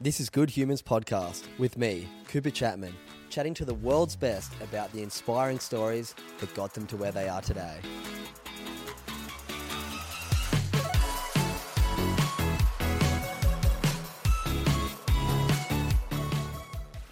This 0.00 0.20
is 0.20 0.30
Good 0.30 0.48
Humans 0.48 0.80
Podcast 0.82 1.48
with 1.58 1.76
me, 1.76 2.06
Cooper 2.28 2.50
Chapman, 2.50 2.94
chatting 3.30 3.52
to 3.54 3.64
the 3.64 3.74
world's 3.74 4.14
best 4.14 4.52
about 4.62 4.92
the 4.92 5.02
inspiring 5.02 5.58
stories 5.58 6.14
that 6.38 6.54
got 6.54 6.72
them 6.72 6.86
to 6.86 6.96
where 6.96 7.10
they 7.10 7.28
are 7.28 7.40
today. 7.40 7.80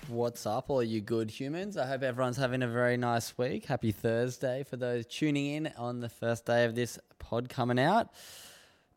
What's 0.07 0.47
up, 0.47 0.71
all 0.71 0.81
you 0.81 1.01
good 1.01 1.29
humans? 1.29 1.77
I 1.77 1.87
hope 1.89 2.05
everyone's 2.05 2.37
having 2.37 2.62
a 2.62 2.69
very 2.69 2.97
nice 2.97 3.37
week. 3.37 3.65
Happy 3.65 3.91
Thursday 3.91 4.62
for 4.62 4.77
those 4.77 5.07
tuning 5.07 5.47
in 5.47 5.73
on 5.77 5.98
the 5.98 6.09
first 6.09 6.47
day 6.47 6.65
of 6.65 6.77
this 6.77 7.01
pod 7.19 7.48
coming 7.48 7.81
out. 7.81 8.11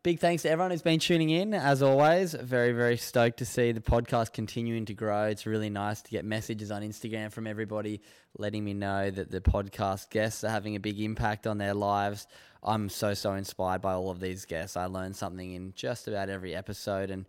Big 0.02 0.18
thanks 0.18 0.44
to 0.44 0.50
everyone 0.50 0.70
who's 0.70 0.80
been 0.80 0.98
tuning 0.98 1.28
in. 1.28 1.52
As 1.52 1.82
always, 1.82 2.32
very, 2.32 2.72
very 2.72 2.96
stoked 2.96 3.36
to 3.40 3.44
see 3.44 3.72
the 3.72 3.82
podcast 3.82 4.32
continuing 4.32 4.86
to 4.86 4.94
grow. 4.94 5.24
It's 5.24 5.44
really 5.44 5.68
nice 5.68 6.00
to 6.00 6.10
get 6.10 6.24
messages 6.24 6.70
on 6.70 6.80
Instagram 6.80 7.30
from 7.30 7.46
everybody 7.46 8.00
letting 8.38 8.64
me 8.64 8.72
know 8.72 9.10
that 9.10 9.30
the 9.30 9.42
podcast 9.42 10.08
guests 10.08 10.42
are 10.42 10.48
having 10.48 10.74
a 10.74 10.80
big 10.80 10.98
impact 11.00 11.46
on 11.46 11.58
their 11.58 11.74
lives. 11.74 12.26
I'm 12.62 12.88
so, 12.88 13.12
so 13.12 13.34
inspired 13.34 13.82
by 13.82 13.92
all 13.92 14.08
of 14.08 14.20
these 14.20 14.46
guests. 14.46 14.74
I 14.74 14.86
learn 14.86 15.12
something 15.12 15.52
in 15.52 15.74
just 15.76 16.08
about 16.08 16.30
every 16.30 16.54
episode. 16.54 17.10
And 17.10 17.26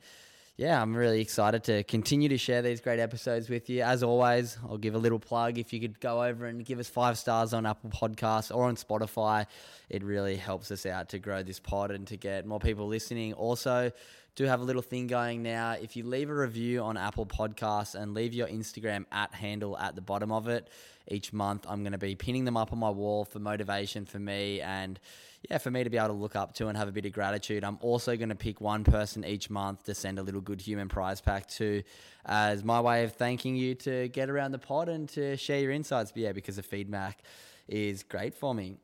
yeah, 0.62 0.80
I'm 0.80 0.96
really 0.96 1.22
excited 1.22 1.64
to 1.64 1.84
continue 1.86 2.30
to 2.30 2.38
share 2.38 2.62
these 2.62 2.82
great 2.82 3.00
episodes 3.00 3.50
with 3.50 3.68
you. 3.68 3.82
As 3.82 4.04
always, 4.04 4.60
I'll 4.70 4.78
give 4.78 4.94
a 4.94 5.00
little 5.00 5.18
plug. 5.18 5.58
If 5.58 5.74
you 5.74 5.80
could 5.80 6.00
go 6.00 6.24
over 6.24 6.46
and 6.46 6.64
give 6.64 6.78
us 6.78 6.88
five 6.88 7.18
stars 7.18 7.52
on 7.52 7.66
Apple 7.66 7.90
Podcasts 7.90 8.56
or 8.56 8.66
on 8.66 8.76
Spotify, 8.76 9.48
it 9.90 10.04
really 10.04 10.36
helps 10.36 10.70
us 10.70 10.86
out 10.86 11.10
to 11.10 11.18
grow 11.18 11.42
this 11.42 11.60
pod 11.60 11.90
and 11.90 12.06
to 12.06 12.16
get 12.16 12.46
more 12.46 12.60
people 12.60 12.86
listening. 12.86 13.34
Also, 13.34 13.92
do 14.36 14.46
have 14.46 14.62
a 14.62 14.64
little 14.64 14.82
thing 14.82 15.08
going 15.08 15.44
now. 15.44 15.74
If 15.74 15.96
you 15.96 16.06
leave 16.06 16.30
a 16.30 16.34
review 16.34 16.82
on 16.82 16.98
Apple 16.98 17.26
Podcasts 17.26 17.96
and 17.96 18.14
leave 18.14 18.34
your 18.34 18.48
Instagram 18.48 19.06
at 19.12 19.34
handle 19.34 19.78
at 19.78 19.96
the 19.96 20.02
bottom 20.02 20.32
of 20.32 20.48
it 20.48 20.70
each 21.10 21.34
month, 21.34 21.66
I'm 21.68 21.84
going 21.84 21.92
to 21.92 21.98
be 21.98 22.16
pinning 22.16 22.46
them 22.46 22.56
up 22.56 22.72
on 22.72 22.80
my 22.80 22.90
wall 22.90 23.26
for 23.26 23.40
motivation 23.40 24.06
for 24.06 24.20
me 24.20 24.62
and 24.62 25.00
yeah, 25.50 25.58
for 25.58 25.72
me 25.72 25.84
to 25.84 25.90
be 25.90 25.98
able 25.98 26.10
to 26.10 26.14
look 26.14 26.36
up 26.36 26.54
to 26.56 26.68
and 26.68 26.78
have 26.78 26.88
a 26.88 26.92
bit 26.92 27.06
of 27.06 27.12
gratitude. 27.12 27.64
I'm 27.64 27.80
also 27.82 28.16
going 28.16 28.30
to 28.30 28.36
pick 28.36 28.62
one 28.62 28.84
person 28.84 29.26
each 29.26 29.50
month 29.50 29.84
to 29.86 29.96
send 29.96 30.20
a 30.20 30.24
little 30.24 30.42
good 30.42 30.62
human 30.62 30.88
prize 30.88 31.20
pack 31.20 31.48
to 31.50 31.84
as 32.26 32.64
my 32.64 32.80
way 32.80 33.04
of 33.04 33.14
thanking 33.14 33.56
you 33.56 33.76
to 33.76 34.08
get 34.10 34.30
around 34.30 34.52
the 34.52 34.60
pod 34.60 34.88
and 34.88 35.10
to 35.10 35.36
share 35.36 35.60
your 35.60 35.72
insights. 35.72 36.12
But 36.12 36.22
yeah, 36.22 36.32
because 36.32 36.56
the 36.56 36.64
feedback 36.64 37.24
is 37.68 38.04
great 38.04 38.36
for 38.36 38.54
me. 38.54 38.78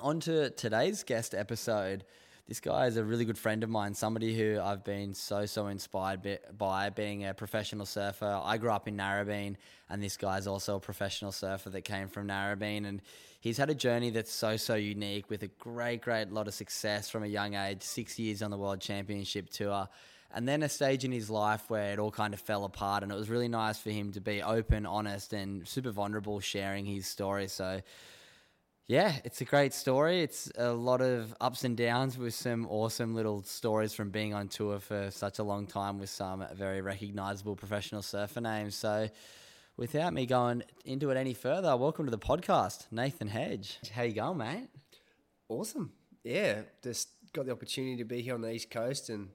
On 0.00 0.20
to 0.20 0.50
today's 0.50 1.04
guest 1.04 1.34
episode. 1.34 2.04
This 2.46 2.60
guy 2.60 2.88
is 2.88 2.98
a 2.98 3.04
really 3.04 3.24
good 3.24 3.38
friend 3.38 3.64
of 3.64 3.70
mine, 3.70 3.94
somebody 3.94 4.36
who 4.36 4.60
I've 4.60 4.84
been 4.84 5.14
so, 5.14 5.46
so 5.46 5.68
inspired 5.68 6.40
by 6.58 6.90
being 6.90 7.24
a 7.24 7.32
professional 7.32 7.86
surfer. 7.86 8.38
I 8.44 8.58
grew 8.58 8.70
up 8.70 8.86
in 8.86 8.98
Narrabeen, 8.98 9.56
and 9.88 10.02
this 10.02 10.18
guy 10.18 10.36
is 10.36 10.46
also 10.46 10.76
a 10.76 10.80
professional 10.80 11.32
surfer 11.32 11.70
that 11.70 11.82
came 11.82 12.08
from 12.08 12.28
Narrabeen. 12.28 12.86
And 12.86 13.00
he's 13.40 13.56
had 13.56 13.70
a 13.70 13.74
journey 13.74 14.10
that's 14.10 14.30
so, 14.30 14.58
so 14.58 14.74
unique 14.74 15.30
with 15.30 15.42
a 15.42 15.48
great, 15.58 16.02
great 16.02 16.32
lot 16.32 16.46
of 16.46 16.52
success 16.52 17.08
from 17.08 17.22
a 17.22 17.28
young 17.28 17.54
age, 17.54 17.80
six 17.80 18.18
years 18.18 18.42
on 18.42 18.50
the 18.50 18.58
World 18.58 18.80
Championship 18.82 19.48
Tour. 19.48 19.88
And 20.30 20.46
then 20.46 20.62
a 20.62 20.68
stage 20.68 21.02
in 21.02 21.12
his 21.12 21.30
life 21.30 21.70
where 21.70 21.94
it 21.94 21.98
all 21.98 22.10
kind 22.10 22.34
of 22.34 22.40
fell 22.40 22.66
apart, 22.66 23.02
and 23.02 23.10
it 23.10 23.14
was 23.14 23.30
really 23.30 23.48
nice 23.48 23.78
for 23.78 23.88
him 23.88 24.12
to 24.12 24.20
be 24.20 24.42
open, 24.42 24.84
honest, 24.84 25.32
and 25.32 25.66
super 25.66 25.92
vulnerable, 25.92 26.40
sharing 26.40 26.84
his 26.84 27.06
story. 27.06 27.48
So, 27.48 27.80
yeah, 28.86 29.16
it's 29.24 29.40
a 29.40 29.46
great 29.46 29.72
story. 29.72 30.20
It's 30.20 30.50
a 30.58 30.70
lot 30.70 31.00
of 31.00 31.34
ups 31.40 31.64
and 31.64 31.74
downs 31.74 32.18
with 32.18 32.34
some 32.34 32.66
awesome 32.68 33.14
little 33.14 33.42
stories 33.42 33.94
from 33.94 34.10
being 34.10 34.34
on 34.34 34.48
tour 34.48 34.78
for 34.78 35.10
such 35.10 35.38
a 35.38 35.42
long 35.42 35.66
time 35.66 35.98
with 35.98 36.10
some 36.10 36.44
very 36.54 36.82
recognizable 36.82 37.56
professional 37.56 38.02
surfer 38.02 38.42
names. 38.42 38.74
So, 38.74 39.08
without 39.78 40.12
me 40.12 40.26
going 40.26 40.64
into 40.84 41.08
it 41.10 41.16
any 41.16 41.32
further, 41.32 41.74
welcome 41.78 42.04
to 42.04 42.10
the 42.10 42.18
podcast, 42.18 42.86
Nathan 42.90 43.28
Hedge. 43.28 43.78
How 43.94 44.02
you 44.02 44.12
going, 44.12 44.36
mate? 44.36 44.68
Awesome. 45.48 45.90
Yeah, 46.22 46.62
just 46.82 47.08
got 47.32 47.46
the 47.46 47.52
opportunity 47.52 47.96
to 47.96 48.04
be 48.04 48.20
here 48.20 48.34
on 48.34 48.42
the 48.42 48.52
East 48.52 48.70
Coast 48.70 49.08
and 49.08 49.30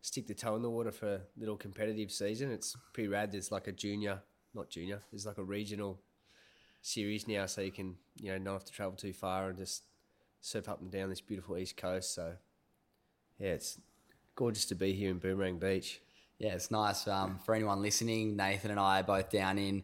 stick 0.00 0.26
the 0.26 0.34
toe 0.34 0.56
in 0.56 0.62
the 0.62 0.70
water 0.70 0.90
for 0.90 1.16
a 1.16 1.20
little 1.36 1.56
competitive 1.56 2.10
season. 2.10 2.50
It's 2.50 2.74
pretty 2.94 3.08
rad. 3.08 3.30
There's 3.30 3.52
like 3.52 3.66
a 3.66 3.72
junior, 3.72 4.22
not 4.54 4.70
junior, 4.70 5.02
there's 5.12 5.26
like 5.26 5.38
a 5.38 5.44
regional 5.44 6.00
series 6.86 7.26
now, 7.26 7.46
so 7.46 7.60
you 7.60 7.72
can 7.72 7.96
you 8.20 8.30
know 8.32 8.38
not 8.38 8.52
have 8.54 8.64
to 8.64 8.72
travel 8.72 8.96
too 8.96 9.12
far 9.12 9.48
and 9.48 9.58
just 9.58 9.82
surf 10.40 10.68
up 10.68 10.80
and 10.80 10.90
down 10.90 11.10
this 11.10 11.20
beautiful 11.20 11.58
east 11.58 11.76
coast. 11.76 12.14
So 12.14 12.34
yeah, 13.38 13.48
it's 13.48 13.78
gorgeous 14.34 14.66
to 14.66 14.74
be 14.74 14.92
here 14.92 15.10
in 15.10 15.18
Boomerang 15.18 15.58
Beach. 15.58 16.00
Yeah, 16.38 16.54
it's 16.54 16.70
nice. 16.70 17.08
Um, 17.08 17.40
for 17.44 17.54
anyone 17.54 17.82
listening, 17.82 18.36
Nathan 18.36 18.70
and 18.70 18.78
I 18.78 19.00
are 19.00 19.04
both 19.04 19.30
down 19.30 19.58
in 19.58 19.82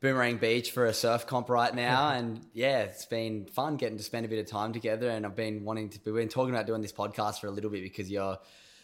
Boomerang 0.00 0.38
Beach 0.38 0.70
for 0.72 0.86
a 0.86 0.94
surf 0.94 1.26
comp 1.26 1.48
right 1.48 1.74
now, 1.74 2.08
and 2.14 2.44
yeah, 2.52 2.80
it's 2.80 3.06
been 3.06 3.46
fun 3.46 3.76
getting 3.76 3.98
to 3.98 4.04
spend 4.04 4.26
a 4.26 4.28
bit 4.28 4.38
of 4.38 4.46
time 4.46 4.72
together. 4.72 5.08
And 5.08 5.24
I've 5.24 5.36
been 5.36 5.64
wanting 5.64 5.90
to. 5.90 6.00
We've 6.04 6.14
been 6.14 6.28
talking 6.28 6.54
about 6.54 6.66
doing 6.66 6.82
this 6.82 6.92
podcast 6.92 7.40
for 7.40 7.46
a 7.46 7.52
little 7.52 7.70
bit 7.70 7.82
because 7.82 8.10
your 8.10 8.38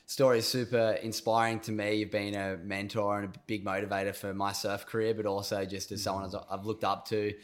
story 0.06 0.38
is 0.38 0.46
super 0.46 0.98
inspiring 1.02 1.58
to 1.60 1.72
me. 1.72 1.96
You've 1.96 2.12
been 2.12 2.34
a 2.36 2.56
mentor 2.58 3.18
and 3.18 3.34
a 3.34 3.38
big 3.46 3.64
motivator 3.64 4.14
for 4.14 4.32
my 4.32 4.52
surf 4.52 4.86
career, 4.86 5.14
but 5.14 5.26
also 5.26 5.64
just 5.64 5.90
as 5.90 6.02
someone 6.02 6.30
I've 6.48 6.64
looked 6.64 6.84
up 6.84 7.08
to 7.08 7.34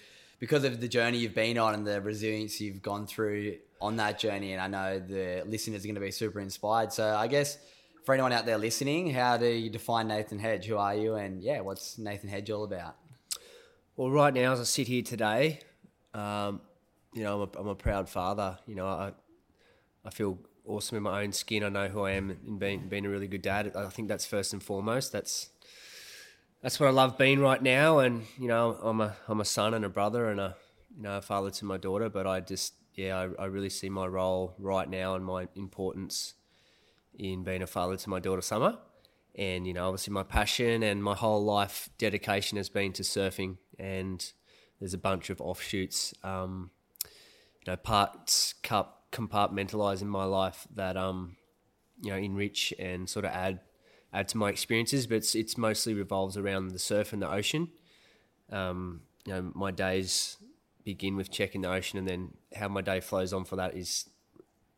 because 0.42 0.64
of 0.64 0.80
the 0.80 0.88
journey 0.88 1.18
you've 1.18 1.36
been 1.36 1.56
on 1.56 1.72
and 1.72 1.86
the 1.86 2.00
resilience 2.00 2.60
you've 2.60 2.82
gone 2.82 3.06
through 3.06 3.54
on 3.80 3.94
that 3.94 4.18
journey. 4.18 4.52
And 4.52 4.60
I 4.60 4.66
know 4.66 4.98
the 4.98 5.44
listeners 5.46 5.84
are 5.84 5.86
going 5.86 5.94
to 5.94 6.00
be 6.00 6.10
super 6.10 6.40
inspired. 6.40 6.92
So 6.92 7.14
I 7.14 7.28
guess 7.28 7.58
for 8.04 8.12
anyone 8.12 8.32
out 8.32 8.44
there 8.44 8.58
listening, 8.58 9.14
how 9.14 9.36
do 9.36 9.46
you 9.46 9.70
define 9.70 10.08
Nathan 10.08 10.40
Hedge? 10.40 10.66
Who 10.66 10.76
are 10.78 10.96
you? 10.96 11.14
And 11.14 11.40
yeah, 11.40 11.60
what's 11.60 11.96
Nathan 11.96 12.28
Hedge 12.28 12.50
all 12.50 12.64
about? 12.64 12.96
Well, 13.94 14.10
right 14.10 14.34
now, 14.34 14.52
as 14.52 14.58
I 14.58 14.64
sit 14.64 14.88
here 14.88 15.02
today, 15.02 15.60
um, 16.12 16.60
you 17.14 17.22
know, 17.22 17.42
I'm 17.42 17.48
a, 17.48 17.60
I'm 17.60 17.68
a 17.68 17.76
proud 17.76 18.08
father. 18.08 18.58
You 18.66 18.74
know, 18.74 18.88
I, 18.88 19.12
I 20.04 20.10
feel 20.10 20.40
awesome 20.66 20.96
in 20.96 21.04
my 21.04 21.22
own 21.22 21.30
skin. 21.30 21.62
I 21.62 21.68
know 21.68 21.86
who 21.86 22.02
I 22.02 22.14
am 22.14 22.36
in 22.44 22.58
being, 22.58 22.88
being 22.88 23.06
a 23.06 23.08
really 23.08 23.28
good 23.28 23.42
dad. 23.42 23.76
I 23.76 23.86
think 23.90 24.08
that's 24.08 24.26
first 24.26 24.52
and 24.52 24.60
foremost. 24.60 25.12
That's 25.12 25.50
that's 26.62 26.78
what 26.78 26.86
I 26.88 26.92
love 26.92 27.18
being 27.18 27.40
right 27.40 27.62
now. 27.62 27.98
And 27.98 28.24
you 28.38 28.48
know, 28.48 28.78
I'm 28.82 29.00
a 29.00 29.16
I'm 29.28 29.40
a 29.40 29.44
son 29.44 29.74
and 29.74 29.84
a 29.84 29.88
brother 29.88 30.30
and 30.30 30.40
a 30.40 30.56
you 30.96 31.02
know 31.02 31.18
a 31.18 31.22
father 31.22 31.50
to 31.50 31.64
my 31.64 31.76
daughter. 31.76 32.08
But 32.08 32.26
I 32.26 32.40
just 32.40 32.74
yeah, 32.94 33.18
I, 33.18 33.42
I 33.42 33.46
really 33.46 33.70
see 33.70 33.90
my 33.90 34.06
role 34.06 34.54
right 34.58 34.88
now 34.88 35.14
and 35.14 35.24
my 35.24 35.48
importance 35.54 36.34
in 37.18 37.42
being 37.44 37.62
a 37.62 37.66
father 37.66 37.96
to 37.96 38.10
my 38.10 38.20
daughter 38.20 38.42
Summer. 38.42 38.78
And 39.34 39.66
you 39.66 39.72
know, 39.72 39.88
obviously 39.88 40.12
my 40.12 40.22
passion 40.22 40.82
and 40.82 41.02
my 41.02 41.14
whole 41.14 41.42
life 41.42 41.88
dedication 41.98 42.58
has 42.58 42.68
been 42.68 42.92
to 42.94 43.02
surfing. 43.02 43.56
And 43.78 44.24
there's 44.78 44.94
a 44.94 44.98
bunch 44.98 45.30
of 45.30 45.40
offshoots, 45.40 46.14
um, 46.22 46.70
you 47.04 47.72
know, 47.72 47.76
parts 47.76 48.54
cup 48.62 49.06
compartmentalize 49.10 50.00
in 50.00 50.08
my 50.08 50.24
life 50.24 50.66
that 50.74 50.96
um, 50.96 51.36
you 52.00 52.10
know 52.10 52.16
enrich 52.16 52.72
and 52.78 53.08
sort 53.08 53.24
of 53.24 53.30
add 53.32 53.60
add 54.12 54.28
to 54.28 54.36
my 54.36 54.50
experiences, 54.50 55.06
but 55.06 55.16
it's, 55.16 55.34
it's 55.34 55.56
mostly 55.56 55.94
revolves 55.94 56.36
around 56.36 56.68
the 56.68 56.78
surf 56.78 57.12
and 57.12 57.22
the 57.22 57.30
ocean. 57.30 57.68
Um, 58.50 59.02
you 59.24 59.32
know, 59.32 59.50
my 59.54 59.70
days 59.70 60.36
begin 60.84 61.16
with 61.16 61.30
checking 61.30 61.62
the 61.62 61.70
ocean, 61.70 61.98
and 61.98 62.06
then 62.06 62.32
how 62.54 62.68
my 62.68 62.80
day 62.80 63.00
flows 63.00 63.32
on 63.32 63.44
for 63.44 63.56
that 63.56 63.76
is 63.76 64.08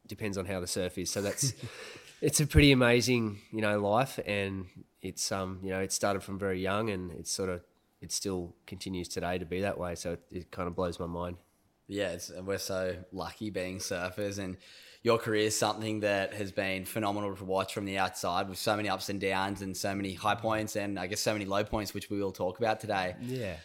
depends 0.07 0.37
on 0.37 0.45
how 0.47 0.61
the 0.61 0.67
surf 0.67 0.99
is. 0.99 1.11
So 1.11 1.23
that's 1.23 1.55
it's 2.21 2.41
a 2.41 2.47
pretty 2.47 2.73
amazing, 2.73 3.39
you 3.51 3.61
know, 3.61 3.81
life, 3.81 4.21
and 4.27 4.67
it's 5.03 5.33
um, 5.33 5.61
you 5.63 5.71
know, 5.71 5.81
it 5.81 5.93
started 5.93 6.23
from 6.23 6.39
very 6.39 6.61
young, 6.61 6.91
and 6.91 7.11
it's 7.13 7.31
sort 7.31 7.51
of 7.51 7.63
it 8.01 8.13
still 8.13 8.55
continues 8.67 9.09
today 9.09 9.39
to 9.39 9.47
be 9.47 9.61
that 9.63 9.79
way. 9.79 9.95
So 9.95 10.13
it, 10.13 10.23
it 10.31 10.51
kind 10.51 10.69
of 10.69 10.77
blows 10.77 11.01
my 11.01 11.07
mind. 11.07 11.39
Yeah, 11.87 12.17
and 12.37 12.47
we're 12.47 12.59
so 12.59 12.97
lucky 13.13 13.51
being 13.51 13.79
surfers, 13.79 14.39
and 14.39 14.57
your 15.05 15.19
career 15.19 15.45
is 15.45 15.57
something 15.57 16.01
that 16.01 16.33
has 16.33 16.51
been 16.51 16.87
phenomenal 16.87 17.37
to 17.37 17.45
watch 17.45 17.75
from 17.75 17.85
the 17.85 17.99
outside 17.99 18.49
with 18.49 18.59
so 18.59 18.75
many 18.75 18.89
ups 18.89 19.11
and 19.11 19.21
downs 19.21 19.61
and 19.61 19.77
so 19.77 19.95
many 19.95 20.15
high 20.15 20.35
points 20.35 20.77
and 20.77 20.99
I 20.99 21.07
guess 21.07 21.21
so 21.21 21.35
many 21.35 21.45
low 21.45 21.63
points, 21.63 21.93
which 21.93 22.09
we 22.09 22.19
will 22.19 22.33
talk 22.33 22.59
about 22.59 22.81
today. 22.81 23.15
Yeah. 23.21 23.57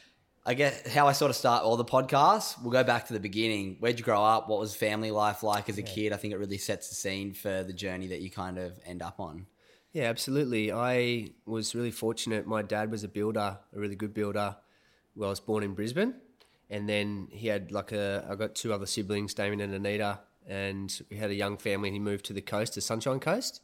I 0.45 0.53
guess 0.53 0.85
how 0.93 1.07
I 1.07 1.13
sort 1.13 1.29
of 1.29 1.37
start 1.37 1.63
all 1.63 1.77
the 1.77 1.85
podcasts, 1.85 2.61
we'll 2.61 2.73
go 2.73 2.83
back 2.83 3.07
to 3.07 3.13
the 3.13 3.21
beginning. 3.21 3.77
Where'd 3.79 3.97
you 3.97 4.03
grow 4.03 4.21
up? 4.21 4.49
What 4.49 4.59
was 4.59 4.75
family 4.75 5.11
life 5.11 5.41
like 5.41 5.69
as 5.69 5.77
a 5.77 5.81
kid? 5.81 6.11
I 6.11 6.17
think 6.17 6.33
it 6.33 6.37
really 6.37 6.57
sets 6.57 6.89
the 6.89 6.95
scene 6.95 7.33
for 7.33 7.63
the 7.63 7.73
journey 7.73 8.07
that 8.07 8.19
you 8.19 8.29
kind 8.29 8.57
of 8.57 8.77
end 8.85 9.01
up 9.01 9.21
on. 9.21 9.45
Yeah, 9.93 10.05
absolutely. 10.05 10.73
I 10.73 11.29
was 11.45 11.73
really 11.73 11.91
fortunate. 11.91 12.47
My 12.47 12.63
dad 12.63 12.91
was 12.91 13.05
a 13.05 13.07
builder, 13.07 13.59
a 13.73 13.79
really 13.79 13.95
good 13.95 14.13
builder. 14.13 14.57
Well, 15.15 15.29
I 15.29 15.31
was 15.31 15.39
born 15.39 15.63
in 15.63 15.73
Brisbane, 15.73 16.15
and 16.69 16.87
then 16.87 17.29
he 17.31 17.47
had 17.47 17.71
like 17.71 17.91
a. 17.91 18.27
I 18.29 18.35
got 18.35 18.55
two 18.55 18.73
other 18.73 18.85
siblings, 18.85 19.33
Damien 19.33 19.61
and 19.61 19.73
Anita, 19.73 20.19
and 20.49 21.01
we 21.09 21.17
had 21.17 21.29
a 21.29 21.35
young 21.35 21.57
family. 21.57 21.89
And 21.89 21.95
he 21.95 21.99
moved 21.99 22.25
to 22.25 22.33
the 22.33 22.41
coast, 22.41 22.73
to 22.73 22.81
Sunshine 22.81 23.19
Coast. 23.19 23.61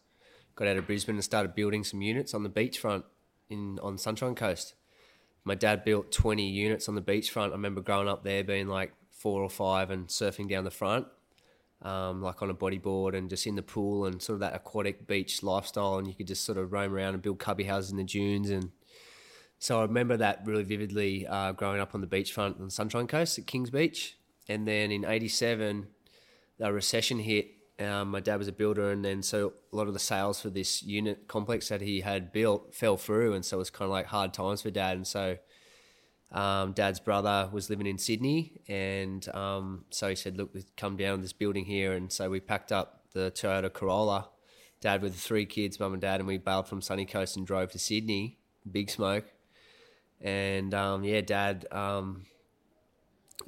Got 0.56 0.70
out 0.70 0.78
of 0.78 0.88
Brisbane 0.88 1.16
and 1.16 1.24
started 1.24 1.56
building 1.56 1.84
some 1.84 2.02
units 2.02 2.34
on 2.34 2.44
the 2.44 2.50
beachfront 2.50 3.04
in 3.50 3.78
on 3.84 3.98
Sunshine 3.98 4.36
Coast. 4.36 4.76
My 5.44 5.56
dad 5.56 5.84
built 5.84 6.12
twenty 6.12 6.48
units 6.48 6.88
on 6.88 6.96
the 6.96 7.02
beachfront. 7.02 7.50
I 7.50 7.54
remember 7.54 7.82
growing 7.82 8.08
up 8.08 8.24
there, 8.24 8.44
being 8.44 8.68
like 8.68 8.94
four 9.12 9.42
or 9.42 9.50
five, 9.50 9.90
and 9.90 10.08
surfing 10.08 10.48
down 10.48 10.64
the 10.64 10.72
front 10.72 11.08
um, 11.82 12.22
like 12.22 12.42
on 12.42 12.50
a 12.50 12.54
bodyboard 12.54 13.16
and 13.16 13.30
just 13.30 13.46
in 13.46 13.56
the 13.56 13.62
pool 13.62 14.06
and 14.06 14.22
sort 14.22 14.36
of 14.36 14.40
that 14.42 14.56
aquatic 14.56 15.08
beach 15.08 15.44
lifestyle. 15.44 15.98
And 15.98 16.08
you 16.08 16.14
could 16.14 16.28
just 16.28 16.44
sort 16.44 16.58
of 16.58 16.72
roam 16.72 16.94
around 16.94 17.14
and 17.14 17.22
build 17.22 17.40
cubby 17.40 17.64
houses 17.64 17.92
in 17.92 17.98
the 17.98 18.04
dunes. 18.04 18.50
And 18.50 18.72
so 19.60 19.80
I 19.80 19.84
remember 19.84 20.18
that 20.18 20.42
really 20.46 20.64
vividly 20.64 21.28
uh, 21.28 21.52
growing 21.52 21.80
up 21.80 21.94
on 21.94 22.02
the 22.02 22.08
beachfront 22.08 22.60
on 22.60 22.70
Sunshine 22.70 23.08
Coast 23.08 23.38
at 23.38 23.48
Kings 23.48 23.70
Beach. 23.70 24.18
And 24.48 24.68
then 24.68 24.92
in 24.92 25.06
87, 25.06 25.88
the 26.58 26.72
recession 26.72 27.20
hit. 27.20 27.52
Um, 27.78 28.12
my 28.12 28.22
dad 28.22 28.38
was 28.38 28.48
a 28.48 28.54
builder, 28.54 28.92
and 28.92 29.04
then 29.04 29.22
so 29.22 29.54
a 29.74 29.76
lot 29.76 29.88
of 29.88 29.94
the 29.94 30.00
sales 30.00 30.40
for 30.42 30.50
this 30.50 30.82
unit 30.82 31.28
complex 31.28 31.68
that 31.70 31.82
he 31.82 32.02
had 32.02 32.32
built 32.32 32.74
fell 32.74 32.96
through, 32.96 33.34
and 33.34 33.44
so 33.44 33.58
it 33.58 33.60
was 33.60 33.70
kind 33.70 33.86
of 33.86 33.92
like 33.92 34.06
hard 34.06 34.34
times 34.34 34.62
for 34.62 34.72
dad. 34.72 34.96
And 34.96 35.06
so 35.06 35.38
um, 36.32 36.72
Dad's 36.72 37.00
brother 37.02 37.50
was 37.52 37.70
living 37.70 37.86
in 37.86 37.98
Sydney, 37.98 38.62
and 38.70 39.28
um, 39.36 39.86
so 39.90 40.08
he 40.08 40.16
said, 40.16 40.38
"Look, 40.38 40.56
come 40.78 40.96
down 40.96 41.22
this 41.22 41.34
building 41.34 41.66
here." 41.66 41.94
And 41.94 42.12
so 42.12 42.30
we 42.30 42.40
packed 42.40 42.72
up 42.72 43.04
the 43.12 43.32
Toyota 43.32 43.72
Corolla, 43.72 44.30
Dad 44.80 45.02
with 45.02 45.16
three 45.16 45.46
kids, 45.46 45.78
Mum 45.80 45.94
and 45.94 46.02
Dad, 46.02 46.22
and 46.22 46.28
we 46.28 46.38
bailed 46.38 46.70
from 46.70 46.82
Sunny 46.82 47.06
Coast 47.06 47.36
and 47.36 47.46
drove 47.46 47.72
to 47.72 47.80
Sydney, 47.80 48.38
Big 48.70 48.90
Smoke, 48.90 49.26
and 50.22 50.74
um, 50.74 51.04
yeah, 51.04 51.20
Dad 51.20 51.66
um, 51.72 52.24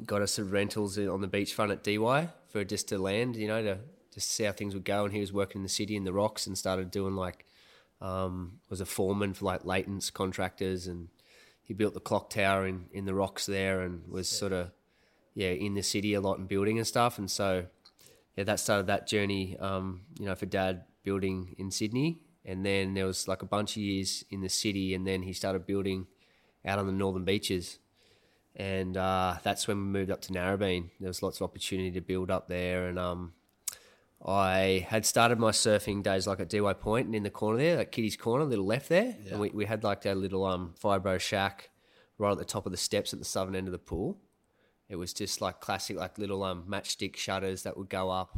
got 0.06 0.22
us 0.22 0.34
some 0.34 0.52
rentals 0.52 0.98
on 0.98 1.22
the 1.22 1.28
beachfront 1.30 1.72
at 1.72 1.84
DY 1.84 2.30
for 2.58 2.66
just 2.66 2.88
to 2.88 2.98
land, 2.98 3.36
you 3.36 3.48
know, 3.48 3.62
to 3.62 3.78
just 4.14 4.32
see 4.32 4.44
how 4.44 4.52
things 4.52 4.74
would 4.74 4.86
go. 4.86 5.06
And 5.06 5.14
he 5.14 5.20
was 5.20 5.32
working 5.32 5.60
in 5.60 5.64
the 5.64 5.70
city 5.70 5.96
in 5.96 6.04
the 6.04 6.14
rocks 6.14 6.48
and 6.48 6.58
started 6.58 6.90
doing 6.92 7.16
like 7.16 7.46
um, 8.02 8.60
was 8.70 8.82
a 8.82 8.86
foreman 8.86 9.34
for 9.34 9.46
like 9.46 9.64
Leighton's 9.64 10.10
contractors. 10.10 10.88
And 10.88 11.10
he 11.64 11.74
built 11.74 11.94
the 11.94 12.00
clock 12.00 12.30
tower 12.30 12.66
in, 12.66 12.86
in 12.92 13.06
the 13.06 13.14
rocks 13.14 13.46
there 13.46 13.82
and 13.82 14.08
was 14.08 14.32
yeah. 14.32 14.40
sort 14.40 14.54
of 14.54 14.72
yeah 15.36 15.50
in 15.50 15.76
the 15.76 15.84
city 15.84 16.16
a 16.16 16.22
lot 16.22 16.40
and 16.40 16.48
building 16.48 16.78
and 16.78 16.88
stuff. 16.88 17.20
And 17.20 17.30
so 17.30 17.66
yeah 18.36 18.44
that 18.44 18.60
started 18.60 18.88
that 18.88 19.08
journey 19.08 19.58
um, 19.60 20.02
you 20.20 20.26
know 20.26 20.36
for 20.36 20.48
dad 20.48 20.86
building 21.04 21.56
in 21.58 21.70
Sydney. 21.70 22.22
And 22.44 22.66
then 22.66 22.94
there 22.94 23.06
was 23.06 23.28
like 23.28 23.42
a 23.42 23.46
bunch 23.46 23.72
of 23.72 23.84
years 23.84 24.24
in 24.32 24.42
the 24.42 24.50
city. 24.50 24.96
And 24.96 25.06
then 25.06 25.24
he 25.24 25.34
started 25.34 25.66
building 25.66 26.08
out 26.66 26.80
on 26.80 26.88
the 26.88 26.94
northern 26.94 27.26
beaches 27.26 27.78
and 28.58 28.98
uh, 28.98 29.36
that's 29.44 29.68
when 29.68 29.78
we 29.78 29.84
moved 29.84 30.12
up 30.12 30.22
to 30.22 30.34
Narrabeen 30.34 30.90
there 31.00 31.08
was 31.08 31.24
lots 31.24 31.40
of 31.40 31.44
opportunity 31.44 31.92
to 31.92 32.02
build 32.02 32.30
up 32.30 32.50
there 32.50 32.88
and 32.88 33.00
um, 33.00 33.34
I 34.26 34.86
had 34.90 35.06
started 35.06 35.40
my 35.40 35.52
surfing 35.52 36.02
days 36.02 36.26
like 36.26 36.40
at 36.40 36.50
DY 36.50 36.74
Point 36.74 37.06
and 37.06 37.16
in 37.16 37.24
the 37.24 37.30
corner 37.30 37.58
there, 37.58 37.78
like 37.78 37.92
Kitty's 37.92 38.18
Corner, 38.18 38.44
a 38.44 38.48
little 38.48 38.66
left 38.66 38.90
there. 38.90 39.16
Yeah. 39.24 39.32
And 39.32 39.40
we, 39.40 39.50
we 39.52 39.66
had 39.66 39.84
like 39.84 40.06
a 40.06 40.14
little 40.14 40.44
um 40.46 40.74
fibro 40.82 41.20
shack 41.20 41.70
right 42.18 42.32
at 42.32 42.38
the 42.38 42.46
top 42.46 42.66
of 42.66 42.72
the 42.72 42.78
steps 42.78 43.14
at 43.14 43.20
the 43.20 43.26
southern 43.26 43.56
end 43.56 43.68
of 43.68 43.72
the 43.72 43.80
pool. 43.80 44.18
It 44.90 44.96
was 44.96 45.14
just 45.14 45.42
like 45.42 45.60
classic, 45.60 45.98
like 45.98 46.18
little 46.18 46.44
um 46.44 46.66
matchstick 46.68 47.16
shutters 47.16 47.64
that 47.64 47.78
would 47.78 47.90
go 47.90 48.10
up, 48.10 48.38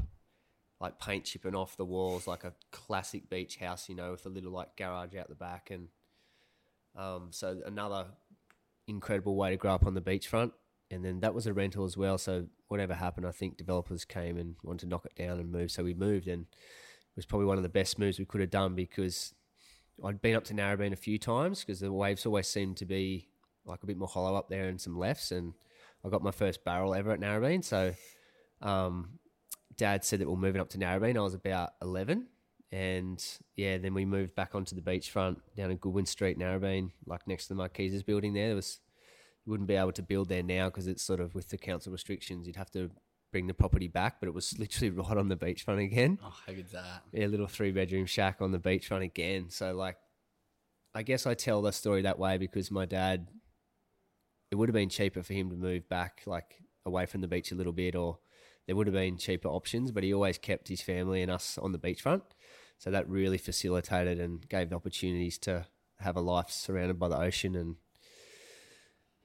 like 0.81 0.99
paint 0.99 1.23
chipping 1.23 1.55
off 1.55 1.77
the 1.77 1.85
walls, 1.85 2.27
like 2.27 2.43
a 2.43 2.53
classic 2.71 3.29
beach 3.29 3.57
house, 3.57 3.87
you 3.87 3.95
know, 3.95 4.11
with 4.11 4.25
a 4.25 4.29
little 4.29 4.51
like 4.51 4.75
garage 4.75 5.15
out 5.15 5.29
the 5.29 5.35
back. 5.35 5.71
And 5.71 5.87
um, 6.95 7.29
so 7.31 7.61
another 7.65 8.07
incredible 8.89 9.35
way 9.35 9.51
to 9.51 9.57
grow 9.57 9.73
up 9.73 9.85
on 9.85 9.93
the 9.93 10.01
beachfront 10.01 10.51
and 10.91 11.05
then 11.05 11.19
that 11.19 11.33
was 11.33 11.45
a 11.45 11.53
rental 11.53 11.85
as 11.85 11.95
well. 11.97 12.17
So 12.17 12.47
whatever 12.67 12.93
happened, 12.93 13.25
I 13.25 13.31
think 13.31 13.57
developers 13.57 14.05
came 14.05 14.37
and 14.37 14.55
wanted 14.63 14.81
to 14.81 14.87
knock 14.87 15.05
it 15.05 15.15
down 15.15 15.39
and 15.39 15.51
move. 15.51 15.71
So 15.71 15.83
we 15.83 15.93
moved, 15.93 16.27
and 16.27 16.43
it 16.43 17.15
was 17.15 17.25
probably 17.25 17.45
one 17.45 17.57
of 17.57 17.63
the 17.63 17.69
best 17.69 17.99
moves 17.99 18.19
we 18.19 18.25
could 18.25 18.41
have 18.41 18.49
done 18.49 18.75
because 18.75 19.33
I'd 20.03 20.21
been 20.21 20.35
up 20.35 20.45
to 20.45 20.53
Narrabeen 20.53 20.93
a 20.93 20.97
few 20.97 21.19
times 21.19 21.59
because 21.63 21.79
the 21.79 21.91
waves 21.91 22.25
always 22.25 22.47
seemed 22.47 22.77
to 22.77 22.85
be 22.85 23.27
like 23.65 23.83
a 23.83 23.85
bit 23.85 23.97
more 23.97 24.07
hollow 24.07 24.35
up 24.35 24.49
there 24.49 24.67
and 24.67 24.81
some 24.81 24.97
lefts, 24.97 25.31
and 25.31 25.53
I 26.03 26.09
got 26.09 26.23
my 26.23 26.31
first 26.31 26.63
barrel 26.63 26.95
ever 26.95 27.11
at 27.11 27.19
Narrabeen. 27.19 27.63
So 27.63 27.93
um, 28.61 29.19
Dad 29.77 30.03
said 30.03 30.19
that 30.19 30.29
we're 30.29 30.37
moving 30.37 30.61
up 30.61 30.69
to 30.69 30.77
Narrabeen. 30.77 31.17
I 31.17 31.21
was 31.21 31.35
about 31.35 31.73
eleven. 31.81 32.27
And 32.71 33.23
yeah, 33.55 33.77
then 33.79 33.93
we 33.93 34.05
moved 34.05 34.35
back 34.35 34.53
onto 34.53 34.75
the 34.75 34.81
beachfront 34.81 35.37
down 35.55 35.71
in 35.71 35.77
Goodwin 35.77 36.05
Street, 36.05 36.37
Narrabeen, 36.37 36.91
like 37.05 37.27
next 37.27 37.47
to 37.47 37.55
the 37.55 37.61
Marquesas 37.61 38.05
building 38.05 38.33
there. 38.33 38.47
There 38.47 38.55
was 38.55 38.79
you 39.45 39.51
wouldn't 39.51 39.67
be 39.67 39.75
able 39.75 39.93
to 39.93 40.03
build 40.03 40.29
there 40.29 40.43
now 40.43 40.65
because 40.69 40.85
it's 40.85 41.01
sort 41.01 41.19
of 41.19 41.33
with 41.33 41.49
the 41.49 41.57
council 41.57 41.91
restrictions. 41.91 42.45
You'd 42.45 42.57
have 42.57 42.71
to 42.71 42.91
bring 43.31 43.47
the 43.47 43.53
property 43.53 43.87
back, 43.87 44.19
but 44.19 44.27
it 44.27 44.35
was 44.35 44.55
literally 44.59 44.91
right 44.91 45.17
on 45.17 45.29
the 45.29 45.35
beachfront 45.35 45.83
again. 45.83 46.19
Oh, 46.23 46.33
how 46.45 46.53
good's 46.53 46.71
that? 46.71 47.03
Yeah, 47.11 47.27
little 47.27 47.47
three 47.47 47.71
bedroom 47.71 48.05
shack 48.05 48.37
on 48.41 48.51
the 48.51 48.59
beachfront 48.59 49.03
again. 49.03 49.49
So 49.49 49.73
like, 49.73 49.97
I 50.93 51.03
guess 51.03 51.25
I 51.25 51.33
tell 51.33 51.61
the 51.61 51.71
story 51.71 52.03
that 52.03 52.19
way 52.19 52.37
because 52.37 52.71
my 52.71 52.85
dad, 52.85 53.27
it 54.51 54.55
would 54.55 54.69
have 54.69 54.73
been 54.73 54.89
cheaper 54.89 55.21
for 55.21 55.33
him 55.33 55.49
to 55.51 55.55
move 55.55 55.87
back 55.87 56.21
like 56.25 56.55
away 56.85 57.05
from 57.05 57.21
the 57.21 57.27
beach 57.27 57.51
a 57.51 57.55
little 57.55 57.73
bit, 57.73 57.95
or 57.95 58.19
there 58.65 58.75
would 58.75 58.87
have 58.87 58.95
been 58.95 59.17
cheaper 59.17 59.47
options. 59.47 59.91
But 59.91 60.03
he 60.03 60.13
always 60.13 60.37
kept 60.37 60.67
his 60.67 60.81
family 60.81 61.21
and 61.21 61.31
us 61.31 61.57
on 61.59 61.71
the 61.71 61.79
beachfront, 61.79 62.23
so 62.79 62.89
that 62.89 63.07
really 63.07 63.37
facilitated 63.37 64.19
and 64.19 64.49
gave 64.49 64.73
opportunities 64.73 65.37
to 65.37 65.67
have 65.99 66.15
a 66.15 66.21
life 66.21 66.49
surrounded 66.49 66.97
by 66.97 67.09
the 67.09 67.19
ocean 67.19 67.55
and 67.55 67.75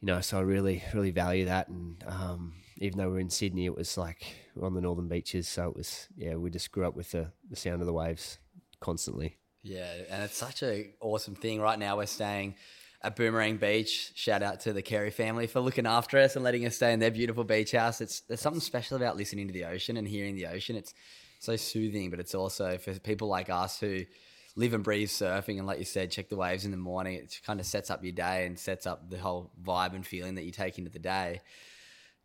you 0.04 0.12
know, 0.12 0.20
so 0.20 0.36
I 0.36 0.42
really, 0.42 0.82
really 0.92 1.12
value 1.12 1.46
that. 1.46 1.68
And 1.68 2.04
um, 2.06 2.52
even 2.76 2.98
though 2.98 3.08
we're 3.08 3.20
in 3.20 3.30
Sydney, 3.30 3.64
it 3.64 3.74
was 3.74 3.96
like 3.96 4.22
we're 4.54 4.66
on 4.66 4.74
the 4.74 4.82
northern 4.82 5.08
beaches. 5.08 5.48
So 5.48 5.70
it 5.70 5.74
was, 5.74 6.08
yeah, 6.14 6.34
we 6.34 6.50
just 6.50 6.70
grew 6.72 6.86
up 6.86 6.94
with 6.94 7.12
the, 7.12 7.32
the 7.48 7.56
sound 7.56 7.80
of 7.80 7.86
the 7.86 7.92
waves 7.94 8.36
constantly. 8.80 9.38
Yeah. 9.62 9.90
And 10.10 10.22
it's 10.22 10.36
such 10.36 10.62
a 10.62 10.90
awesome 11.00 11.34
thing. 11.34 11.58
Right 11.58 11.78
now, 11.78 11.96
we're 11.96 12.04
staying 12.04 12.56
at 13.02 13.16
Boomerang 13.16 13.56
Beach. 13.56 14.12
Shout 14.14 14.42
out 14.42 14.60
to 14.60 14.74
the 14.74 14.82
Carey 14.82 15.10
family 15.10 15.46
for 15.46 15.60
looking 15.60 15.86
after 15.86 16.18
us 16.18 16.36
and 16.36 16.44
letting 16.44 16.66
us 16.66 16.76
stay 16.76 16.92
in 16.92 17.00
their 17.00 17.10
beautiful 17.10 17.44
beach 17.44 17.72
house. 17.72 18.02
It's 18.02 18.20
there's 18.20 18.42
something 18.42 18.60
special 18.60 18.98
about 18.98 19.16
listening 19.16 19.46
to 19.46 19.54
the 19.54 19.64
ocean 19.64 19.96
and 19.96 20.06
hearing 20.06 20.36
the 20.36 20.48
ocean. 20.48 20.76
It's 20.76 20.92
so 21.44 21.56
soothing, 21.56 22.10
but 22.10 22.20
it's 22.20 22.34
also 22.34 22.78
for 22.78 22.98
people 23.00 23.28
like 23.28 23.50
us 23.50 23.78
who 23.78 24.04
live 24.56 24.74
and 24.74 24.84
breathe 24.84 25.08
surfing 25.08 25.58
and 25.58 25.66
like 25.66 25.80
you 25.80 25.84
said 25.84 26.12
check 26.12 26.28
the 26.28 26.36
waves 26.36 26.64
in 26.64 26.70
the 26.70 26.76
morning 26.76 27.14
it 27.14 27.40
kind 27.44 27.58
of 27.58 27.66
sets 27.66 27.90
up 27.90 28.04
your 28.04 28.12
day 28.12 28.46
and 28.46 28.56
sets 28.56 28.86
up 28.86 29.10
the 29.10 29.18
whole 29.18 29.50
vibe 29.60 29.96
and 29.96 30.06
feeling 30.06 30.36
that 30.36 30.44
you 30.44 30.52
take 30.52 30.78
into 30.78 30.88
the 30.88 30.98
day 31.00 31.40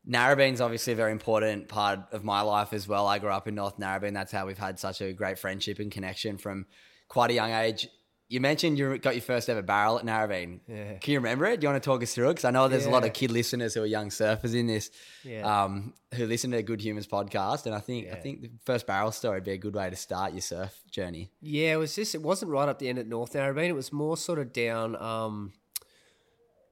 Narrabeen's 0.08 0.62
obviously 0.62 0.94
a 0.94 0.96
very 0.96 1.12
important 1.12 1.68
part 1.68 2.00
of 2.12 2.24
my 2.24 2.42
life 2.42 2.74
as 2.74 2.88
well. 2.88 3.06
I 3.06 3.20
grew 3.20 3.30
up 3.30 3.48
in 3.48 3.56
North 3.56 3.78
Narrabeen. 3.78 4.14
That's 4.14 4.32
how 4.32 4.48
we've 4.48 4.58
had 4.58 4.80
such 4.80 5.02
a 5.02 5.12
great 5.12 5.38
friendship 5.38 5.80
and 5.80 5.92
connection 5.92 6.38
from 6.38 6.66
quite 7.10 7.32
a 7.32 7.34
young 7.34 7.52
age 7.52 7.90
you 8.30 8.40
mentioned 8.40 8.78
you 8.78 8.96
got 9.00 9.16
your 9.16 9.24
first 9.24 9.50
ever 9.50 9.64
barrel 9.64 9.98
at 9.98 10.06
Narrabeen. 10.06 10.60
Yeah. 10.68 11.00
Can 11.00 11.14
you 11.14 11.20
remember 11.20 11.46
it? 11.48 11.60
Do 11.60 11.66
you 11.66 11.72
want 11.72 11.82
to 11.82 11.88
talk 11.88 12.04
us 12.04 12.14
through 12.14 12.30
it? 12.30 12.34
Because 12.34 12.46
I 12.46 12.52
know 12.52 12.68
there's 12.68 12.86
yeah. 12.86 12.92
a 12.92 12.94
lot 12.94 13.04
of 13.04 13.12
kid 13.12 13.32
listeners 13.32 13.74
who 13.74 13.82
are 13.82 13.88
young 13.88 14.10
surfers 14.10 14.56
in 14.56 14.68
this, 14.68 14.92
yeah. 15.24 15.64
um, 15.64 15.96
who 16.14 16.28
listen 16.28 16.52
to 16.52 16.58
the 16.58 16.64
Good 16.64 16.80
Humans 16.80 17.08
podcast, 17.08 17.66
and 17.66 17.74
I 17.74 17.80
think. 17.80 18.08
I 18.12 18.16
think 18.16 18.44
the 18.44 18.52
first 18.66 18.86
barrel 18.86 19.12
story 19.12 19.38
would 19.38 19.46
be 19.46 19.54
a 19.54 19.58
good 19.58 19.74
way 19.74 19.90
to 19.90 19.96
start 19.96 20.34
your 20.34 20.42
surf 20.42 20.80
journey. 20.92 21.32
Yeah, 21.42 21.74
it 21.74 21.78
was 21.78 21.96
just 21.96 22.14
it 22.14 22.22
wasn't 22.22 22.52
right 22.52 22.70
up 22.70 22.78
the 22.78 22.88
end 22.88 23.00
at 23.00 23.08
North 23.08 23.34
Narrabeen. 23.34 23.70
It 23.70 23.74
was 23.76 23.92
more 23.92 24.16
sort 24.16 24.38
of 24.38 24.54
down 24.54 24.96
um, 24.98 25.54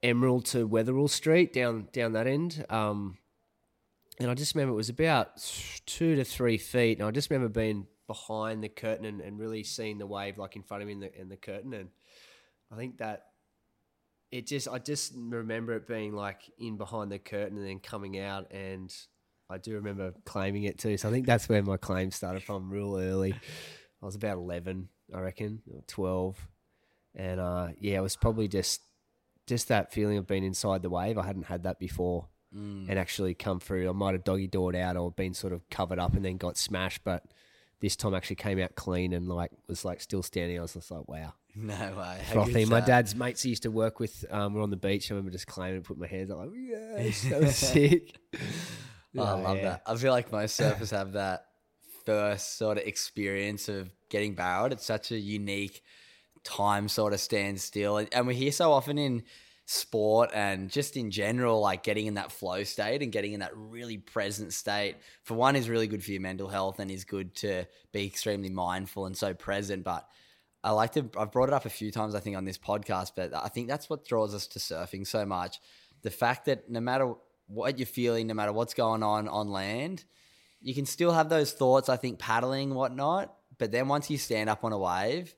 Emerald 0.04 0.46
to 0.48 0.68
Wetherill 0.68 1.10
Street, 1.10 1.54
down 1.54 1.90
down 1.92 2.14
that 2.14 2.28
end. 2.28 2.66
Um, 2.70 3.18
and 4.20 4.30
I 4.30 4.36
just 4.36 4.54
remember 4.54 4.74
it 4.74 4.78
was 4.78 4.90
about 4.90 5.38
two 5.88 6.16
to 6.16 6.24
three 6.24 6.60
feet, 6.60 7.00
and 7.00 7.08
I 7.08 7.10
just 7.10 7.32
remember 7.32 7.50
being 7.50 7.88
behind 8.08 8.64
the 8.64 8.70
curtain 8.70 9.06
and, 9.06 9.22
and 9.22 9.40
really 9.40 9.64
seeing 9.64 9.98
the 9.98 10.08
wave 10.08 10.38
like 10.38 10.56
in 10.56 10.64
front 10.64 10.82
of 10.82 10.88
me 10.88 10.94
in 10.94 11.00
the 11.02 11.22
in 11.22 11.30
the 11.30 11.38
curtain 11.38 11.74
and 11.74 11.90
I 12.72 12.76
think 12.76 12.98
that 12.98 13.26
it 14.32 14.48
just 14.48 14.68
I 14.68 14.80
just 14.80 15.14
remember 15.16 15.74
it 15.74 15.88
being 15.88 16.14
like 16.14 16.42
in 16.58 16.78
behind 16.78 17.12
the 17.12 17.20
curtain 17.20 17.58
and 17.58 17.68
then 17.68 17.80
coming 17.80 18.20
out 18.20 18.52
and 18.52 18.94
I 19.50 19.58
do 19.58 19.76
remember 19.76 20.14
claiming 20.26 20.64
it 20.64 20.78
too. 20.78 20.98
So 20.98 21.08
I 21.08 21.12
think 21.12 21.26
that's 21.26 21.48
where 21.48 21.64
my 21.64 21.78
claim 21.78 22.12
started 22.12 22.44
from 22.44 22.70
real 22.70 22.98
early. 22.98 23.34
I 24.02 24.06
was 24.06 24.16
about 24.16 24.38
11, 24.38 24.90
I 25.14 25.20
reckon, 25.20 25.62
or 25.74 25.82
12. 25.88 26.48
And 27.16 27.40
uh, 27.40 27.70
yeah, 27.80 27.98
it 27.98 28.02
was 28.02 28.16
probably 28.16 28.48
just 28.48 28.82
just 29.48 29.70
that 29.70 29.94
feeling 29.94 30.18
of 30.18 30.28
being 30.28 30.44
inside 30.44 30.82
the 30.82 30.90
wave. 30.90 31.18
I 31.18 31.26
hadn't 31.26 31.46
had 31.46 31.64
that 31.64 31.80
before 31.80 32.28
mm. 32.54 32.90
and 32.90 33.00
actually 33.00 33.34
come 33.34 33.62
through. 33.62 33.90
I 33.90 33.94
might 33.94 34.14
have 34.14 34.26
doggy 34.26 34.48
doored 34.48 34.76
out 34.76 34.98
or 34.98 35.12
been 35.12 35.34
sort 35.34 35.54
of 35.54 35.68
covered 35.70 36.00
up 36.00 36.16
and 36.16 36.26
then 36.26 36.36
got 36.36 36.58
smashed, 36.58 37.06
but 37.06 37.24
this 37.80 37.96
time 37.96 38.14
actually 38.14 38.38
came 38.38 38.60
out 38.60 38.76
clean 38.76 39.14
and 39.14 39.28
like 39.28 39.52
was 39.68 39.86
like 39.86 40.02
still 40.02 40.24
standing. 40.24 40.58
I 40.58 40.62
was 40.62 40.74
just 40.74 40.92
like, 40.92 41.08
wow, 41.08 41.34
No 41.58 41.96
way. 41.98 42.20
Frothy. 42.32 42.66
My 42.66 42.82
dad's 42.82 43.16
mates 43.16 43.42
he 43.42 43.50
used 43.50 43.64
to 43.64 43.72
work 43.72 44.00
with. 44.00 44.24
Um, 44.30 44.54
were 44.54 44.62
on 44.62 44.70
the 44.70 44.78
beach. 44.78 45.10
I 45.10 45.16
remember 45.16 45.32
just 45.32 45.48
claiming, 45.48 45.78
and 45.78 45.86
put 45.86 45.98
my 45.98 46.06
hands 46.06 46.30
up 46.30 46.38
like, 46.38 46.50
yeah, 46.54 47.10
so 47.12 47.46
sick. 47.46 48.16
Oh, 49.18 49.24
I 49.24 49.32
love 49.34 49.58
yeah. 49.58 49.64
that. 49.64 49.82
I 49.88 49.96
feel 49.96 50.12
like 50.12 50.32
most 50.32 50.60
surfers 50.60 50.92
have 50.92 51.14
that 51.14 51.46
first 52.06 52.58
sort 52.58 52.78
of 52.78 52.84
experience 52.84 53.70
of 53.70 53.90
getting 54.10 54.36
barreled. 54.36 54.72
It's 54.72 54.86
such 54.86 55.12
a 55.12 55.18
unique 55.18 55.82
time 56.44 56.88
sort 56.88 57.14
of 57.14 57.20
stand 57.20 57.60
still. 57.60 57.98
And, 57.98 58.08
and 58.14 58.28
we 58.28 58.36
hear 58.36 58.52
so 58.52 58.72
often 58.72 59.00
in 59.00 59.24
sport 59.70 60.32
and 60.34 60.70
just 60.70 60.96
in 60.96 61.12
general, 61.12 61.60
like 61.60 61.84
getting 61.84 62.08
in 62.08 62.14
that 62.14 62.32
flow 62.32 62.64
state 62.64 63.02
and 63.02 63.12
getting 63.12 63.34
in 63.34 63.42
that 63.42 63.52
really 63.54 63.98
present 63.98 64.54
state, 64.54 64.96
for 65.24 65.34
one, 65.34 65.58
is 65.58 65.70
really 65.70 65.88
good 65.88 66.02
for 66.04 66.12
your 66.12 66.22
mental 66.22 66.48
health 66.48 66.80
and 66.80 66.90
is 66.90 67.04
good 67.04 67.36
to 67.36 67.66
be 67.92 68.06
extremely 68.06 68.50
mindful 68.50 69.06
and 69.06 69.16
so 69.16 69.34
present. 69.34 69.84
But 69.84 70.08
I 70.64 70.72
like 70.72 70.94
to, 70.94 71.10
I've 71.18 71.34
brought 71.34 71.50
it 71.50 71.54
up 71.54 71.66
a 71.66 71.70
few 71.70 71.92
times, 71.92 72.16
I 72.16 72.22
think, 72.22 72.38
on 72.38 72.46
this 72.46 72.58
podcast, 72.58 73.12
but 73.16 73.36
I 73.36 73.50
think 73.50 73.68
that's 73.68 73.90
what 73.90 74.06
draws 74.06 74.34
us 74.34 74.48
to 74.48 74.60
surfing 74.60 75.06
so 75.06 75.26
much. 75.26 75.60
The 76.02 76.12
fact 76.12 76.46
that 76.46 76.70
no 76.70 76.80
matter 76.80 77.14
what 77.48 77.78
you're 77.78 77.86
feeling, 77.86 78.28
no 78.28 78.34
matter 78.34 78.54
what's 78.54 78.74
going 78.74 79.04
on 79.04 79.28
on 79.28 79.50
land, 79.50 80.06
you 80.62 80.74
can 80.74 80.86
still 80.86 81.12
have 81.12 81.28
those 81.28 81.52
thoughts, 81.52 81.90
I 81.90 81.98
think, 81.98 82.20
paddling, 82.20 82.74
whatnot. 82.74 83.36
But 83.58 83.72
then 83.72 83.90
once 83.90 84.10
you 84.10 84.18
stand 84.18 84.50
up 84.50 84.64
on 84.64 84.72
a 84.72 84.78
wave, 84.78 85.36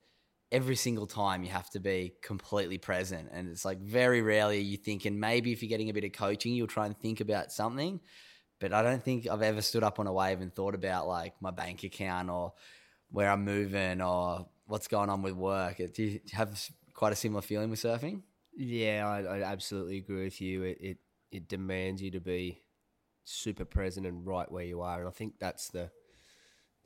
every 0.52 0.76
single 0.76 1.06
time 1.06 1.44
you 1.44 1.50
have 1.50 1.70
to 1.72 1.80
be 1.80 2.14
completely 2.22 2.78
present. 2.78 3.30
And 3.32 3.50
it's 3.50 3.66
like 3.66 3.80
very 3.80 4.22
rarely 4.22 4.58
are 4.58 4.62
you 4.62 4.78
thinking, 4.78 5.20
maybe 5.20 5.52
if 5.52 5.62
you're 5.62 5.70
getting 5.70 5.90
a 5.90 5.94
bit 5.94 6.04
of 6.04 6.12
coaching, 6.12 6.54
you'll 6.54 6.68
try 6.68 6.86
and 6.86 6.98
think 6.98 7.22
about 7.22 7.52
something. 7.52 8.00
But 8.60 8.74
I 8.74 8.82
don't 8.82 9.04
think 9.04 9.28
I've 9.28 9.42
ever 9.42 9.62
stood 9.62 9.84
up 9.84 10.00
on 10.00 10.08
a 10.08 10.14
wave 10.14 10.42
and 10.42 10.54
thought 10.54 10.76
about 10.76 11.08
like 11.08 11.34
my 11.40 11.52
bank 11.52 11.84
account 11.84 12.30
or 12.30 12.54
where 13.12 13.30
I'm 13.30 13.46
moving 13.46 14.02
or 14.02 14.48
what's 14.66 14.88
going 14.88 15.10
on 15.10 15.22
with 15.22 15.34
work. 15.34 15.78
Do 15.94 16.04
you 16.04 16.20
have 16.34 16.70
quite 16.94 17.14
a 17.14 17.16
similar 17.16 17.42
feeling 17.42 17.70
with 17.70 17.82
surfing? 17.82 18.24
Yeah, 18.56 19.08
I, 19.08 19.38
I 19.38 19.44
absolutely 19.44 19.98
agree 19.98 20.26
with 20.26 20.42
you. 20.42 20.64
It, 20.64 20.78
it 20.82 20.98
it 21.32 21.48
demands 21.48 22.02
you 22.02 22.12
to 22.12 22.20
be 22.20 22.64
super 23.24 23.64
present 23.64 24.08
and 24.08 24.26
right 24.26 24.52
where 24.52 24.66
you 24.66 24.82
are, 24.82 25.00
and 25.00 25.08
I 25.08 25.12
think 25.12 25.36
that's 25.40 25.70
the 25.70 25.92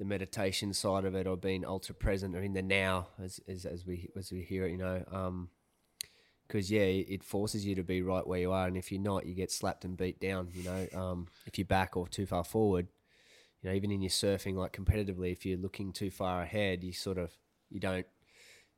the 0.04 0.10
meditation 0.10 0.74
side 0.74 1.06
of 1.06 1.16
it, 1.16 1.28
or 1.28 1.38
being 1.38 1.66
ultra 1.66 1.96
present 1.96 2.36
or 2.36 2.42
in 2.42 2.54
the 2.54 2.62
now, 2.62 3.08
as 3.22 3.40
as, 3.48 3.66
as 3.66 3.86
we 3.86 4.10
as 4.18 4.32
we 4.32 4.42
hear 4.42 4.66
it, 4.66 4.72
you 4.72 4.78
know. 4.78 5.04
Um, 5.12 5.50
because 6.48 6.70
yeah, 6.70 6.82
it 6.82 7.24
forces 7.24 7.66
you 7.66 7.74
to 7.76 7.84
be 7.84 8.02
right 8.02 8.28
where 8.28 8.40
you 8.40 8.52
are, 8.52 8.68
and 8.68 8.78
if 8.78 8.92
you're 8.92 9.02
not, 9.02 9.26
you 9.26 9.34
get 9.34 9.52
slapped 9.52 9.86
and 9.86 9.98
beat 9.98 10.20
down. 10.20 10.50
You 10.54 10.64
know, 10.64 10.88
um, 10.94 11.28
if 11.46 11.58
you're 11.58 11.66
back 11.66 11.96
or 11.96 12.08
too 12.08 12.26
far 12.26 12.44
forward, 12.44 12.88
you 13.62 13.70
know, 13.70 13.76
even 13.76 13.92
in 13.92 14.02
your 14.02 14.10
surfing, 14.10 14.56
like 14.56 14.74
competitively, 14.74 15.32
if 15.32 15.46
you're 15.46 15.58
looking 15.58 15.94
too 15.94 16.12
far 16.12 16.42
ahead, 16.42 16.84
you 16.84 16.92
sort 16.92 17.18
of 17.18 17.32
you 17.72 17.80
don't 17.80 18.06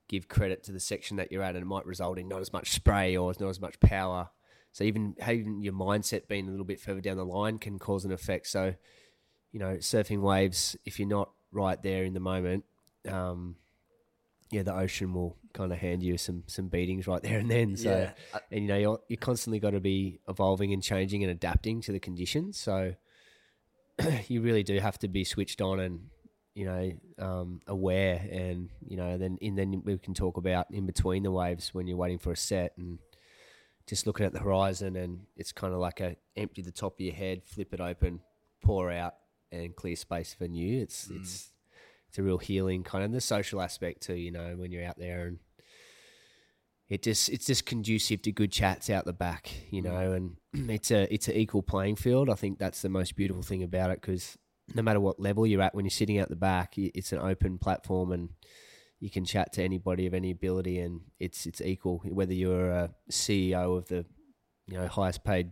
give 0.08 0.28
credit 0.28 0.64
to 0.64 0.72
the 0.72 0.80
section 0.80 1.18
that 1.18 1.32
you're 1.32 1.44
at, 1.44 1.56
and 1.56 1.64
it 1.64 1.68
might 1.68 1.86
result 1.86 2.20
in 2.20 2.28
not 2.28 2.42
as 2.42 2.54
much 2.54 2.72
spray 2.72 3.18
or 3.18 3.34
not 3.40 3.50
as 3.50 3.60
much 3.60 3.80
power. 3.80 4.30
So 4.72 4.84
even 4.84 5.16
having 5.20 5.62
your 5.62 5.74
mindset 5.74 6.28
being 6.28 6.48
a 6.48 6.52
little 6.52 6.66
bit 6.66 6.82
further 6.82 7.00
down 7.00 7.16
the 7.16 7.26
line 7.26 7.60
can 7.60 7.80
cause 7.80 8.04
an 8.04 8.12
effect. 8.12 8.48
So, 8.48 8.76
you 9.56 9.62
know, 9.62 9.78
surfing 9.78 10.20
waves, 10.20 10.76
if 10.84 11.00
you're 11.00 11.08
not 11.08 11.32
right 11.54 11.82
there 11.82 12.04
in 12.04 12.14
the 12.14 12.20
moment, 12.20 12.66
um, 13.08 13.56
yeah, 14.52 14.64
the 14.64 14.76
ocean 14.76 15.14
will 15.14 15.38
kind 15.54 15.72
of 15.72 15.78
hand 15.78 16.04
you 16.04 16.18
some 16.18 16.44
some 16.46 16.68
beatings 16.68 17.08
right 17.08 17.24
there 17.24 17.40
and 17.40 17.50
then. 17.50 17.78
So, 17.78 17.90
Yeah. 17.90 18.40
And 18.52 18.64
you 18.64 18.68
know, 18.68 18.78
you're, 18.78 19.00
you're 19.08 19.18
constantly 19.18 19.62
got 19.62 19.70
to 19.70 19.80
be 19.80 20.20
evolving 20.28 20.74
and 20.74 20.84
changing 20.84 21.24
and 21.24 21.32
adapting 21.32 21.80
to 21.84 21.94
the 21.94 22.02
conditions. 22.02 22.60
So, 22.60 22.96
you 24.28 24.42
really 24.42 24.64
do 24.64 24.78
have 24.80 25.00
to 25.00 25.08
be 25.08 25.24
switched 25.24 25.62
on 25.62 25.80
and 25.80 26.02
you 26.54 26.66
know 26.66 26.92
um, 27.20 27.62
aware 27.68 28.28
and 28.30 28.70
you 28.86 28.98
know 28.98 29.18
then 29.18 29.38
and 29.42 29.58
then 29.58 29.82
we 29.86 29.98
can 29.98 30.14
talk 30.14 30.36
about 30.36 30.68
in 30.70 30.86
between 30.86 31.24
the 31.24 31.32
waves 31.32 31.74
when 31.74 31.88
you're 31.88 31.96
waiting 31.96 32.20
for 32.20 32.34
a 32.34 32.38
set 32.38 32.74
and 32.78 33.00
just 33.88 34.06
looking 34.06 34.26
at 34.26 34.34
the 34.34 34.40
horizon 34.40 34.98
and 34.98 35.22
it's 35.38 35.54
kind 35.54 35.74
of 35.74 35.80
like 35.80 36.02
a 36.02 36.18
empty 36.36 36.62
the 36.62 36.74
top 36.74 36.96
of 36.96 37.00
your 37.00 37.16
head 37.16 37.42
flip 37.46 37.74
it 37.74 37.80
open 37.80 38.20
pour 38.62 38.92
out 38.92 39.16
and 39.64 39.76
clear 39.76 39.96
space 39.96 40.34
for 40.34 40.48
new 40.48 40.82
it's 40.82 41.08
hmm. 41.08 41.18
it's 41.18 41.52
it's 42.10 42.18
a 42.18 42.24
real 42.24 42.38
healing 42.38 42.84
kind 42.84 43.04
of 43.04 43.12
the 43.12 43.22
social 43.22 43.62
aspect 43.62 44.02
too 44.02 44.16
you 44.16 44.32
know 44.32 44.56
when 44.58 44.72
you're 44.72 44.86
out 44.86 44.98
there 44.98 45.26
and 45.26 45.40
it 46.88 47.02
just 47.02 47.30
it's 47.30 47.48
just 47.48 47.66
conducive 47.66 48.22
to 48.22 48.32
good 48.32 48.52
chats 48.52 48.90
out 48.90 49.06
the 49.06 49.14
back, 49.14 49.52
you 49.72 49.82
hmm. 49.82 49.88
know, 49.88 50.12
and 50.14 50.38
it's 50.70 50.92
a 50.92 51.12
it's 51.14 51.28
an 51.28 51.36
equal 51.36 51.64
playing 51.64 51.96
field. 51.96 52.30
I 52.30 52.36
think 52.36 52.60
that's 52.60 52.82
the 52.82 52.90
most 52.90 53.16
beautiful 53.16 53.44
thing 53.44 53.64
about 53.64 53.92
it 53.92 54.02
because 54.02 54.38
no 54.74 54.82
matter 54.82 55.00
what 55.00 55.20
level 55.20 55.46
you're 55.46 55.62
at, 55.62 55.76
when 55.76 55.86
you're 55.86 55.92
sitting 55.92 56.20
out 56.20 56.30
the 56.30 56.36
back, 56.36 56.78
it's 56.78 57.12
an 57.12 57.20
open 57.20 57.58
platform 57.58 58.12
and 58.12 58.30
you 59.00 59.10
can 59.10 59.26
chat 59.26 59.54
to 59.54 59.64
anybody 59.64 60.08
of 60.08 60.14
any 60.14 60.32
ability, 60.32 60.80
and 60.80 61.02
it's 61.20 61.46
it's 61.46 61.62
equal. 61.62 62.02
Whether 62.06 62.34
you're 62.34 62.70
a 62.70 62.90
CEO 63.12 63.78
of 63.78 63.88
the 63.88 64.06
you 64.68 64.78
know 64.78 64.88
highest 64.88 65.24
paid 65.24 65.52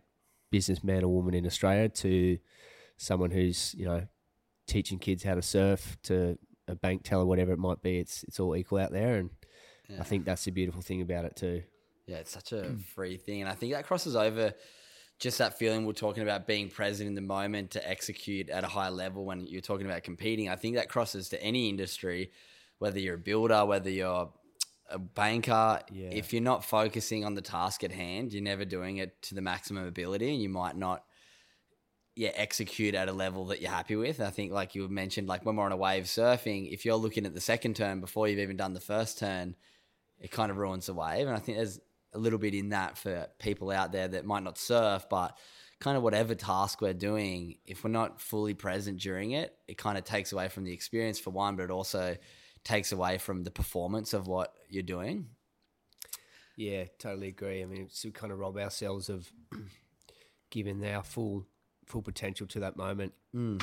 businessman 0.52 1.04
or 1.04 1.14
woman 1.14 1.34
in 1.34 1.46
Australia 1.46 1.90
to 1.90 2.38
someone 3.04 3.32
who's 3.32 3.74
you 3.76 3.86
know 3.86 4.08
teaching 4.68 4.98
kids 5.00 5.24
how 5.24 5.36
to 5.36 5.42
surf 5.42 5.98
to 6.04 6.38
a 6.68 6.76
bank 6.76 7.04
teller, 7.04 7.26
whatever 7.26 7.52
it 7.52 7.60
might 7.60 7.82
be. 7.82 8.00
It's 8.00 8.24
it's 8.24 8.40
all 8.40 8.56
equal 8.56 8.80
out 8.80 8.92
there, 8.92 9.16
and 9.16 9.30
Yeah. 9.90 9.98
I 10.00 10.04
think 10.04 10.26
that's 10.26 10.46
the 10.46 10.52
beautiful 10.52 10.82
thing 10.82 11.02
about 11.02 11.26
it 11.26 11.36
too. 11.36 11.64
Yeah, 12.06 12.18
it's 12.18 12.32
such 12.32 12.52
a 12.52 12.76
free 12.96 13.18
thing. 13.18 13.42
And 13.42 13.50
I 13.50 13.54
think 13.54 13.74
that 13.74 13.86
crosses 13.86 14.16
over 14.16 14.54
just 15.20 15.38
that 15.38 15.58
feeling 15.58 15.86
we're 15.86 15.94
talking 15.94 16.24
about 16.24 16.48
being 16.48 16.70
present 16.70 17.08
in 17.08 17.16
the 17.16 17.22
moment 17.22 17.72
to 17.72 17.90
execute 17.90 18.50
at 18.50 18.64
a 18.64 18.68
high 18.68 18.90
level 18.90 19.24
when 19.26 19.46
you're 19.48 19.62
talking 19.62 19.86
about 19.86 20.04
competing. 20.04 20.50
I 20.50 20.56
think 20.58 20.76
that 20.76 20.90
crosses 20.90 21.30
to 21.30 21.42
any 21.42 21.70
industry, 21.70 22.32
whether 22.80 23.00
you're 23.00 23.16
a 23.16 23.20
builder, 23.20 23.66
whether 23.66 23.90
you're 23.90 24.30
a 24.90 25.00
banker. 25.00 25.80
Yeah. 25.92 26.10
If 26.10 26.34
you're 26.34 26.42
not 26.42 26.66
focusing 26.66 27.24
on 27.24 27.36
the 27.36 27.42
task 27.42 27.84
at 27.84 27.92
hand, 27.92 28.34
you're 28.34 28.44
never 28.44 28.66
doing 28.66 28.98
it 28.98 29.22
to 29.24 29.36
the 29.36 29.42
maximum 29.42 29.88
ability 29.88 30.30
and 30.34 30.42
you 30.42 30.50
might 30.50 30.76
not 30.76 31.06
yeah, 32.16 32.32
execute 32.36 32.94
at 32.94 33.10
a 33.10 33.14
level 33.14 33.46
that 33.48 33.62
you're 33.62 33.72
happy 33.72 33.96
with. 33.96 34.22
I 34.22 34.30
think, 34.30 34.52
like 34.52 34.76
you 34.76 34.88
mentioned, 34.88 35.28
like 35.28 35.46
when 35.46 35.56
we're 35.56 35.66
on 35.66 35.72
a 35.72 35.78
wave 35.78 36.04
surfing, 36.04 36.72
if 36.72 36.86
you're 36.86 36.96
looking 36.96 37.26
at 37.26 37.34
the 37.34 37.42
second 37.42 37.76
turn 37.76 38.02
before 38.02 38.28
you've 38.28 38.40
even 38.40 38.58
done 38.58 38.74
the 38.74 38.80
first 38.80 39.18
turn, 39.18 39.56
it 40.20 40.32
kind 40.32 40.52
of 40.52 40.58
ruins 40.58 40.86
the 40.86 40.94
wave. 40.94 41.28
And 41.28 41.36
I 41.36 41.40
think 41.40 41.58
there's 41.58 41.80
a 42.14 42.20
little 42.20 42.40
bit 42.40 42.54
in 42.54 42.70
that 42.70 42.98
for 42.98 43.28
people 43.40 43.72
out 43.72 43.92
there 43.92 44.08
that 44.08 44.26
might 44.26 44.44
not 44.44 44.60
surf, 44.60 45.08
but 45.10 45.38
kind 45.80 45.98
of 45.98 46.04
whatever 46.04 46.36
task 46.36 46.82
we're 46.82 46.94
doing, 46.94 47.58
if 47.66 47.84
we're 47.84 47.90
not 47.90 48.22
fully 48.22 48.54
present 48.54 49.00
during 49.00 49.32
it, 49.32 49.56
it 49.68 49.78
kind 49.78 49.98
of 49.98 50.04
takes 50.04 50.32
away 50.32 50.48
from 50.50 50.64
the 50.64 50.72
experience 50.72 51.20
for 51.20 51.32
one, 51.32 51.56
but 51.56 51.64
it 51.64 51.72
also 51.72 52.16
takes 52.64 52.92
away 52.92 53.18
from 53.18 53.44
the 53.44 53.52
performance 53.52 54.14
of 54.14 54.28
what 54.28 54.54
you're 54.70 54.84
doing. 54.84 55.28
Yeah, 56.56 56.86
totally 57.00 57.30
agree. 57.30 57.64
I 57.64 57.66
mean, 57.66 57.82
it's, 57.82 58.06
we 58.06 58.12
kind 58.12 58.32
of 58.32 58.40
rob 58.40 58.58
ourselves 58.58 59.10
of 59.10 59.28
giving 60.52 60.86
our 60.86 61.04
full 61.04 61.48
full 61.88 62.02
potential 62.02 62.48
to 62.48 62.60
that 62.62 62.78
moment. 62.78 63.14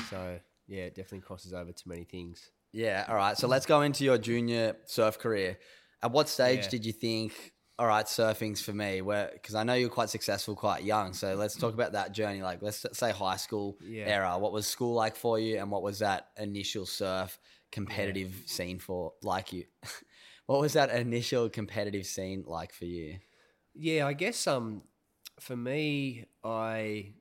So 0.09 0.39
yeah, 0.67 0.83
it 0.83 0.95
definitely 0.95 1.21
crosses 1.21 1.53
over 1.53 1.71
to 1.71 1.89
many 1.89 2.03
things. 2.03 2.51
Yeah. 2.73 3.05
All 3.09 3.15
right. 3.15 3.37
So 3.37 3.47
let's 3.47 3.65
go 3.65 3.81
into 3.81 4.03
your 4.03 4.17
junior 4.17 4.75
surf 4.85 5.19
career. 5.19 5.57
At 6.03 6.11
what 6.11 6.29
stage 6.29 6.63
Yeah. 6.65 6.69
did 6.69 6.85
you 6.85 6.93
think, 6.93 7.53
all 7.77 7.87
right, 7.87 8.05
surfing's 8.05 8.61
for 8.61 8.73
me? 8.73 9.01
Where 9.01 9.29
because 9.33 9.55
I 9.55 9.63
know 9.63 9.73
you're 9.73 9.89
quite 9.89 10.09
successful, 10.09 10.55
quite 10.55 10.83
young. 10.83 11.13
So 11.13 11.35
let's 11.35 11.55
talk 11.55 11.73
about 11.73 11.91
that 11.93 12.11
journey. 12.13 12.41
Like 12.41 12.61
let's 12.61 12.85
say 12.93 13.11
high 13.11 13.37
school 13.37 13.77
Yeah. 13.81 14.07
era. 14.07 14.37
What 14.37 14.51
was 14.53 14.67
school 14.67 14.93
like 14.93 15.15
for 15.15 15.39
you, 15.39 15.57
and 15.57 15.69
what 15.71 15.83
was 15.83 15.99
that 15.99 16.29
initial 16.37 16.85
surf 16.85 17.39
competitive 17.71 18.43
scene 18.45 18.79
for 18.79 19.13
like 19.21 19.51
you? 19.53 19.65
what 20.45 20.59
was 20.61 20.73
that 20.73 20.89
initial 20.91 21.49
competitive 21.49 22.05
scene 22.05 22.43
like 22.45 22.73
for 22.73 22.85
you? 22.85 23.19
Yeah, 23.73 24.05
I 24.05 24.13
guess 24.13 24.47
um, 24.47 24.83
for 25.39 25.55
me, 25.55 26.25
I 26.43 27.13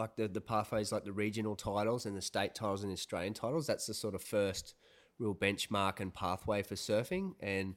like 0.00 0.16
the 0.16 0.26
the 0.26 0.40
pathways 0.40 0.90
like 0.90 1.04
the 1.04 1.12
regional 1.12 1.54
titles 1.54 2.06
and 2.06 2.16
the 2.16 2.22
state 2.22 2.54
titles 2.54 2.82
and 2.82 2.90
the 2.90 2.94
Australian 2.94 3.34
titles. 3.34 3.66
That's 3.66 3.86
the 3.86 3.94
sort 3.94 4.14
of 4.14 4.22
first 4.22 4.74
real 5.18 5.34
benchmark 5.34 6.00
and 6.00 6.12
pathway 6.12 6.62
for 6.62 6.74
surfing. 6.74 7.34
And 7.40 7.76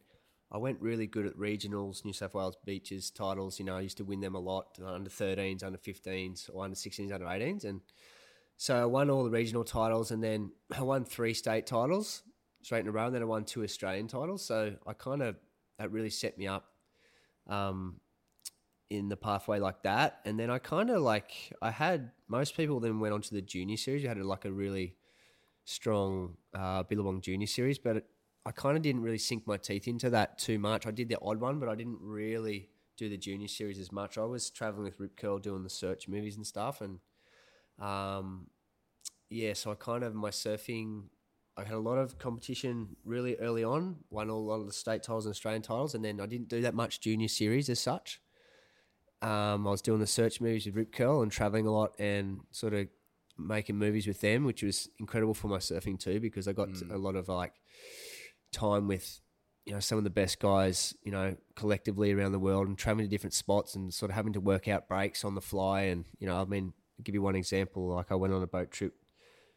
I 0.51 0.57
went 0.57 0.81
really 0.81 1.05
good 1.05 1.25
at 1.25 1.35
regionals, 1.35 2.05
New 2.05 2.13
South 2.13 2.33
Wales 2.33 2.55
beaches 2.65 3.11
titles. 3.11 3.59
You 3.59 3.65
know, 3.65 3.75
I 3.75 3.81
used 3.81 3.97
to 3.97 4.05
win 4.05 4.21
them 4.21 4.35
a 4.35 4.39
lot, 4.39 4.79
under 4.83 5.09
13s, 5.09 5.63
under 5.63 5.77
15s, 5.77 6.49
or 6.53 6.63
under 6.63 6.75
16s, 6.75 7.11
under 7.11 7.25
18s, 7.25 7.65
and 7.65 7.81
so 8.55 8.81
I 8.81 8.85
won 8.85 9.09
all 9.09 9.23
the 9.23 9.29
regional 9.29 9.63
titles, 9.63 10.11
and 10.11 10.23
then 10.23 10.51
I 10.77 10.81
won 10.81 11.05
three 11.05 11.33
state 11.33 11.67
titles 11.67 12.23
straight 12.61 12.81
in 12.81 12.87
a 12.87 12.91
row, 12.91 13.07
and 13.07 13.15
then 13.15 13.21
I 13.21 13.25
won 13.25 13.43
two 13.43 13.63
Australian 13.63 14.07
titles. 14.07 14.45
So 14.45 14.75
I 14.87 14.93
kind 14.93 15.21
of 15.21 15.35
that 15.79 15.91
really 15.91 16.09
set 16.09 16.37
me 16.37 16.47
up 16.47 16.67
um, 17.49 17.99
in 18.93 19.09
the 19.09 19.17
pathway 19.17 19.59
like 19.59 19.81
that. 19.83 20.19
And 20.23 20.39
then 20.39 20.51
I 20.51 20.59
kind 20.59 20.91
of 20.91 21.01
like 21.01 21.51
I 21.61 21.71
had 21.71 22.11
most 22.27 22.55
people 22.55 22.79
then 22.79 22.99
went 22.99 23.13
on 23.13 23.21
to 23.21 23.33
the 23.33 23.41
junior 23.41 23.75
series. 23.75 24.03
You 24.03 24.09
had 24.09 24.19
like 24.19 24.45
a 24.45 24.51
really 24.51 24.95
strong 25.65 26.37
uh, 26.53 26.83
Billabong 26.83 27.21
junior 27.21 27.47
series, 27.47 27.79
but 27.79 27.97
it, 27.97 28.05
I 28.45 28.51
kind 28.51 28.77
of 28.77 28.83
didn't 28.83 29.01
really 29.01 29.17
sink 29.17 29.47
my 29.47 29.57
teeth 29.57 29.87
into 29.87 30.11
that 30.11 30.37
too 30.37 30.59
much. 30.59 30.85
I 30.85 30.91
did 30.91 31.09
the 31.09 31.17
odd 31.21 31.39
one, 31.39 31.59
but 31.59 31.69
I 31.69 31.75
didn't 31.75 31.99
really 32.01 32.69
do 32.95 33.09
the 33.09 33.17
junior 33.17 33.47
series 33.47 33.79
as 33.79 33.91
much. 33.91 34.17
I 34.17 34.25
was 34.25 34.51
traveling 34.51 34.83
with 34.83 34.99
Rip 34.99 35.17
Curl 35.17 35.39
doing 35.39 35.63
the 35.63 35.69
search 35.69 36.07
movies 36.07 36.35
and 36.35 36.45
stuff, 36.45 36.81
and 36.81 36.99
um, 37.79 38.47
yeah, 39.29 39.53
so 39.53 39.71
I 39.71 39.75
kind 39.75 40.03
of 40.03 40.13
my 40.13 40.29
surfing 40.29 41.05
I 41.55 41.63
had 41.63 41.75
a 41.75 41.79
lot 41.79 41.97
of 41.97 42.17
competition 42.17 42.95
really 43.05 43.35
early 43.37 43.63
on. 43.63 43.97
Won 44.09 44.29
a 44.29 44.35
lot 44.35 44.59
of 44.59 44.67
the 44.67 44.73
state 44.73 45.03
titles 45.03 45.25
and 45.25 45.33
Australian 45.33 45.61
titles, 45.61 45.95
and 45.95 46.03
then 46.03 46.19
I 46.19 46.25
didn't 46.25 46.49
do 46.49 46.61
that 46.61 46.73
much 46.73 46.99
junior 46.99 47.27
series 47.27 47.69
as 47.69 47.79
such. 47.79 48.19
Um, 49.23 49.65
I 49.65 49.71
was 49.71 49.81
doing 49.81 50.01
the 50.01 50.07
search 50.07 50.41
movies 50.41 50.65
with 50.65 50.75
Rip 50.75 50.91
Curl 50.91 51.21
and 51.21 51.31
traveling 51.31 51.65
a 51.65 51.71
lot, 51.71 51.93
and 51.97 52.41
sort 52.51 52.73
of 52.73 52.87
making 53.37 53.77
movies 53.77 54.05
with 54.05 54.19
them, 54.19 54.43
which 54.43 54.61
was 54.61 54.89
incredible 54.99 55.33
for 55.33 55.47
my 55.47 55.57
surfing 55.57 55.97
too, 55.97 56.19
because 56.19 56.47
I 56.47 56.51
got 56.51 56.69
a 56.91 56.97
lot 56.97 57.15
of 57.15 57.29
like 57.29 57.53
time 58.51 58.87
with 58.87 59.21
you 59.65 59.73
know 59.73 59.79
some 59.79 59.97
of 59.97 60.03
the 60.03 60.09
best 60.09 60.39
guys 60.39 60.93
you 61.03 61.11
know 61.11 61.35
collectively 61.55 62.11
around 62.11 62.33
the 62.33 62.39
world 62.39 62.67
and 62.67 62.77
traveling 62.77 63.05
to 63.05 63.09
different 63.09 63.33
spots 63.33 63.75
and 63.75 63.93
sort 63.93 64.11
of 64.11 64.15
having 64.15 64.33
to 64.33 64.41
work 64.41 64.67
out 64.67 64.89
breaks 64.89 65.23
on 65.23 65.35
the 65.35 65.41
fly. 65.41 65.83
And 65.83 66.05
you 66.19 66.27
know 66.27 66.35
I 66.35 66.45
mean 66.45 66.73
I'll 66.99 67.03
give 67.03 67.15
you 67.15 67.21
one 67.21 67.35
example 67.35 67.87
like 67.95 68.11
I 68.11 68.15
went 68.15 68.33
on 68.33 68.43
a 68.43 68.47
boat 68.47 68.71
trip 68.71 68.93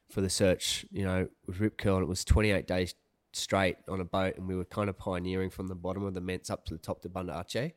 for 0.09 0.21
the 0.21 0.31
search 0.31 0.87
you 0.93 1.05
know 1.05 1.27
with 1.47 1.59
Rip 1.59 1.77
Curl 1.77 1.97
and 1.97 2.05
it 2.05 2.09
was 2.09 2.25
28 2.25 2.69
days 2.69 2.95
straight 3.33 3.77
on 3.89 4.01
a 4.01 4.05
boat 4.05 4.37
and 4.37 4.47
we 4.47 4.55
were 4.55 4.65
kind 4.65 4.89
of 4.89 4.97
pioneering 4.97 5.51
from 5.51 5.67
the 5.67 5.75
bottom 5.75 6.05
of 6.05 6.15
the 6.15 6.21
Ments 6.21 6.51
up 6.51 6.65
to 6.67 6.75
the 6.75 6.79
top 6.79 7.03
to 7.03 7.09
Banda 7.09 7.33
Aceh 7.33 7.73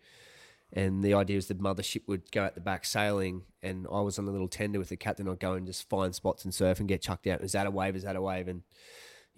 and 0.73 1.03
the 1.03 1.13
idea 1.13 1.35
was 1.35 1.47
the 1.47 1.55
mothership 1.55 2.07
would 2.07 2.31
go 2.31 2.43
at 2.43 2.55
the 2.55 2.61
back 2.61 2.85
sailing 2.85 3.43
and 3.63 3.87
I 3.91 4.01
was 4.01 4.19
on 4.19 4.25
the 4.25 4.31
little 4.31 4.47
tender 4.47 4.79
with 4.79 4.89
the 4.89 4.97
captain 4.97 5.27
I'd 5.27 5.39
go 5.39 5.53
and 5.53 5.65
just 5.65 5.89
find 5.89 6.13
spots 6.13 6.45
and 6.45 6.53
surf 6.53 6.79
and 6.79 6.87
get 6.87 7.01
chucked 7.01 7.27
out 7.27 7.41
is 7.41 7.53
that 7.53 7.65
a 7.65 7.71
wave 7.71 7.95
is 7.95 8.03
that 8.03 8.15
a 8.15 8.21
wave 8.21 8.47
and 8.47 8.61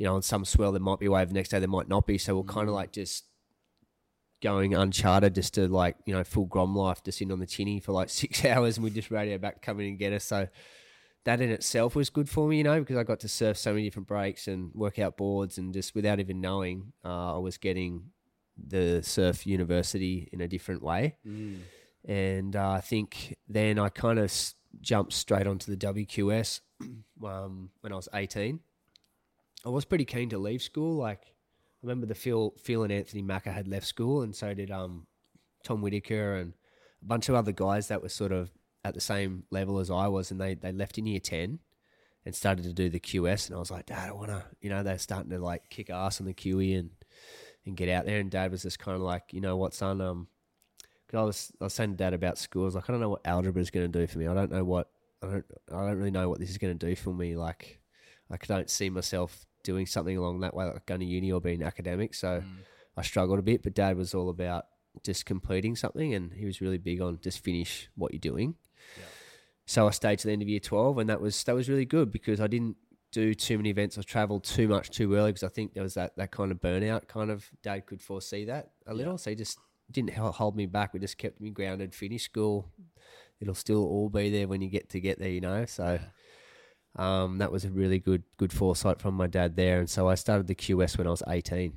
you 0.01 0.07
know, 0.07 0.15
on 0.15 0.21
some 0.23 0.45
swell 0.45 0.71
there 0.71 0.81
might 0.81 0.99
be 0.99 1.05
a 1.05 1.11
wave, 1.11 1.27
the 1.27 1.33
next 1.35 1.49
day 1.49 1.59
there 1.59 1.67
might 1.67 1.87
not 1.87 2.07
be. 2.07 2.17
So 2.17 2.35
we're 2.35 2.43
kind 2.43 2.67
of 2.67 2.73
like 2.73 2.91
just 2.91 3.25
going 4.41 4.73
uncharted 4.73 5.35
just 5.35 5.53
to 5.53 5.67
like, 5.67 5.95
you 6.05 6.13
know, 6.15 6.23
full 6.23 6.45
grom 6.45 6.75
life 6.75 7.03
just 7.03 7.21
in 7.21 7.31
on 7.31 7.39
the 7.39 7.45
chinny 7.45 7.79
for 7.79 7.91
like 7.91 8.09
six 8.21 8.43
hours 8.43 8.77
and 8.77 8.83
we 8.83 8.89
just 8.89 9.11
radio 9.11 9.37
back 9.37 9.61
come 9.61 9.79
in 9.79 9.87
and 9.87 9.99
get 9.99 10.11
us. 10.11 10.23
So 10.23 10.47
that 11.25 11.39
in 11.39 11.51
itself 11.51 11.95
was 11.95 12.09
good 12.09 12.27
for 12.27 12.47
me, 12.47 12.57
you 12.57 12.63
know, 12.63 12.79
because 12.79 12.97
I 12.97 13.03
got 13.03 13.19
to 13.19 13.27
surf 13.27 13.57
so 13.57 13.73
many 13.73 13.83
different 13.83 14.07
breaks 14.07 14.47
and 14.47 14.71
work 14.73 14.97
out 14.97 15.17
boards 15.17 15.59
and 15.59 15.71
just 15.71 15.93
without 15.93 16.19
even 16.19 16.41
knowing, 16.41 16.93
uh, 17.05 17.35
I 17.35 17.37
was 17.37 17.57
getting 17.57 18.05
the 18.67 19.01
surf 19.03 19.45
university 19.47 20.29
in 20.31 20.41
a 20.41 20.47
different 20.47 20.81
way. 20.83 21.15
And 22.05 22.55
uh, 22.55 22.71
I 22.71 22.81
think 22.81 23.37
then 23.47 23.77
I 23.77 23.89
kind 23.89 24.17
of 24.19 24.25
s- 24.25 24.55
jumped 24.79 25.13
straight 25.13 25.45
onto 25.47 25.75
the 25.75 25.77
WQS 25.77 26.61
um, 27.25 27.69
when 27.81 27.93
I 27.93 27.95
was 27.95 28.09
18. 28.13 28.59
I 29.65 29.69
was 29.69 29.85
pretty 29.85 30.05
keen 30.05 30.29
to 30.29 30.39
leave 30.39 30.61
school. 30.63 30.95
Like, 30.95 31.21
I 31.23 31.77
remember 31.83 32.07
the 32.07 32.15
Phil, 32.15 32.53
Phil 32.57 32.83
and 32.83 32.91
Anthony 32.91 33.21
Macca 33.21 33.53
had 33.53 33.67
left 33.67 33.85
school, 33.85 34.23
and 34.23 34.35
so 34.35 34.53
did 34.53 34.71
um, 34.71 35.05
Tom 35.63 35.81
Whitaker 35.81 36.35
and 36.37 36.53
a 37.01 37.05
bunch 37.05 37.29
of 37.29 37.35
other 37.35 37.51
guys 37.51 37.87
that 37.89 38.01
were 38.01 38.09
sort 38.09 38.31
of 38.31 38.49
at 38.83 38.95
the 38.95 39.01
same 39.01 39.43
level 39.51 39.77
as 39.77 39.91
I 39.91 40.07
was, 40.07 40.31
and 40.31 40.41
they 40.41 40.55
they 40.55 40.71
left 40.71 40.97
in 40.97 41.05
year 41.05 41.19
ten 41.19 41.59
and 42.25 42.33
started 42.35 42.63
to 42.63 42.73
do 42.73 42.89
the 42.89 42.99
QS, 42.99 43.47
and 43.47 43.55
I 43.55 43.59
was 43.59 43.69
like, 43.71 43.85
Dad, 43.87 44.09
I 44.09 44.13
want 44.13 44.29
to, 44.29 44.43
you 44.61 44.69
know, 44.69 44.81
they're 44.81 44.97
starting 44.97 45.29
to 45.31 45.39
like 45.39 45.69
kick 45.69 45.89
ass 45.91 46.19
on 46.19 46.25
the 46.27 46.33
QE 46.33 46.79
and 46.79 46.89
and 47.65 47.77
get 47.77 47.89
out 47.89 48.05
there, 48.05 48.19
and 48.19 48.31
Dad 48.31 48.51
was 48.51 48.63
just 48.63 48.79
kind 48.79 48.95
of 48.95 49.01
like, 49.01 49.23
you 49.31 49.41
know 49.41 49.57
what, 49.57 49.73
son, 49.73 50.01
um, 50.01 50.27
because 51.05 51.19
I 51.19 51.23
was 51.23 51.51
I 51.61 51.63
was 51.65 51.73
saying 51.73 51.91
to 51.91 51.97
Dad 51.97 52.13
about 52.13 52.37
school, 52.37 52.63
I 52.63 52.65
was 52.65 52.75
like, 52.75 52.89
I 52.89 52.93
don't 52.93 53.01
know 53.01 53.09
what 53.09 53.25
algebra 53.25 53.61
is 53.61 53.69
going 53.69 53.91
to 53.91 53.99
do 53.99 54.07
for 54.07 54.19
me. 54.19 54.27
I 54.27 54.33
don't 54.33 54.51
know 54.51 54.63
what 54.63 54.89
I 55.21 55.27
don't 55.27 55.45
I 55.71 55.87
don't 55.87 55.97
really 55.97 56.11
know 56.11 56.29
what 56.29 56.39
this 56.39 56.49
is 56.49 56.57
going 56.57 56.77
to 56.77 56.85
do 56.87 56.95
for 56.95 57.13
me. 57.13 57.35
Like, 57.35 57.79
I 58.29 58.37
don't 58.47 58.69
see 58.69 58.89
myself 58.89 59.45
doing 59.63 59.85
something 59.85 60.17
along 60.17 60.39
that 60.39 60.55
way, 60.55 60.65
like 60.65 60.85
going 60.85 61.01
to 61.01 61.05
uni 61.05 61.31
or 61.31 61.41
being 61.41 61.63
academic. 61.63 62.13
So 62.15 62.41
I 62.97 63.01
struggled 63.03 63.39
a 63.39 63.43
bit, 63.43 63.61
but 63.61 63.73
Dad 63.73 63.97
was 63.97 64.13
all 64.13 64.29
about 64.29 64.65
just 65.03 65.25
completing 65.25 65.75
something, 65.75 66.13
and 66.13 66.33
he 66.33 66.45
was 66.45 66.61
really 66.61 66.77
big 66.77 67.01
on 67.01 67.19
just 67.21 67.43
finish 67.43 67.89
what 67.95 68.13
you're 68.13 68.19
doing. 68.19 68.55
So 69.65 69.87
I 69.87 69.91
stayed 69.91 70.19
to 70.19 70.27
the 70.27 70.33
end 70.33 70.41
of 70.41 70.49
year 70.49 70.59
twelve, 70.59 70.97
and 70.97 71.09
that 71.09 71.21
was 71.21 71.43
that 71.43 71.55
was 71.55 71.69
really 71.69 71.85
good 71.85 72.11
because 72.11 72.41
I 72.41 72.47
didn't 72.47 72.77
do 73.11 73.33
too 73.33 73.57
many 73.57 73.69
events 73.69 73.97
or 73.97 74.03
travel 74.03 74.39
too 74.39 74.67
much 74.67 74.89
too 74.89 75.13
early 75.15 75.31
because 75.31 75.43
I 75.43 75.49
think 75.49 75.73
there 75.73 75.83
was 75.83 75.95
that 75.95 76.15
that 76.17 76.31
kind 76.31 76.51
of 76.51 76.61
burnout. 76.61 77.07
Kind 77.07 77.29
of 77.29 77.49
Dad 77.61 77.85
could 77.85 78.01
foresee 78.01 78.45
that 78.45 78.71
a 78.87 78.93
little, 78.93 79.17
so 79.17 79.29
he 79.29 79.35
just 79.35 79.59
didn't 79.91 80.13
hold 80.13 80.55
me 80.55 80.65
back. 80.65 80.93
We 80.93 80.99
just 80.99 81.17
kept 81.17 81.41
me 81.41 81.49
grounded. 81.49 81.93
Finish 81.93 82.23
school, 82.23 82.71
it'll 83.39 83.55
still 83.55 83.83
all 83.85 84.09
be 84.09 84.29
there 84.29 84.47
when 84.47 84.61
you 84.61 84.69
get 84.69 84.89
to 84.89 84.99
get 85.01 85.19
there, 85.19 85.29
you 85.29 85.41
know. 85.41 85.65
So 85.65 85.99
um, 86.95 87.37
that 87.39 87.51
was 87.51 87.65
a 87.65 87.69
really 87.69 87.99
good 87.99 88.23
good 88.37 88.53
foresight 88.53 88.99
from 88.99 89.15
my 89.15 89.27
dad 89.27 89.55
there. 89.55 89.79
And 89.79 89.89
so 89.89 90.07
I 90.07 90.15
started 90.15 90.47
the 90.47 90.55
QS 90.55 90.97
when 90.97 91.07
I 91.07 91.11
was 91.11 91.23
eighteen. 91.27 91.73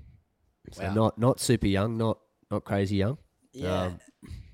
So 0.73 0.85
Wow. 0.85 0.95
not 0.95 1.19
not 1.19 1.41
super 1.41 1.67
young, 1.67 1.97
not 1.97 2.19
not 2.51 2.65
crazy 2.65 2.97
young. 2.97 3.19
Yeah. 3.53 3.83
Um, 3.85 4.01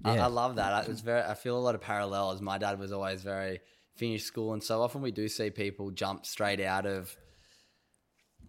I, 0.04 0.14
yeah. 0.14 0.24
I 0.24 0.28
love 0.28 0.56
that. 0.56 0.72
I, 0.72 0.90
it's 0.90 1.00
very. 1.02 1.22
I 1.22 1.34
feel 1.34 1.58
a 1.58 1.60
lot 1.60 1.74
of 1.74 1.80
parallels. 1.82 2.40
My 2.40 2.58
dad 2.58 2.78
was 2.78 2.92
always 2.92 3.22
very 3.22 3.60
finished 4.00 4.26
school, 4.26 4.54
and 4.54 4.62
so 4.62 4.80
often 4.80 5.02
we 5.02 5.12
do 5.12 5.28
see 5.28 5.50
people 5.50 5.90
jump 5.90 6.24
straight 6.24 6.60
out 6.60 6.86
of 6.86 7.14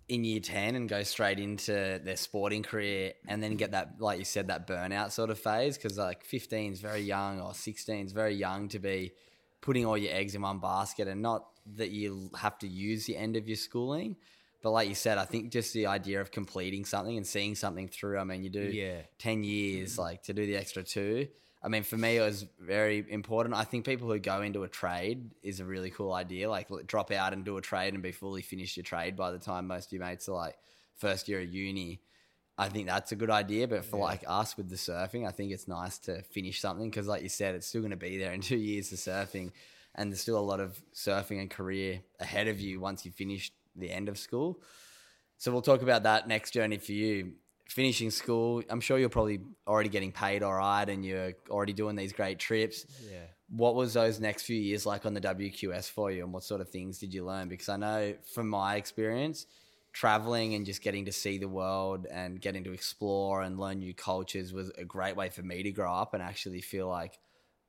in 0.08 0.24
year 0.24 0.40
ten 0.40 0.76
and 0.76 0.90
go 0.90 1.04
straight 1.04 1.40
into 1.40 2.00
their 2.04 2.16
sporting 2.16 2.64
career, 2.64 3.14
and 3.28 3.44
then 3.44 3.56
get 3.58 3.72
that, 3.72 3.88
like 4.00 4.18
you 4.20 4.26
said, 4.26 4.48
that 4.48 4.66
burnout 4.66 5.12
sort 5.12 5.30
of 5.30 5.38
phase. 5.38 5.78
Because 5.78 5.98
like 5.98 6.24
fifteen 6.24 6.72
is 6.72 6.82
very 6.82 7.02
young, 7.02 7.42
or 7.42 7.54
sixteen 7.54 8.06
is 8.06 8.14
very 8.14 8.36
young 8.36 8.70
to 8.70 8.80
be 8.80 9.12
putting 9.60 9.86
all 9.86 9.98
your 9.98 10.14
eggs 10.14 10.34
in 10.36 10.42
one 10.42 10.60
basket, 10.60 11.08
and 11.08 11.22
not 11.22 11.42
that 11.76 11.92
you 11.92 12.32
have 12.36 12.58
to 12.60 12.68
use 12.68 13.06
the 13.06 13.18
end 13.18 13.36
of 13.36 13.48
your 13.48 13.58
schooling. 13.58 14.16
But 14.64 14.72
like 14.72 14.90
you 14.90 14.96
said, 14.96 15.18
I 15.18 15.26
think 15.26 15.52
just 15.52 15.74
the 15.74 15.88
idea 15.88 16.22
of 16.22 16.32
completing 16.32 16.86
something 16.86 17.18
and 17.18 17.26
seeing 17.26 17.56
something 17.56 17.88
through. 17.88 18.18
I 18.20 18.24
mean, 18.24 18.44
you 18.44 18.50
do 18.50 18.62
Yeah. 18.62 19.02
10 19.18 19.44
years 19.44 19.98
like 19.98 20.24
to 20.24 20.34
do 20.34 20.46
the 20.46 20.56
extra 20.56 20.84
two 20.84 21.28
i 21.64 21.68
mean 21.68 21.84
for 21.84 21.98
me 21.98 22.18
it 22.18 22.22
was 22.22 22.46
very 22.60 23.06
important. 23.10 23.56
I 23.56 23.64
think 23.64 23.86
people 23.86 24.08
who 24.08 24.20
go 24.20 24.42
into 24.42 24.64
a 24.64 24.68
trade 24.68 25.32
is 25.44 25.60
a 25.60 25.66
really 25.66 25.90
cool 25.90 26.14
idea 26.14 26.50
like 26.50 26.70
drop 26.88 27.12
out 27.12 27.34
and 27.34 27.44
do 27.46 27.58
a 27.58 27.62
trade 27.62 27.94
and 27.94 28.04
be 28.04 28.12
fully 28.12 28.42
finished 28.42 28.78
your 28.78 28.84
trade 28.84 29.16
by 29.16 29.32
the 29.32 29.40
time 29.40 29.68
most 29.68 29.88
of 29.88 29.94
your 29.94 30.06
mates 30.06 30.28
are 30.30 30.36
like 30.36 30.56
first 30.98 31.28
year 31.28 31.42
of 31.42 31.52
uni. 31.52 32.02
I 32.58 32.70
think 32.70 32.88
that's 32.88 33.12
a 33.12 33.16
good 33.16 33.32
idea 33.32 33.68
but 33.68 33.86
for 33.86 33.98
like 33.98 34.24
us 34.28 34.56
with 34.56 34.70
the 34.70 34.76
surfing 34.76 35.28
i 35.28 35.32
think 35.32 35.52
it's 35.52 35.68
nice 35.68 35.98
to 36.00 36.22
finish 36.22 36.62
something 36.62 36.90
because 36.90 37.08
like 37.08 37.24
you 37.24 37.30
said 37.30 37.56
it's 37.56 37.66
still 37.66 37.82
going 37.82 37.92
to 37.92 37.98
be 37.98 38.18
there 38.18 38.34
in 38.34 38.42
two 38.52 38.58
years 38.58 38.92
of 38.92 39.00
surfing 39.00 39.52
and 39.96 40.12
there's 40.12 40.22
still 40.22 40.38
a 40.38 40.40
lot 40.40 40.60
of 40.60 40.82
surfing 40.94 41.40
and 41.40 41.50
career 41.50 42.02
ahead 42.20 42.48
of 42.48 42.60
you 42.60 42.80
once 42.80 43.06
you 43.06 43.12
finish 43.12 43.52
the 43.76 43.92
end 43.92 44.10
of 44.10 44.18
school. 44.18 44.62
So 45.38 45.52
we'll 45.52 45.62
talk 45.62 45.82
about 45.82 46.04
that 46.04 46.28
next 46.28 46.52
journey 46.52 46.78
for 46.78 46.92
you. 46.92 47.34
Finishing 47.72 48.12
school, 48.12 48.62
I'm 48.70 48.82
sure 48.82 48.98
you're 49.00 49.08
probably 49.08 49.40
already 49.66 49.88
getting 49.88 50.12
paid 50.12 50.44
all 50.44 50.54
right 50.54 50.88
and 50.90 51.06
you're 51.06 51.32
already 51.50 51.72
doing 51.72 51.96
these 51.96 52.12
great 52.12 52.38
trips. 52.38 52.86
Yeah. 53.10 53.20
What 53.48 53.76
was 53.76 53.94
those 53.94 54.20
next 54.20 54.44
few 54.44 54.60
years 54.60 54.86
like 54.86 55.06
on 55.06 55.14
the 55.14 55.22
WQS 55.22 55.90
for 55.90 56.12
you 56.12 56.24
and 56.26 56.34
what 56.34 56.44
sort 56.44 56.60
of 56.60 56.70
things 56.70 57.00
did 57.00 57.14
you 57.14 57.24
learn? 57.26 57.48
Because 57.48 57.70
I 57.70 57.78
know 57.78 58.16
from 58.34 58.50
my 58.50 58.76
experience, 58.76 59.46
traveling 59.94 60.54
and 60.54 60.66
just 60.66 60.82
getting 60.82 61.06
to 61.06 61.14
see 61.14 61.38
the 61.38 61.48
world 61.48 62.08
and 62.12 62.42
getting 62.42 62.66
to 62.66 62.74
explore 62.74 63.42
and 63.42 63.58
learn 63.58 63.80
new 63.80 63.94
cultures 63.94 64.52
was 64.52 64.70
a 64.78 64.84
great 64.84 65.16
way 65.16 65.30
for 65.30 65.42
me 65.42 65.64
to 65.64 65.72
grow 65.72 65.94
up 65.94 66.14
and 66.14 66.22
actually 66.22 66.60
feel 66.60 66.90
like 66.90 67.20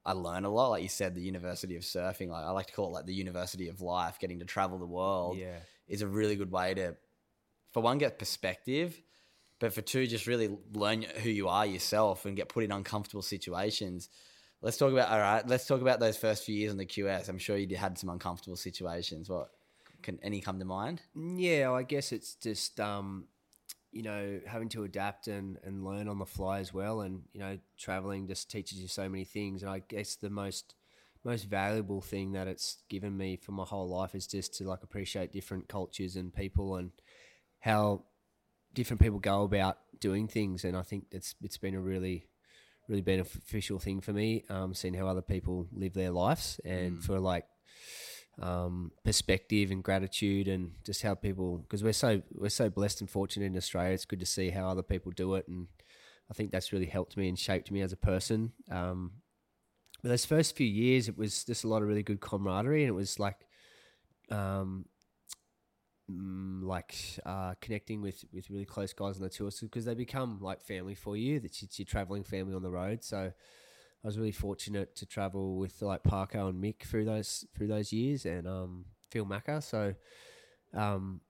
I 0.05 0.15
learn 0.15 0.45
a 0.45 0.51
lot. 0.51 0.71
Like 0.71 0.83
you 0.83 0.88
said, 0.88 1.15
the 1.15 1.23
University 1.23 1.77
of 1.77 1.83
Surfing, 1.83 2.29
like 2.29 2.43
I 2.45 2.51
like 2.51 2.67
to 2.67 2.73
call 2.73 2.88
it 2.88 2.93
like 2.93 3.07
the 3.07 3.15
University 3.15 3.69
of 3.69 3.81
Life, 3.81 4.19
getting 4.19 4.41
to 4.41 4.45
travel 4.45 4.79
the 4.79 4.87
world 4.87 5.38
Yeah. 5.38 5.59
is 5.87 6.03
a 6.03 6.09
really 6.09 6.35
good 6.35 6.51
way 6.51 6.75
to, 6.75 6.97
for 7.73 7.85
one, 7.85 7.99
get 7.99 8.19
perspective, 8.19 9.01
but 9.62 9.72
for 9.72 9.81
two, 9.81 10.09
just 10.09 10.27
really 10.27 10.51
learn 10.75 11.03
who 11.03 11.31
you 11.31 11.46
are 11.46 11.64
yourself 11.64 12.27
and 12.27 12.35
get 12.35 12.48
put 12.48 12.64
in 12.64 12.72
uncomfortable 12.72 13.22
situations. 13.22 14.09
Let's 14.61 14.77
talk 14.77 14.90
about 14.90 15.09
all 15.09 15.20
right. 15.20 15.46
Let's 15.46 15.68
talk 15.68 15.81
about 15.81 16.01
those 16.01 16.16
first 16.16 16.42
few 16.42 16.57
years 16.57 16.72
on 16.72 16.79
the 16.79 16.85
QS. 16.85 17.29
I'm 17.29 17.38
sure 17.38 17.57
you 17.57 17.77
had 17.77 17.96
some 17.96 18.11
uncomfortable 18.11 18.57
situations. 18.57 19.31
What 19.31 19.51
can 20.03 20.18
any 20.20 20.40
come 20.40 20.59
to 20.59 20.64
mind? 20.64 21.03
Yeah, 21.14 21.70
I 21.70 21.85
guess 21.85 22.11
it's 22.11 22.35
just 22.35 22.81
um, 22.81 23.29
you 23.92 24.03
know 24.03 24.40
having 24.48 24.68
to 24.70 24.83
adapt 24.83 25.29
and, 25.29 25.59
and 25.62 25.85
learn 25.85 26.09
on 26.09 26.18
the 26.18 26.27
fly 26.27 26.59
as 26.59 26.75
well, 26.75 27.03
and 27.03 27.22
you 27.33 27.38
know 27.38 27.57
traveling 27.79 28.27
just 28.27 28.51
teaches 28.51 28.81
you 28.81 28.88
so 28.88 29.09
many 29.09 29.25
things. 29.25 29.62
And 29.62 29.70
I 29.70 29.79
guess 29.79 30.16
the 30.16 30.29
most 30.29 30.75
most 31.22 31.44
valuable 31.44 32.01
thing 32.01 32.33
that 32.33 32.48
it's 32.48 32.79
given 32.88 33.16
me 33.16 33.37
for 33.37 33.53
my 33.53 33.64
whole 33.64 33.88
life 33.88 34.16
is 34.16 34.27
just 34.27 34.55
to 34.55 34.64
like 34.64 34.83
appreciate 34.83 35.31
different 35.31 35.68
cultures 35.68 36.16
and 36.16 36.35
people 36.35 36.75
and 36.75 36.90
how 37.61 38.03
different 38.74 39.00
people 39.00 39.18
go 39.18 39.42
about 39.42 39.78
doing 40.00 40.28
things. 40.28 40.64
And 40.64 40.76
I 40.76 40.82
think 40.82 41.06
it's 41.11 41.35
it's 41.42 41.58
been 41.58 41.74
a 41.74 41.80
really 41.80 42.26
really 42.88 43.02
beneficial 43.02 43.78
thing 43.78 44.00
for 44.00 44.12
me, 44.12 44.44
um, 44.48 44.74
seeing 44.74 44.94
how 44.94 45.06
other 45.06 45.22
people 45.22 45.68
live 45.72 45.94
their 45.94 46.11
lives 46.11 46.61
and 46.64 47.02
for 47.02 47.20
like 47.20 47.46
um, 48.40 48.92
perspective 49.04 49.70
and 49.70 49.82
gratitude 49.82 50.48
and 50.48 50.72
just 50.85 51.02
how 51.02 51.14
people 51.14 51.58
because 51.58 51.85
we're 51.85 51.92
so 51.92 52.22
we're 52.32 52.48
so 52.48 52.70
blessed 52.70 53.00
and 53.00 53.11
fortunate 53.11 53.46
in 53.46 53.56
Australia. 53.56 53.94
It's 53.94 54.04
good 54.04 54.20
to 54.20 54.26
see 54.26 54.50
how 54.50 54.68
other 54.68 54.82
people 54.82 55.12
do 55.12 55.35
it, 55.35 55.46
and 55.48 55.68
I 56.30 56.35
think 56.35 56.50
that's 56.50 56.72
really 56.72 56.87
helped 56.87 57.16
me 57.16 57.28
and 57.28 57.38
shaped 57.38 57.70
me 57.70 57.82
as 57.82 57.92
a 57.92 57.96
person. 57.96 58.52
Um, 58.70 59.12
but 60.02 60.08
those 60.08 60.24
first 60.24 60.56
few 60.56 60.66
years, 60.66 61.08
it 61.08 61.16
was 61.16 61.44
just 61.44 61.64
a 61.64 61.68
lot 61.68 61.82
of 61.82 61.88
really 61.88 62.02
good 62.02 62.20
camaraderie, 62.20 62.82
and 62.82 62.88
it 62.88 62.94
was 62.94 63.18
like, 63.18 63.37
um, 64.30 64.87
mm, 66.12 66.62
like 66.62 66.94
uh, 67.25 67.55
connecting 67.61 68.03
with 68.03 68.25
with 68.33 68.51
really 68.51 68.64
close 68.64 68.92
guys 68.92 69.16
on 69.16 69.22
the 69.22 69.29
tour 69.29 69.51
because 69.62 69.85
they 69.85 69.94
become 69.94 70.38
like 70.40 70.62
family 70.62 70.94
for 70.94 71.16
you. 71.16 71.40
That 71.40 71.62
it's 71.62 71.79
your 71.79 71.87
traveling 71.87 72.25
family 72.25 72.55
on 72.55 72.62
the 72.62 72.70
road, 72.70 73.03
so. 73.03 73.33
I 74.05 74.09
was 74.09 74.18
really 74.18 74.33
fortunate 74.33 74.96
to 74.96 75.07
travel 75.07 75.59
with 75.59 75.81
like 75.81 76.03
Parker 76.03 76.38
and 76.38 76.61
Mick 76.61 76.83
through 76.83 77.05
those 77.05 77.46
through 77.55 77.68
those 77.68 77.92
years, 77.92 78.27
and 78.27 78.48
um, 78.48 78.87
Phil 79.12 79.25
Macca. 79.25 79.62
So, 79.62 79.94
um, 80.75 81.20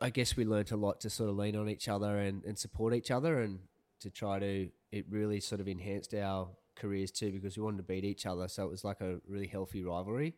I 0.00 0.10
guess 0.10 0.36
we 0.36 0.44
learnt 0.44 0.72
a 0.72 0.76
lot 0.76 1.00
to 1.02 1.10
sort 1.10 1.30
of 1.30 1.36
lean 1.36 1.56
on 1.56 1.68
each 1.68 1.88
other 1.88 2.18
and, 2.18 2.44
and 2.44 2.58
support 2.58 2.94
each 2.94 3.10
other 3.10 3.40
and 3.40 3.60
to 4.00 4.10
try 4.10 4.38
to 4.38 4.68
it 4.90 5.06
really 5.08 5.40
sort 5.40 5.60
of 5.60 5.68
enhanced 5.68 6.14
our 6.14 6.48
careers 6.76 7.10
too 7.10 7.30
because 7.30 7.56
we 7.56 7.62
wanted 7.62 7.78
to 7.78 7.84
beat 7.84 8.04
each 8.04 8.26
other. 8.26 8.48
So 8.48 8.64
it 8.64 8.70
was 8.70 8.84
like 8.84 9.00
a 9.00 9.18
really 9.26 9.46
healthy 9.46 9.84
rivalry 9.84 10.34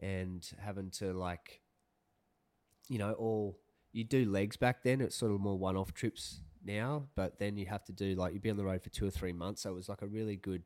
and 0.00 0.48
having 0.58 0.90
to 0.92 1.12
like 1.12 1.60
you 2.88 2.98
know, 2.98 3.12
all 3.12 3.58
you 3.92 4.04
do 4.04 4.24
legs 4.30 4.56
back 4.56 4.82
then, 4.82 5.00
it's 5.00 5.16
sort 5.16 5.32
of 5.32 5.40
more 5.40 5.58
one 5.58 5.76
off 5.76 5.92
trips 5.94 6.40
now, 6.64 7.04
but 7.14 7.38
then 7.38 7.56
you 7.56 7.66
have 7.66 7.84
to 7.84 7.92
do 7.92 8.14
like 8.14 8.32
you'd 8.32 8.42
be 8.42 8.50
on 8.50 8.56
the 8.56 8.64
road 8.64 8.82
for 8.82 8.90
two 8.90 9.06
or 9.06 9.10
three 9.10 9.32
months. 9.32 9.62
So 9.62 9.70
it 9.70 9.74
was 9.74 9.88
like 9.88 10.02
a 10.02 10.06
really 10.06 10.36
good 10.36 10.62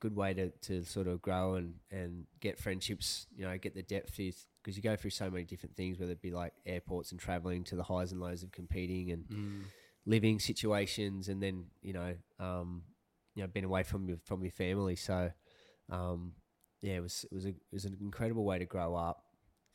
good 0.00 0.16
way 0.16 0.32
to, 0.32 0.48
to 0.62 0.82
sort 0.82 1.06
of 1.06 1.20
grow 1.20 1.56
and, 1.56 1.74
and 1.90 2.24
get 2.40 2.58
friendships, 2.58 3.26
you 3.36 3.44
know, 3.44 3.58
get 3.58 3.74
the 3.74 3.82
depth 3.82 4.16
because 4.16 4.76
you 4.76 4.82
go 4.82 4.96
through 4.96 5.10
so 5.10 5.30
many 5.30 5.44
different 5.44 5.76
things, 5.76 5.98
whether 5.98 6.12
it 6.12 6.22
be 6.22 6.30
like 6.30 6.54
airports 6.64 7.10
and 7.10 7.20
traveling 7.20 7.62
to 7.64 7.76
the 7.76 7.82
highs 7.82 8.10
and 8.12 8.20
lows 8.20 8.42
of 8.42 8.50
competing 8.50 9.10
and 9.10 9.24
Mm. 9.30 9.64
living 10.06 10.38
situations, 10.40 11.28
and 11.28 11.42
then 11.42 11.66
you 11.82 11.92
know, 11.92 12.14
um, 12.38 12.82
you 13.34 13.42
know, 13.42 13.46
being 13.48 13.64
away 13.66 13.82
from 13.82 14.08
your 14.08 14.18
from 14.24 14.42
your 14.42 14.52
family. 14.52 14.96
So, 14.96 15.30
um, 15.90 16.32
yeah, 16.80 16.94
it 16.94 17.02
was 17.02 17.24
it 17.30 17.34
was 17.34 17.44
a, 17.44 17.50
it 17.50 17.56
was 17.72 17.84
an 17.84 17.96
incredible 18.00 18.44
way 18.44 18.58
to 18.58 18.64
grow 18.64 18.94
up 18.94 19.24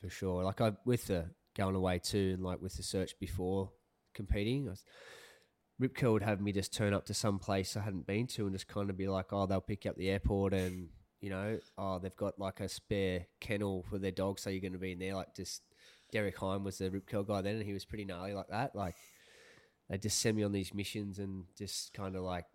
for 0.05 0.15
sure. 0.15 0.43
Like 0.43 0.61
I 0.61 0.73
with 0.85 1.07
the 1.07 1.25
going 1.55 1.75
away 1.75 1.99
too, 1.99 2.31
and 2.35 2.43
like 2.43 2.61
with 2.61 2.75
the 2.77 2.83
search 2.83 3.17
before 3.19 3.71
competing, 4.13 4.67
I 4.67 4.71
was, 4.71 4.83
Rip 5.79 5.95
Curl 5.95 6.13
would 6.13 6.21
have 6.21 6.41
me 6.41 6.51
just 6.51 6.73
turn 6.73 6.93
up 6.93 7.05
to 7.05 7.13
some 7.13 7.39
place 7.39 7.75
I 7.75 7.81
hadn't 7.81 8.07
been 8.07 8.27
to 8.27 8.45
and 8.45 8.53
just 8.53 8.67
kind 8.67 8.89
of 8.89 8.97
be 8.97 9.07
like, 9.07 9.33
oh, 9.33 9.45
they'll 9.45 9.61
pick 9.61 9.85
you 9.85 9.91
up 9.91 9.97
the 9.97 10.09
airport 10.09 10.53
and, 10.53 10.89
you 11.21 11.29
know, 11.29 11.59
oh, 11.77 11.99
they've 11.99 12.15
got 12.15 12.39
like 12.39 12.59
a 12.59 12.69
spare 12.69 13.25
kennel 13.41 13.83
for 13.89 13.97
their 13.97 14.11
dog, 14.11 14.39
so 14.39 14.49
you're 14.49 14.61
going 14.61 14.73
to 14.73 14.79
be 14.79 14.91
in 14.91 14.99
there. 14.99 15.15
Like 15.15 15.35
just 15.35 15.63
Derek 16.11 16.37
Hynd 16.37 16.63
was 16.63 16.77
the 16.77 16.91
Rip 16.91 17.07
Curl 17.07 17.23
guy 17.23 17.41
then, 17.41 17.55
and 17.55 17.65
he 17.65 17.73
was 17.73 17.85
pretty 17.85 18.05
gnarly 18.05 18.33
like 18.33 18.49
that. 18.49 18.75
Like 18.75 18.95
they 19.89 19.97
just 19.97 20.19
send 20.19 20.37
me 20.37 20.43
on 20.43 20.51
these 20.51 20.73
missions 20.73 21.19
and 21.19 21.45
just 21.57 21.93
kind 21.93 22.15
of 22.15 22.21
like, 22.21 22.45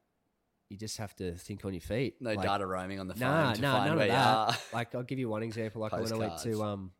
you 0.68 0.76
just 0.76 0.98
have 0.98 1.16
to 1.16 1.32
think 1.32 1.64
on 1.64 1.74
your 1.74 1.80
feet. 1.80 2.14
No 2.20 2.32
like, 2.32 2.46
data 2.46 2.64
roaming 2.64 3.00
on 3.00 3.08
the 3.08 3.14
phone 3.14 3.28
Nah, 3.28 3.52
to 3.54 3.60
nah, 3.60 3.72
find 3.72 3.88
none 3.88 3.96
where 3.96 4.06
of 4.06 4.12
that. 4.12 4.62
Like 4.72 4.94
I'll 4.94 5.02
give 5.02 5.18
you 5.18 5.28
one 5.28 5.42
example. 5.42 5.82
Like 5.82 5.92
when 5.92 6.12
I 6.12 6.16
went 6.16 6.38
to 6.42 6.62
um, 6.62 6.92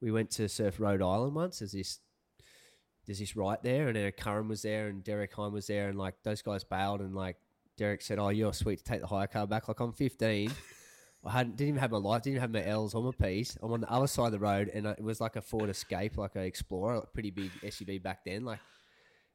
we 0.00 0.10
went 0.10 0.30
to 0.32 0.48
surf 0.48 0.78
Rhode 0.78 1.02
Island 1.02 1.34
once. 1.34 1.58
There's 1.58 1.72
this, 1.72 1.98
there's 3.06 3.18
this 3.18 3.36
right 3.36 3.62
there, 3.62 3.88
and 3.88 3.96
then 3.96 4.12
Curren 4.12 4.48
was 4.48 4.62
there, 4.62 4.88
and 4.88 5.02
Derek 5.02 5.32
Hynd 5.32 5.52
was 5.52 5.66
there, 5.66 5.88
and 5.88 5.98
like 5.98 6.14
those 6.22 6.42
guys 6.42 6.64
bailed, 6.64 7.00
and 7.00 7.14
like 7.14 7.36
Derek 7.76 8.02
said, 8.02 8.18
"Oh, 8.18 8.28
you're 8.28 8.52
sweet 8.52 8.78
to 8.78 8.84
take 8.84 9.00
the 9.00 9.06
hire 9.06 9.26
car 9.26 9.46
back." 9.46 9.68
Like 9.68 9.80
I'm 9.80 9.92
15. 9.92 10.52
I 11.24 11.32
hadn't 11.32 11.56
didn't 11.56 11.70
even 11.70 11.80
have 11.80 11.90
my 11.90 11.98
life, 11.98 12.22
didn't 12.22 12.36
even 12.36 12.42
have 12.42 12.50
my 12.52 12.64
L's 12.64 12.94
or 12.94 13.02
my 13.02 13.10
P's. 13.10 13.58
I'm 13.62 13.72
on 13.72 13.80
the 13.80 13.90
other 13.90 14.06
side 14.06 14.26
of 14.26 14.32
the 14.32 14.38
road, 14.38 14.70
and 14.72 14.86
it 14.86 15.02
was 15.02 15.20
like 15.20 15.36
a 15.36 15.42
Ford 15.42 15.68
Escape, 15.68 16.16
like 16.16 16.36
a 16.36 16.40
Explorer, 16.40 17.00
like 17.00 17.12
pretty 17.12 17.30
big 17.30 17.50
SUV 17.62 18.02
back 18.02 18.24
then. 18.24 18.44
Like, 18.44 18.60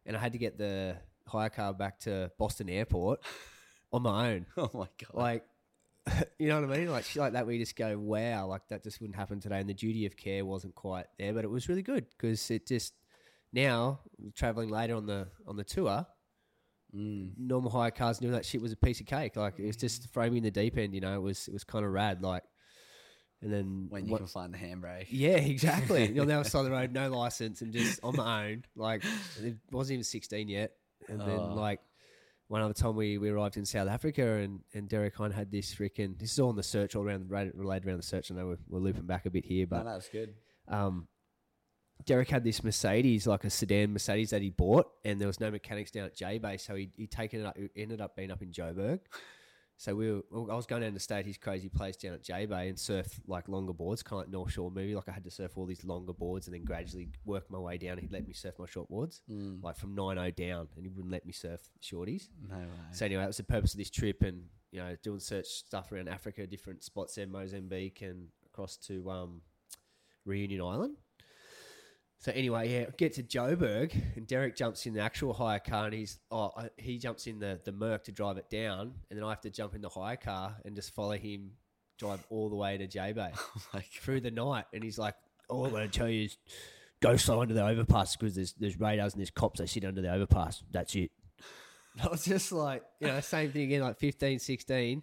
and 0.06 0.16
I 0.16 0.20
had 0.20 0.32
to 0.34 0.38
get 0.38 0.58
the 0.58 0.96
hire 1.28 1.50
car 1.50 1.74
back 1.74 2.00
to 2.02 2.32
Boston 2.38 2.70
Airport 2.70 3.22
on 3.94 4.04
my 4.04 4.34
own 4.34 4.46
oh 4.58 4.70
my 4.74 4.88
god! 5.00 5.14
like 5.14 5.46
you 6.40 6.48
know 6.50 6.62
what 6.62 6.70
I 6.72 6.78
mean? 6.78 6.90
Like 6.92 7.06
shit 7.06 7.22
like 7.22 7.34
that, 7.34 7.48
we 7.48 7.58
just 7.58 7.76
go, 7.76 7.98
wow, 7.98 8.48
like 8.48 8.68
that 8.70 8.84
just 8.84 9.00
wouldn't 9.00 9.16
happen 9.18 9.40
today. 9.40 9.60
And 9.60 9.70
the 9.70 9.74
duty 9.74 10.06
of 10.06 10.18
care 10.18 10.44
wasn't 10.46 10.76
quite 10.76 11.06
there, 11.18 11.34
but 11.34 11.44
it 11.46 11.50
was 11.50 11.70
really 11.70 11.82
good 11.84 12.06
because 12.10 12.50
it 12.52 12.68
just 12.68 12.94
now 13.54 14.00
traveling 14.36 14.70
later 14.70 14.96
on 14.96 15.06
the 15.06 15.28
on 15.48 15.56
the 15.56 15.64
tour, 15.64 16.06
Mm. 16.96 17.32
normal 17.40 17.72
hire 17.72 17.90
cars 17.90 18.20
doing 18.20 18.34
that 18.34 18.46
shit 18.46 18.62
was 18.62 18.72
a 18.72 18.76
piece 18.78 19.00
of 19.00 19.08
cake. 19.08 19.36
Like 19.36 19.58
it 19.58 19.66
was 19.66 19.78
just 19.78 20.16
me 20.16 20.38
in 20.38 20.44
the 20.44 20.52
deep 20.52 20.78
end. 20.78 20.94
You 20.94 21.02
know, 21.02 21.16
it 21.16 21.22
was 21.24 21.48
it 21.48 21.54
was 21.54 21.64
kind 21.64 21.84
of 21.84 21.92
rad. 21.92 22.22
Like, 22.22 22.44
and 23.42 23.52
then 23.52 23.88
when 23.90 24.06
you 24.06 24.12
what- 24.12 24.20
can 24.20 24.28
find 24.28 24.54
the 24.54 24.60
handbrake. 24.60 25.08
yeah, 25.10 25.38
exactly. 25.38 26.12
You're 26.12 26.22
on 26.22 26.28
the 26.28 26.36
other 26.36 26.48
side 26.48 26.60
of 26.60 26.66
the 26.66 26.72
road, 26.72 26.92
no 26.94 27.10
license, 27.10 27.62
and 27.64 27.74
just 27.74 28.00
on 28.04 28.16
my 28.16 28.52
own. 28.52 28.64
Like, 28.76 29.04
it 29.42 29.56
wasn't 29.72 29.94
even 29.96 30.04
16 30.04 30.48
yet. 30.50 30.74
And 31.10 31.20
then, 31.20 31.30
Oh. 31.40 31.56
like, 31.56 31.80
one 32.48 32.62
other 32.62 32.74
time 32.74 32.96
we, 32.96 33.18
we 33.18 33.30
arrived 33.30 33.58
in 33.58 33.66
South 33.66 33.88
Africa, 33.88 34.34
and, 34.36 34.60
and 34.74 34.88
Derek 34.90 35.16
Hynd 35.16 35.34
had 35.34 35.52
this 35.52 35.74
freaking. 35.74 36.20
This 36.20 36.34
is 36.34 36.40
all 36.40 36.50
in 36.50 36.56
the 36.56 36.64
search, 36.64 36.96
all 36.96 37.04
around 37.04 37.30
related 37.30 37.88
around 37.88 37.98
the 37.98 38.04
search. 38.04 38.32
I 38.32 38.36
know 38.36 38.48
we're, 38.48 38.58
we're 38.70 38.80
looping 38.80 39.06
back 39.06 39.26
a 39.26 39.30
bit 39.30 39.46
here, 39.46 39.66
No, 39.70 39.78
but 39.78 39.84
no, 39.86 39.94
that's 39.94 40.10
good. 40.10 40.34
um, 40.68 41.08
Derek 42.06 42.30
had 42.30 42.44
this 42.44 42.64
Mercedes, 42.64 43.26
like 43.28 43.46
a 43.46 43.50
sedan 43.50 43.94
Mercedes 43.94 44.32
that 44.32 44.42
he 44.42 44.50
bought, 44.50 44.88
and 45.06 45.22
there 45.22 45.28
was 45.28 45.40
no 45.40 45.50
mechanics 45.50 45.90
down 45.92 46.06
at 46.06 46.16
J 46.16 46.38
Bay, 46.38 46.58
so 46.58 46.76
he 46.76 46.90
he 46.98 47.08
taken 47.08 47.40
it 47.42 47.46
up. 47.46 47.58
It 47.58 47.72
ended 47.78 48.02
up 48.02 48.16
being 48.16 48.30
up 48.32 48.42
in 48.42 48.52
Joburg. 48.52 49.00
So 49.78 49.96
we 49.96 50.12
were, 50.12 50.22
I 50.52 50.56
was 50.56 50.66
going 50.66 50.82
down 50.84 50.94
to 50.94 51.00
stay 51.00 51.20
at 51.20 51.26
his 51.26 51.38
crazy 51.38 51.68
place 51.68 51.98
down 51.98 52.14
at 52.14 52.24
J 52.24 52.46
Bay 52.46 52.70
and 52.70 52.80
surf 52.80 53.20
like 53.28 53.50
longer 53.50 53.74
boards, 53.74 54.02
kind 54.04 54.22
of 54.22 54.28
like 54.28 54.32
North 54.32 54.52
Shore 54.54 54.72
movie. 54.72 54.96
Like 54.96 55.10
I 55.10 55.12
had 55.12 55.24
to 55.26 55.32
surf 55.32 55.58
all 55.58 55.66
these 55.66 55.84
longer 55.84 56.14
boards 56.14 56.48
and 56.48 56.54
then 56.56 56.64
gradually 56.64 57.10
work 57.26 57.50
my 57.52 57.58
way 57.58 57.78
down. 57.78 57.98
He'd 57.98 58.12
let 58.12 58.26
me 58.26 58.34
surf 58.34 58.56
my 58.60 58.66
short 58.66 58.88
boards, 58.90 59.22
Mm. 59.30 59.62
like 59.64 59.76
from 59.76 59.96
9.0 59.96 60.36
down, 60.36 60.68
and 60.76 60.86
he 60.86 60.90
wouldn't 60.90 61.12
let 61.12 61.26
me 61.26 61.34
surf 61.34 61.62
shorties. 61.82 62.30
No 62.50 62.58
way. 62.58 62.66
So 62.92 63.06
anyway, 63.06 63.22
that 63.24 63.28
was 63.28 63.38
the 63.38 63.44
purpose 63.44 63.74
of 63.74 63.78
this 63.80 63.90
trip, 63.90 64.22
and 64.22 64.44
you 64.72 64.80
know, 64.80 64.96
doing 65.04 65.20
search 65.20 65.48
stuff 65.48 65.92
around 65.92 66.08
Africa, 66.08 66.48
different 66.48 66.84
spots 66.84 67.16
there, 67.16 67.28
Mozambique, 67.28 68.02
and 68.02 68.28
across 68.46 68.78
to 68.78 69.10
um, 69.10 69.42
Reunion 70.26 70.62
Island. 70.62 70.98
So 72.24 72.32
anyway, 72.32 72.72
yeah, 72.72 72.86
get 72.98 73.16
to 73.16 73.24
Joburg, 73.24 73.94
and 74.16 74.26
Derek 74.26 74.56
jumps 74.56 74.86
in 74.86 74.94
the 74.94 75.02
actual 75.02 75.34
hire 75.34 75.60
car, 75.60 75.88
and 75.88 75.94
he's 75.94 76.20
oh, 76.32 76.52
I- 76.56 76.70
he 76.78 76.98
jumps 76.98 77.28
in 77.28 77.38
the 77.38 77.60
the 77.66 77.74
Merc 77.74 78.06
to 78.06 78.14
drive 78.14 78.38
it 78.38 78.50
down, 78.50 78.94
and 79.10 79.20
then 79.20 79.26
I 79.26 79.30
have 79.30 79.42
to 79.42 79.50
jump 79.50 79.76
in 79.76 79.82
the 79.82 79.90
hire 79.90 80.16
car 80.16 80.56
and 80.64 80.74
just 80.74 80.96
follow 80.96 81.18
him 81.18 81.52
drive 82.00 82.24
all 82.30 82.50
the 82.50 82.56
way 82.56 82.78
to 82.78 82.88
J 82.88 83.12
Bay 83.12 83.32
oh 83.38 83.62
like, 83.74 83.88
through 83.88 84.22
the 84.22 84.32
night, 84.32 84.64
and 84.74 84.82
he's 84.82 84.98
like, 84.98 85.16
"All 85.50 85.66
I'm 85.66 85.72
going 85.72 85.90
to 85.90 86.00
tell 86.00 86.08
you 86.08 86.24
is 86.24 86.38
go 87.02 87.18
slow 87.18 87.42
under 87.42 87.54
the 87.54 87.66
overpass 87.66 88.16
because 88.16 88.36
there's 88.36 88.54
there's 88.54 88.80
radars 88.80 89.12
and 89.16 89.20
there's 89.20 89.30
cops. 89.30 89.60
They 89.60 89.66
sit 89.66 89.84
under 89.84 90.02
the 90.02 90.14
overpass. 90.14 90.64
That's 90.72 90.96
it." 90.96 91.12
I 92.02 92.08
was 92.08 92.24
just 92.24 92.54
like, 92.54 92.84
you 93.02 93.08
know, 93.08 93.20
same 93.20 93.52
thing 93.52 93.64
again, 93.64 93.82
like 93.82 94.00
15, 94.00 94.40
16, 94.40 95.02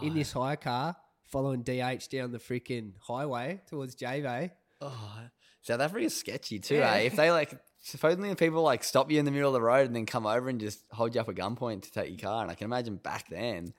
in 0.00 0.14
this 0.14 0.32
hire 0.32 0.56
car, 0.56 0.96
following 1.28 1.60
DH 1.60 2.08
down 2.10 2.32
the 2.32 2.38
freaking 2.38 2.92
highway 3.02 3.60
towards 3.66 3.94
J 3.94 4.22
Bay. 4.22 4.52
oh, 4.80 5.18
South 5.64 5.80
Africa's 5.80 6.14
sketchy 6.14 6.58
too, 6.60 6.76
Yeah. 6.76 6.92
eh? 6.92 6.98
If 7.00 7.16
they 7.16 7.30
like, 7.30 7.58
supposedly 7.80 8.32
people 8.36 8.62
like 8.62 8.84
stop 8.84 9.10
you 9.10 9.18
in 9.18 9.24
the 9.24 9.30
middle 9.30 9.48
of 9.48 9.54
the 9.54 9.62
road 9.62 9.86
and 9.86 9.96
then 9.96 10.06
come 10.06 10.26
over 10.26 10.48
and 10.48 10.60
just 10.60 10.84
hold 10.92 11.14
you 11.14 11.20
up 11.20 11.28
at 11.28 11.34
gunpoint 11.34 11.82
to 11.82 11.90
take 11.90 12.10
your 12.10 12.18
car, 12.30 12.42
and 12.42 12.50
I 12.50 12.54
can 12.54 12.66
imagine 12.66 12.96
back 12.96 13.28
then. 13.28 13.72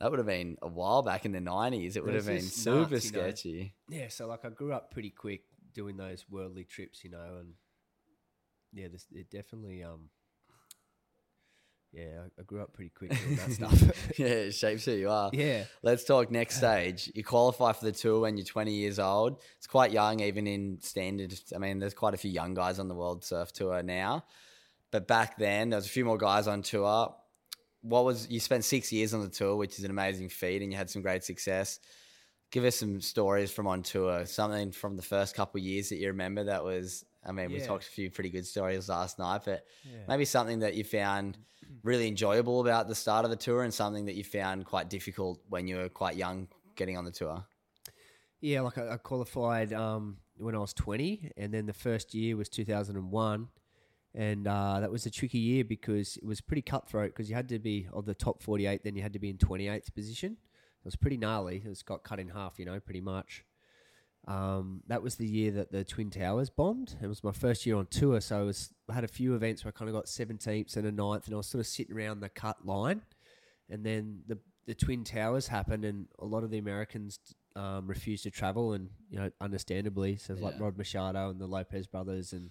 That 0.00 0.10
would 0.10 0.18
have 0.18 0.26
been 0.26 0.58
a 0.60 0.68
while 0.68 1.02
back 1.02 1.24
in 1.24 1.32
the 1.32 1.40
nineties. 1.40 1.96
It 1.96 2.04
would 2.04 2.14
have 2.14 2.26
been 2.26 2.42
super 2.42 2.90
nuts, 2.90 3.04
you 3.06 3.12
know. 3.12 3.18
sketchy. 3.18 3.74
Yeah, 3.88 4.08
so 4.08 4.26
like 4.26 4.44
I 4.44 4.50
grew 4.50 4.72
up 4.72 4.90
pretty 4.90 5.10
quick 5.10 5.42
doing 5.72 5.96
those 5.96 6.26
worldly 6.28 6.64
trips, 6.64 7.04
you 7.04 7.10
know, 7.10 7.38
and 7.40 7.54
yeah, 8.72 8.88
this 8.88 9.06
it 9.12 9.30
definitely 9.30 9.82
um 9.82 10.10
yeah, 11.94 12.22
I, 12.38 12.42
grew 12.42 12.60
up 12.60 12.72
pretty 12.72 12.90
quick 12.90 13.10
with 13.10 13.36
that 13.36 13.52
stuff. 13.52 14.12
yeah, 14.18 14.26
it 14.26 14.52
shapes 14.52 14.84
who 14.84 14.92
you 14.92 15.10
are. 15.10 15.30
yeah. 15.32 15.64
Let's 15.82 16.04
talk 16.04 16.30
next 16.30 16.56
stage. 16.56 17.10
You 17.14 17.22
qualify 17.22 17.72
for 17.72 17.84
the 17.84 17.92
tour 17.92 18.20
when 18.20 18.36
you're 18.36 18.44
20 18.44 18.72
years 18.72 18.98
old. 18.98 19.40
It's 19.58 19.68
quite 19.68 19.92
young, 19.92 20.20
even 20.20 20.46
in 20.46 20.78
standard. 20.80 21.34
I 21.54 21.58
mean, 21.58 21.78
there's 21.78 21.94
quite 21.94 22.14
a 22.14 22.16
few 22.16 22.30
young 22.30 22.54
guys 22.54 22.78
on 22.78 22.88
the 22.88 22.94
World 22.94 23.24
Surf 23.24 23.52
Tour 23.52 23.82
now. 23.82 24.24
But 24.90 25.06
back 25.06 25.36
then, 25.38 25.70
there 25.70 25.76
was 25.76 25.86
a 25.86 25.90
few 25.90 26.04
more 26.04 26.18
guys 26.18 26.48
on 26.48 26.62
tour. 26.62 27.14
What 27.82 28.04
was 28.04 28.28
you 28.28 28.40
spent 28.40 28.64
six 28.64 28.92
years 28.92 29.14
on 29.14 29.20
the 29.20 29.28
tour, 29.28 29.56
which 29.56 29.78
is 29.78 29.84
an 29.84 29.90
amazing 29.90 30.30
feat, 30.30 30.62
and 30.62 30.72
you 30.72 30.78
had 30.78 30.90
some 30.90 31.02
great 31.02 31.22
success. 31.22 31.78
Give 32.50 32.64
us 32.64 32.76
some 32.76 33.00
stories 33.00 33.50
from 33.50 33.66
on 33.66 33.82
tour, 33.82 34.26
something 34.26 34.72
from 34.72 34.96
the 34.96 35.02
first 35.02 35.34
couple 35.36 35.60
of 35.60 35.64
years 35.64 35.90
that 35.90 35.96
you 35.96 36.08
remember 36.08 36.44
that 36.44 36.64
was. 36.64 37.04
I 37.26 37.32
mean, 37.32 37.50
we 37.52 37.60
talked 37.60 37.84
a 37.84 37.90
few 37.90 38.10
pretty 38.10 38.30
good 38.30 38.46
stories 38.46 38.88
last 38.88 39.18
night, 39.18 39.42
but 39.44 39.66
Yeah. 39.84 40.04
maybe 40.08 40.24
something 40.24 40.58
that 40.60 40.74
you 40.74 40.84
found 40.84 41.38
really 41.82 42.08
enjoyable 42.08 42.60
about 42.60 42.88
the 42.88 42.94
start 42.94 43.24
of 43.24 43.30
the 43.30 43.36
tour 43.36 43.62
and 43.62 43.72
something 43.72 44.06
that 44.06 44.14
you 44.14 44.24
found 44.24 44.64
quite 44.66 44.88
difficult 44.90 45.40
when 45.48 45.66
you 45.66 45.76
were 45.76 45.88
quite 45.88 46.16
young 46.16 46.48
getting 46.76 46.96
on 46.96 47.04
the 47.04 47.10
tour. 47.10 47.44
Yeah, 48.40 48.60
like 48.60 48.76
I, 48.76 48.92
I 48.92 48.96
qualified 48.98 49.72
um, 49.72 50.18
when 50.36 50.54
I 50.54 50.58
was 50.58 50.74
20, 50.74 51.32
and 51.36 51.52
then 51.52 51.66
the 51.66 51.72
first 51.72 52.14
year 52.14 52.36
was 52.36 52.48
2001. 52.48 53.48
And 54.16 54.46
uh, 54.46 54.78
that 54.80 54.92
was 54.92 55.06
a 55.06 55.10
tricky 55.10 55.38
year 55.38 55.64
because 55.64 56.16
it 56.18 56.24
was 56.24 56.40
pretty 56.40 56.62
cutthroat 56.62 57.10
because 57.10 57.28
you 57.28 57.34
had 57.34 57.48
to 57.48 57.58
be 57.58 57.88
of 57.92 58.04
the 58.06 58.14
top 58.14 58.42
48, 58.42 58.84
then 58.84 58.94
you 58.94 59.02
had 59.02 59.12
to 59.14 59.18
be 59.18 59.28
in 59.28 59.38
28th 59.38 59.92
position. 59.92 60.32
It 60.32 60.84
was 60.84 60.94
pretty 60.94 61.16
gnarly. 61.16 61.62
It 61.64 61.68
was 61.68 61.82
got 61.82 62.04
cut 62.04 62.20
in 62.20 62.28
half, 62.28 62.58
you 62.58 62.64
know, 62.64 62.78
pretty 62.78 63.00
much. 63.00 63.44
Um, 64.26 64.82
that 64.86 65.02
was 65.02 65.16
the 65.16 65.26
year 65.26 65.50
that 65.52 65.70
the 65.70 65.84
Twin 65.84 66.10
Towers 66.10 66.48
bombed. 66.48 66.96
It 67.02 67.06
was 67.06 67.22
my 67.22 67.32
first 67.32 67.66
year 67.66 67.76
on 67.76 67.86
tour, 67.86 68.20
so 68.20 68.40
I, 68.40 68.42
was, 68.42 68.72
I 68.90 68.94
had 68.94 69.04
a 69.04 69.08
few 69.08 69.34
events 69.34 69.64
where 69.64 69.72
I 69.74 69.78
kind 69.78 69.88
of 69.88 69.94
got 69.94 70.06
17th 70.06 70.76
and 70.76 70.86
a 70.86 70.92
9th, 70.92 71.26
and 71.26 71.34
I 71.34 71.36
was 71.36 71.46
sort 71.46 71.60
of 71.60 71.66
sitting 71.66 71.94
around 71.94 72.20
the 72.20 72.30
cut 72.30 72.64
line. 72.66 73.02
And 73.68 73.84
then 73.84 74.20
the 74.26 74.38
the 74.66 74.74
Twin 74.74 75.04
Towers 75.04 75.48
happened, 75.48 75.84
and 75.84 76.06
a 76.18 76.24
lot 76.24 76.42
of 76.42 76.50
the 76.50 76.58
Americans 76.58 77.18
um, 77.56 77.86
refused 77.86 78.22
to 78.24 78.30
travel, 78.30 78.72
and 78.72 78.88
you 79.10 79.18
know, 79.18 79.30
understandably, 79.40 80.16
so 80.16 80.34
like 80.34 80.58
Rob 80.58 80.78
Machado 80.78 81.30
and 81.30 81.40
the 81.40 81.46
Lopez 81.46 81.86
brothers 81.86 82.32
and 82.32 82.50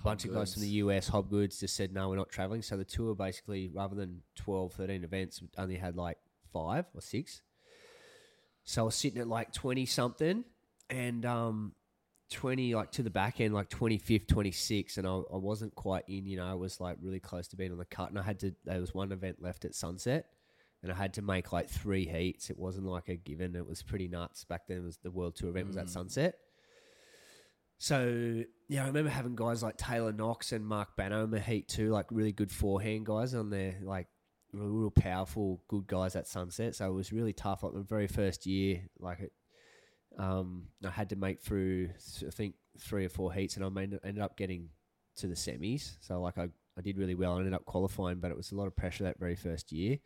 a 0.00 0.02
bunch 0.02 0.24
of 0.24 0.34
guys 0.34 0.52
from 0.52 0.62
the 0.62 0.68
US, 0.68 1.08
Hobgoods, 1.08 1.60
just 1.60 1.74
said 1.74 1.92
no, 1.92 2.08
we're 2.08 2.16
not 2.16 2.28
traveling. 2.28 2.62
So 2.62 2.76
the 2.76 2.84
tour 2.84 3.14
basically, 3.14 3.70
rather 3.72 3.94
than 3.94 4.22
12, 4.36 4.74
13 4.74 5.04
events, 5.04 5.42
only 5.56 5.76
had 5.76 5.96
like 5.96 6.18
five 6.52 6.84
or 6.94 7.00
six. 7.00 7.42
So 8.64 8.82
I 8.82 8.84
was 8.86 8.94
sitting 8.94 9.20
at 9.20 9.28
like 9.28 9.52
20 9.52 9.86
something, 9.86 10.44
and 10.90 11.24
um, 11.24 11.72
twenty 12.30 12.74
like 12.74 12.92
to 12.92 13.02
the 13.02 13.10
back 13.10 13.40
end, 13.40 13.54
like 13.54 13.68
twenty 13.68 13.98
fifth, 13.98 14.26
twenty 14.26 14.52
sixth, 14.52 14.98
and 14.98 15.06
I, 15.06 15.14
I 15.32 15.36
wasn't 15.36 15.74
quite 15.74 16.04
in. 16.08 16.26
You 16.26 16.38
know, 16.38 16.46
I 16.46 16.54
was 16.54 16.80
like 16.80 16.98
really 17.00 17.20
close 17.20 17.48
to 17.48 17.56
being 17.56 17.72
on 17.72 17.78
the 17.78 17.84
cut, 17.84 18.10
and 18.10 18.18
I 18.18 18.22
had 18.22 18.40
to. 18.40 18.54
There 18.64 18.80
was 18.80 18.94
one 18.94 19.12
event 19.12 19.42
left 19.42 19.64
at 19.64 19.74
sunset, 19.74 20.26
and 20.82 20.92
I 20.92 20.94
had 20.94 21.14
to 21.14 21.22
make 21.22 21.52
like 21.52 21.68
three 21.68 22.06
heats. 22.06 22.50
It 22.50 22.58
wasn't 22.58 22.86
like 22.86 23.08
a 23.08 23.16
given. 23.16 23.56
It 23.56 23.66
was 23.66 23.82
pretty 23.82 24.08
nuts 24.08 24.44
back 24.44 24.66
then. 24.68 24.78
It 24.78 24.84
was 24.84 24.98
the 25.02 25.10
World 25.10 25.36
Tour 25.36 25.50
event 25.50 25.68
was 25.68 25.76
at 25.76 25.90
sunset. 25.90 26.36
So 27.78 28.42
yeah, 28.68 28.84
I 28.84 28.86
remember 28.86 29.10
having 29.10 29.36
guys 29.36 29.62
like 29.62 29.76
Taylor 29.76 30.12
Knox 30.12 30.52
and 30.52 30.66
Mark 30.66 30.96
Banner 30.96 31.22
in 31.22 31.30
the 31.30 31.40
heat 31.40 31.68
too, 31.68 31.90
like 31.90 32.06
really 32.10 32.32
good 32.32 32.50
forehand 32.50 33.06
guys 33.06 33.34
on 33.34 33.50
there, 33.50 33.76
like 33.82 34.06
real, 34.52 34.68
real 34.68 34.90
powerful, 34.90 35.62
good 35.68 35.86
guys 35.86 36.16
at 36.16 36.26
Sunset. 36.26 36.74
So 36.74 36.88
it 36.88 36.94
was 36.94 37.12
really 37.12 37.32
tough. 37.32 37.62
Like 37.62 37.74
the 37.74 37.80
very 37.80 38.06
first 38.06 38.46
year, 38.46 38.88
like 38.98 39.20
it, 39.20 39.32
um, 40.18 40.64
I 40.84 40.90
had 40.90 41.10
to 41.10 41.16
make 41.16 41.40
through 41.40 41.90
I 42.26 42.30
think 42.30 42.54
three 42.78 43.04
or 43.04 43.08
four 43.08 43.32
heats, 43.32 43.56
and 43.56 43.64
I 43.64 43.82
ended 43.82 44.20
up 44.20 44.36
getting 44.36 44.70
to 45.16 45.26
the 45.26 45.34
semis. 45.34 45.96
So 46.00 46.20
like 46.20 46.38
I, 46.38 46.48
I 46.78 46.82
did 46.82 46.98
really 46.98 47.14
well. 47.14 47.34
I 47.34 47.38
ended 47.38 47.54
up 47.54 47.64
qualifying, 47.64 48.18
but 48.18 48.30
it 48.30 48.36
was 48.36 48.52
a 48.52 48.56
lot 48.56 48.66
of 48.66 48.76
pressure 48.76 49.04
that 49.04 49.18
very 49.18 49.36
first 49.36 49.72
year, 49.72 49.98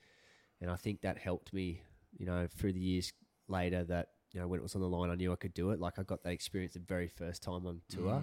and 0.61 0.71
I 0.71 0.77
think 0.77 1.03
that 1.03 1.19
helped 1.19 1.53
me, 1.53 1.83
you 2.19 2.27
know, 2.27 2.47
through 2.49 2.73
the 2.73 2.81
years 2.81 3.13
later 3.49 3.85
that 3.85 4.09
you 4.33 4.41
know, 4.41 4.47
when 4.47 4.61
it 4.61 4.63
was 4.63 4.77
on 4.77 4.81
the 4.81 4.89
line, 4.89 5.11
I 5.11 5.17
knew 5.17 5.33
I 5.33 5.37
could 5.37 5.55
do 5.55 5.71
it. 5.71 5.81
Like 5.81 5.99
I 5.99 6.05
got 6.05 6.23
that 6.23 6.31
experience 6.33 6.75
the 6.75 6.81
very 6.81 7.09
first 7.09 7.43
time 7.43 7.67
on 7.67 7.81
tour. 7.89 8.23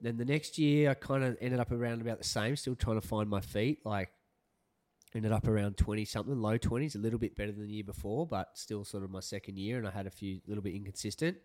Then 0.00 0.16
the 0.16 0.24
next 0.24 0.56
year, 0.56 0.90
I 0.90 0.94
kind 0.94 1.24
of 1.24 1.36
ended 1.40 1.58
up 1.58 1.72
around 1.72 2.00
about 2.00 2.18
the 2.18 2.24
same, 2.24 2.54
still 2.54 2.76
trying 2.76 3.00
to 3.00 3.06
find 3.06 3.28
my 3.28 3.40
feet. 3.40 3.80
Like 3.84 4.10
ended 5.14 5.32
up 5.32 5.46
around 5.46 5.76
twenty 5.76 6.04
something, 6.04 6.36
low 6.36 6.56
twenties, 6.56 6.94
a 6.94 6.98
little 6.98 7.18
bit 7.18 7.36
better 7.36 7.52
than 7.52 7.66
the 7.66 7.74
year 7.74 7.84
before, 7.84 8.26
but 8.26 8.50
still 8.54 8.84
sort 8.84 9.04
of 9.04 9.10
my 9.10 9.20
second 9.20 9.58
year, 9.58 9.78
and 9.78 9.86
I 9.86 9.90
had 9.90 10.06
a 10.06 10.10
few 10.10 10.40
little 10.46 10.62
bit 10.62 10.74
inconsistent. 10.74 11.36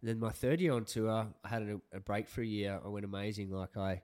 And 0.00 0.08
then 0.08 0.18
my 0.18 0.30
third 0.30 0.60
year 0.60 0.72
on 0.72 0.84
tour, 0.84 1.28
I 1.44 1.48
had 1.48 1.62
a, 1.62 1.96
a 1.96 2.00
break 2.00 2.28
for 2.28 2.40
a 2.40 2.46
year. 2.46 2.80
I 2.82 2.88
went 2.88 3.04
amazing. 3.04 3.50
Like 3.50 3.76
I 3.76 4.02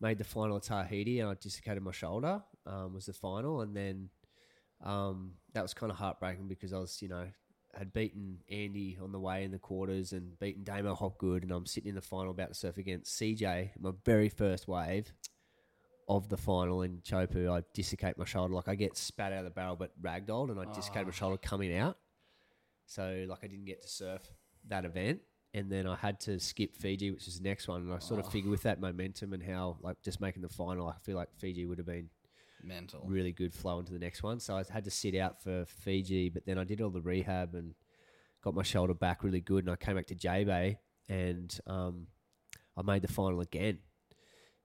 made 0.00 0.18
the 0.18 0.24
final 0.24 0.56
at 0.56 0.64
Tahiti, 0.64 1.20
and 1.20 1.30
I 1.30 1.34
dislocated 1.34 1.82
my 1.82 1.92
shoulder. 1.92 2.42
Um, 2.66 2.94
was 2.94 3.06
the 3.06 3.12
final, 3.12 3.60
and 3.60 3.76
then 3.76 4.10
um, 4.82 5.32
that 5.52 5.62
was 5.62 5.74
kind 5.74 5.90
of 5.90 5.98
heartbreaking 5.98 6.48
because 6.48 6.72
I 6.72 6.78
was, 6.78 7.00
you 7.00 7.08
know, 7.08 7.26
had 7.76 7.92
beaten 7.92 8.38
Andy 8.50 8.98
on 9.02 9.12
the 9.12 9.20
way 9.20 9.44
in 9.44 9.50
the 9.50 9.58
quarters 9.58 10.12
and 10.12 10.38
beaten 10.38 10.64
Damo 10.64 10.94
Hobgood, 10.94 11.42
and 11.42 11.52
I'm 11.52 11.66
sitting 11.66 11.88
in 11.88 11.94
the 11.94 12.02
final 12.02 12.30
about 12.30 12.48
to 12.48 12.54
surf 12.54 12.78
against 12.78 13.18
CJ, 13.18 13.70
my 13.80 13.92
very 14.04 14.28
first 14.28 14.68
wave 14.68 15.12
of 16.08 16.28
the 16.28 16.36
final 16.36 16.82
in 16.82 16.98
Chopu. 16.98 17.50
I 17.50 17.62
dislocate 17.74 18.18
my 18.18 18.24
shoulder, 18.24 18.54
like 18.54 18.68
I 18.68 18.74
get 18.74 18.96
spat 18.96 19.32
out 19.32 19.38
of 19.38 19.44
the 19.44 19.50
barrel, 19.50 19.76
but 19.76 19.90
ragdolled, 20.02 20.50
and 20.50 20.60
I 20.60 20.64
dislocated 20.72 21.06
my 21.06 21.12
shoulder 21.12 21.36
coming 21.36 21.76
out. 21.76 21.98
So 22.86 23.24
like 23.28 23.40
I 23.42 23.46
didn't 23.46 23.64
get 23.66 23.82
to 23.82 23.88
surf 23.88 24.22
that 24.68 24.84
event, 24.84 25.20
and 25.54 25.70
then 25.70 25.86
I 25.86 25.96
had 25.96 26.20
to 26.20 26.38
skip 26.38 26.74
Fiji, 26.76 27.10
which 27.10 27.28
is 27.28 27.38
the 27.38 27.48
next 27.48 27.68
one. 27.68 27.82
And 27.82 27.92
I 27.92 27.98
sort 27.98 28.20
of 28.20 28.30
figure 28.30 28.50
with 28.50 28.62
that 28.62 28.80
momentum 28.80 29.32
and 29.32 29.42
how 29.42 29.78
like 29.80 30.02
just 30.02 30.20
making 30.20 30.42
the 30.42 30.48
final, 30.48 30.88
I 30.88 30.94
feel 31.02 31.16
like 31.16 31.28
Fiji 31.38 31.64
would 31.64 31.78
have 31.78 31.86
been 31.86 32.10
Mental. 32.62 33.02
really 33.06 33.32
good 33.32 33.54
flow 33.54 33.78
into 33.78 33.92
the 33.92 33.98
next 33.98 34.22
one. 34.22 34.40
So 34.40 34.56
I 34.56 34.64
had 34.70 34.84
to 34.84 34.90
sit 34.90 35.14
out 35.14 35.42
for 35.42 35.64
Fiji, 35.66 36.28
but 36.28 36.44
then 36.44 36.58
I 36.58 36.64
did 36.64 36.80
all 36.80 36.90
the 36.90 37.00
rehab 37.00 37.54
and 37.54 37.74
got 38.42 38.54
my 38.54 38.62
shoulder 38.62 38.94
back 38.94 39.22
really 39.22 39.40
good. 39.40 39.64
And 39.64 39.70
I 39.70 39.76
came 39.76 39.96
back 39.96 40.06
to 40.08 40.14
J 40.14 40.44
Bay 40.44 40.78
and 41.08 41.56
um, 41.66 42.06
I 42.76 42.82
made 42.82 43.02
the 43.02 43.08
final 43.08 43.40
again. 43.40 43.78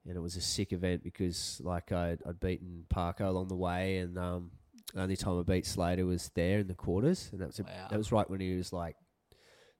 And 0.06 0.16
it 0.16 0.20
was 0.20 0.36
a 0.36 0.40
sick 0.40 0.72
event 0.72 1.02
because 1.02 1.60
like 1.62 1.92
I'd, 1.92 2.20
I'd 2.26 2.40
beaten 2.40 2.84
Parker 2.88 3.24
along 3.24 3.48
the 3.48 3.56
way, 3.56 3.98
and 3.98 4.18
um, 4.18 4.50
the 4.94 5.02
only 5.02 5.16
time 5.16 5.38
I 5.38 5.42
beat 5.42 5.66
Slater 5.66 6.06
was 6.06 6.30
there 6.34 6.58
in 6.60 6.68
the 6.68 6.74
quarters, 6.74 7.28
and 7.32 7.40
that 7.40 7.48
was 7.48 7.58
a, 7.60 7.64
Wow. 7.64 7.88
that 7.90 7.98
was 7.98 8.10
right 8.10 8.28
when 8.28 8.40
he 8.40 8.56
was 8.56 8.72
like 8.72 8.96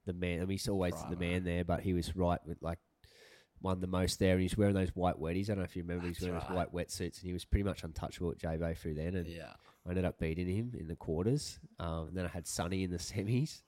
the 0.05 0.13
man. 0.13 0.37
I 0.37 0.41
mean, 0.41 0.51
he's 0.51 0.67
always 0.69 0.93
the 1.09 1.15
man 1.17 1.43
there, 1.43 1.63
but 1.63 1.81
he 1.81 1.93
was 1.93 2.15
right 2.15 2.39
with 2.45 2.61
like 2.61 2.77
won 3.61 3.79
the 3.81 3.87
most 3.87 4.19
there, 4.19 4.33
and 4.33 4.41
he's 4.41 4.55
wearing 4.57 4.75
those 4.75 4.89
white 4.95 5.15
wetties. 5.19 5.45
I 5.45 5.53
don't 5.53 5.59
know 5.59 5.63
if 5.63 5.75
you 5.75 5.81
remember, 5.83 6.07
he's 6.07 6.21
wearing 6.21 6.39
those 6.39 6.49
white 6.49 6.71
wetsuits, 6.73 7.17
and 7.19 7.27
he 7.27 7.33
was 7.33 7.43
pretty 7.45 7.63
much 7.63 7.83
untouchable 7.83 8.31
at 8.31 8.37
J 8.37 8.57
Bay 8.57 8.73
through 8.75 8.93
then. 8.95 9.15
And 9.15 9.27
Yeah. 9.27 9.53
I 9.85 9.89
ended 9.89 10.05
up 10.05 10.19
beating 10.19 10.47
him 10.47 10.73
in 10.79 10.87
the 10.87 10.95
quarters. 10.95 11.59
Um, 11.79 12.09
and 12.09 12.15
then 12.17 12.25
I 12.25 12.29
had 12.29 12.45
Sunny 12.47 12.83
in 12.83 12.91
the 12.91 12.97
semis. 12.99 13.61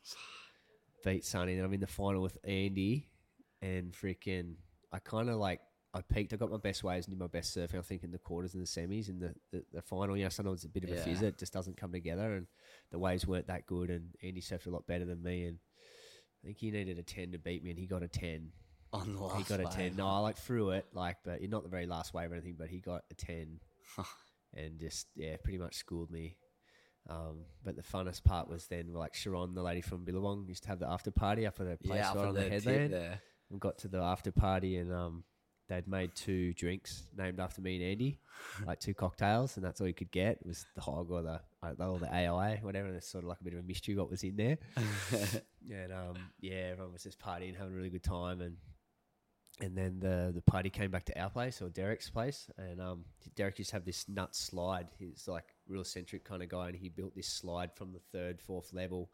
Beat 1.03 1.25
Sunny. 1.25 1.55
Then 1.55 1.65
I'm 1.65 1.73
in 1.73 1.79
the 1.79 1.87
final 1.87 2.21
with 2.21 2.37
Andy. 2.43 3.09
And 3.63 3.91
freaking, 3.93 4.53
I 4.91 4.99
kind 4.99 5.29
of 5.29 5.37
like, 5.37 5.59
I 5.93 6.01
peaked. 6.01 6.33
I 6.33 6.37
got 6.37 6.49
my 6.51 6.57
best 6.57 6.83
waves 6.83 7.05
and 7.07 7.13
did 7.15 7.19
my 7.19 7.27
best 7.27 7.55
surfing, 7.55 7.77
I 7.77 7.81
think, 7.81 8.03
in 8.03 8.11
the 8.11 8.17
quarters 8.17 8.53
and 8.55 8.63
the 8.63 8.67
semis. 8.67 9.09
In 9.09 9.19
the, 9.19 9.35
the, 9.51 9.63
the 9.73 9.81
final, 9.81 10.17
you 10.17 10.23
know, 10.23 10.29
sometimes 10.29 10.63
it's 10.63 10.65
a 10.65 10.69
bit 10.69 10.83
of 10.85 10.91
a 10.91 10.95
Yeah. 10.95 11.05
fizzer. 11.05 11.23
It 11.23 11.37
just 11.37 11.53
doesn't 11.53 11.77
come 11.77 11.91
together. 11.91 12.33
And 12.35 12.47
the 12.91 12.97
waves 12.99 13.27
weren't 13.27 13.47
that 13.47 13.67
good. 13.67 13.89
And 13.91 14.09
Andy 14.23 14.41
surfed 14.41 14.65
a 14.67 14.71
lot 14.71 14.87
better 14.87 15.05
than 15.05 15.21
me. 15.21 15.45
And 15.45 15.59
I 16.43 16.47
think 16.47 16.57
he 16.57 16.71
needed 16.71 16.97
a 16.97 17.03
10 17.03 17.31
to 17.33 17.37
beat 17.37 17.63
me, 17.63 17.69
and 17.69 17.79
he 17.79 17.85
got 17.85 18.03
a 18.03 18.07
10 18.07 18.51
On 18.91 19.13
the 19.13 19.21
last 19.23 19.37
he 19.37 19.43
got 19.43 19.59
a 19.61 19.63
wave. 19.65 19.73
10. 19.73 19.95
No, 19.95 20.07
I 20.07 20.17
like 20.19 20.37
threw 20.37 20.71
it, 20.71 20.87
like, 20.93 21.17
but 21.23 21.41
you're 21.41 21.49
not 21.49 21.63
the 21.63 21.69
very 21.69 21.85
last 21.85 22.13
wave 22.13 22.31
or 22.31 22.33
anything, 22.33 22.55
but 22.57 22.67
he 22.69 22.79
got 22.79 23.03
a 23.11 23.13
10 23.13 23.59
and 24.53 24.79
just, 24.79 25.07
yeah, 25.15 25.37
pretty 25.43 25.59
much 25.59 25.75
schooled 25.75 26.11
me. 26.11 26.37
Um, 27.09 27.41
but 27.63 27.75
the 27.75 27.81
funnest 27.83 28.23
part 28.23 28.49
was 28.49 28.65
then, 28.67 28.93
like, 28.93 29.13
Sharon, 29.13 29.53
the 29.53 29.61
lady 29.63 29.81
from 29.81 30.05
Billabong, 30.05 30.45
used 30.47 30.63
to 30.63 30.69
have 30.69 30.79
the 30.79 30.89
after 30.89 31.11
party 31.11 31.45
up 31.45 31.59
at 31.59 31.67
her 31.67 31.77
place 31.77 31.99
Yeah, 31.99 32.13
right 32.13 32.25
on 32.27 32.33
the 32.33 32.43
the 32.43 32.49
headland. 32.49 32.91
there. 32.93 33.21
And 33.51 33.59
got 33.61 33.77
to 33.79 33.87
the 33.87 33.99
after 34.01 34.31
party, 34.31 34.77
and 34.77 34.91
um, 34.91 35.23
they'd 35.69 35.87
made 35.87 36.13
two 36.15 36.53
drinks 36.53 37.05
named 37.17 37.39
after 37.39 37.61
me 37.61 37.75
and 37.75 37.83
Andy, 37.83 38.19
like 38.65 38.79
two 38.79 38.93
cocktails, 38.93 39.55
and 39.55 39.65
that's 39.65 39.81
all 39.81 39.87
you 39.87 39.93
could 39.93 40.11
get. 40.11 40.37
It 40.41 40.47
was 40.47 40.65
the 40.75 40.81
hog 40.81 41.11
or 41.11 41.21
the, 41.21 41.39
or 41.83 41.99
the 41.99 42.13
AI, 42.13 42.57
whatever. 42.61 42.87
And 42.87 42.97
it's 42.97 43.07
sort 43.07 43.23
of 43.23 43.29
like 43.29 43.41
a 43.41 43.43
bit 43.43 43.53
of 43.53 43.59
a 43.59 43.63
mystery 43.63 43.95
what 43.95 44.09
was 44.09 44.23
in 44.23 44.35
there. 44.35 44.57
and 45.71 45.93
um, 45.93 46.15
yeah, 46.39 46.69
everyone 46.71 46.93
was 46.93 47.03
just 47.03 47.19
partying, 47.19 47.55
having 47.55 47.73
a 47.73 47.75
really 47.75 47.89
good 47.89 48.03
time, 48.03 48.41
and 48.41 48.57
and 49.61 49.77
then 49.77 49.99
the 49.99 50.31
the 50.33 50.41
party 50.41 50.69
came 50.69 50.89
back 50.89 51.05
to 51.05 51.19
our 51.19 51.29
place 51.29 51.61
or 51.61 51.69
Derek's 51.69 52.09
place, 52.09 52.47
and 52.57 52.81
um, 52.81 53.05
Derek 53.35 53.59
used 53.59 53.69
to 53.69 53.75
have 53.75 53.85
this 53.85 54.07
nut 54.09 54.35
slide. 54.35 54.87
He's 54.97 55.27
like 55.27 55.55
real 55.67 55.81
eccentric 55.81 56.23
kind 56.23 56.43
of 56.43 56.49
guy, 56.49 56.67
and 56.67 56.75
he 56.75 56.89
built 56.89 57.15
this 57.15 57.27
slide 57.27 57.71
from 57.75 57.93
the 57.93 57.99
third, 58.11 58.41
fourth 58.41 58.73
level 58.73 59.09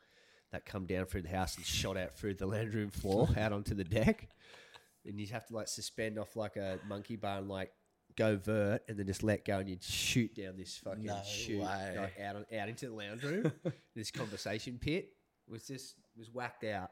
that 0.51 0.65
come 0.65 0.85
down 0.85 1.05
through 1.05 1.21
the 1.21 1.29
house 1.29 1.57
and 1.57 1.65
shot 1.65 1.97
out 1.97 2.15
through 2.15 2.33
the 2.33 2.45
land 2.47 2.73
room 2.73 2.89
floor 2.89 3.27
out 3.37 3.53
onto 3.53 3.75
the 3.75 3.83
deck. 3.83 4.29
And 5.09 5.19
you'd 5.19 5.31
have 5.31 5.45
to 5.47 5.55
like 5.55 5.67
suspend 5.67 6.17
off 6.17 6.35
like 6.37 6.55
a 6.55 6.79
monkey 6.87 7.15
bar 7.17 7.39
and 7.39 7.49
like 7.49 7.71
go 8.15 8.37
vert 8.37 8.81
and 8.87 8.97
then 8.97 9.05
just 9.07 9.23
let 9.23 9.43
go 9.45 9.59
and 9.59 9.69
you'd 9.69 9.83
shoot 9.83 10.33
down 10.35 10.55
this 10.57 10.77
fucking 10.77 11.03
No 11.03 11.21
shoot 11.27 11.59
way. 11.61 11.95
like 11.97 12.19
out 12.19 12.35
on, 12.37 12.45
out 12.57 12.69
into 12.69 12.87
the 12.87 12.93
lounge 12.93 13.23
room. 13.23 13.51
this 13.95 14.11
conversation 14.11 14.77
pit 14.79 15.09
was 15.47 15.65
just 15.67 15.95
was 16.17 16.29
whacked 16.31 16.63
out. 16.63 16.91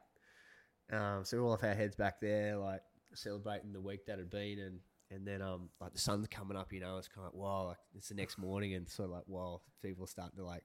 Um, 0.91 1.23
so 1.23 1.37
we 1.37 1.43
all 1.43 1.53
of 1.53 1.63
our 1.63 1.73
heads 1.73 1.95
back 1.95 2.19
there, 2.21 2.57
like 2.57 2.81
celebrating 3.13 3.71
the 3.73 3.81
week 3.81 4.05
that 4.07 4.17
had 4.19 4.29
been, 4.29 4.59
and 4.59 4.79
and 5.11 5.25
then 5.27 5.41
um 5.41 5.69
like 5.79 5.93
the 5.93 5.99
sun's 5.99 6.27
coming 6.27 6.57
up, 6.57 6.71
you 6.73 6.79
know, 6.79 6.97
it's 6.97 7.07
kind 7.07 7.27
of 7.27 7.33
like 7.33 7.41
wow, 7.41 7.67
like 7.67 7.77
it's 7.95 8.09
the 8.09 8.15
next 8.15 8.37
morning, 8.37 8.73
and 8.73 8.87
sort 8.89 9.09
of 9.09 9.15
like 9.15 9.27
wow, 9.27 9.61
people 9.83 10.05
are 10.05 10.07
starting 10.07 10.37
to 10.37 10.45
like 10.45 10.63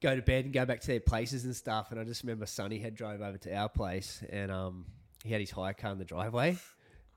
go 0.00 0.14
to 0.16 0.22
bed 0.22 0.44
and 0.44 0.54
go 0.54 0.64
back 0.64 0.80
to 0.80 0.86
their 0.86 1.00
places 1.00 1.44
and 1.44 1.54
stuff. 1.54 1.90
And 1.90 2.00
I 2.00 2.04
just 2.04 2.22
remember 2.22 2.46
Sunny 2.46 2.78
had 2.78 2.94
drove 2.94 3.20
over 3.20 3.36
to 3.38 3.54
our 3.54 3.68
place, 3.68 4.22
and 4.30 4.50
um 4.50 4.86
he 5.24 5.30
had 5.30 5.40
his 5.40 5.50
hire 5.50 5.74
car 5.74 5.92
in 5.92 5.98
the 5.98 6.04
driveway, 6.04 6.56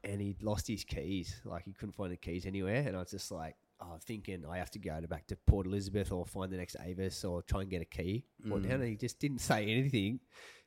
and 0.03 0.21
he'd 0.21 0.41
lost 0.43 0.67
his 0.67 0.83
keys, 0.83 1.41
like 1.45 1.63
he 1.65 1.73
couldn't 1.73 1.93
find 1.93 2.11
the 2.11 2.17
keys 2.17 2.45
anywhere, 2.45 2.83
and 2.87 2.95
I 2.95 2.99
was 2.99 3.11
just 3.11 3.31
like. 3.31 3.55
Oh, 3.83 3.97
thinking 3.99 4.45
I 4.47 4.59
have 4.59 4.69
to 4.69 4.77
go 4.77 5.01
to 5.01 5.07
back 5.07 5.25
to 5.25 5.35
Port 5.47 5.65
Elizabeth 5.65 6.11
or 6.11 6.23
find 6.23 6.51
the 6.51 6.57
next 6.57 6.75
Avis 6.85 7.25
or 7.25 7.41
try 7.41 7.61
and 7.61 7.69
get 7.71 7.81
a 7.81 7.85
key. 7.85 8.25
Or 8.45 8.59
mm. 8.59 8.69
down, 8.69 8.73
and 8.73 8.89
he 8.89 8.95
just 8.95 9.19
didn't 9.19 9.39
say 9.41 9.63
anything. 9.63 10.19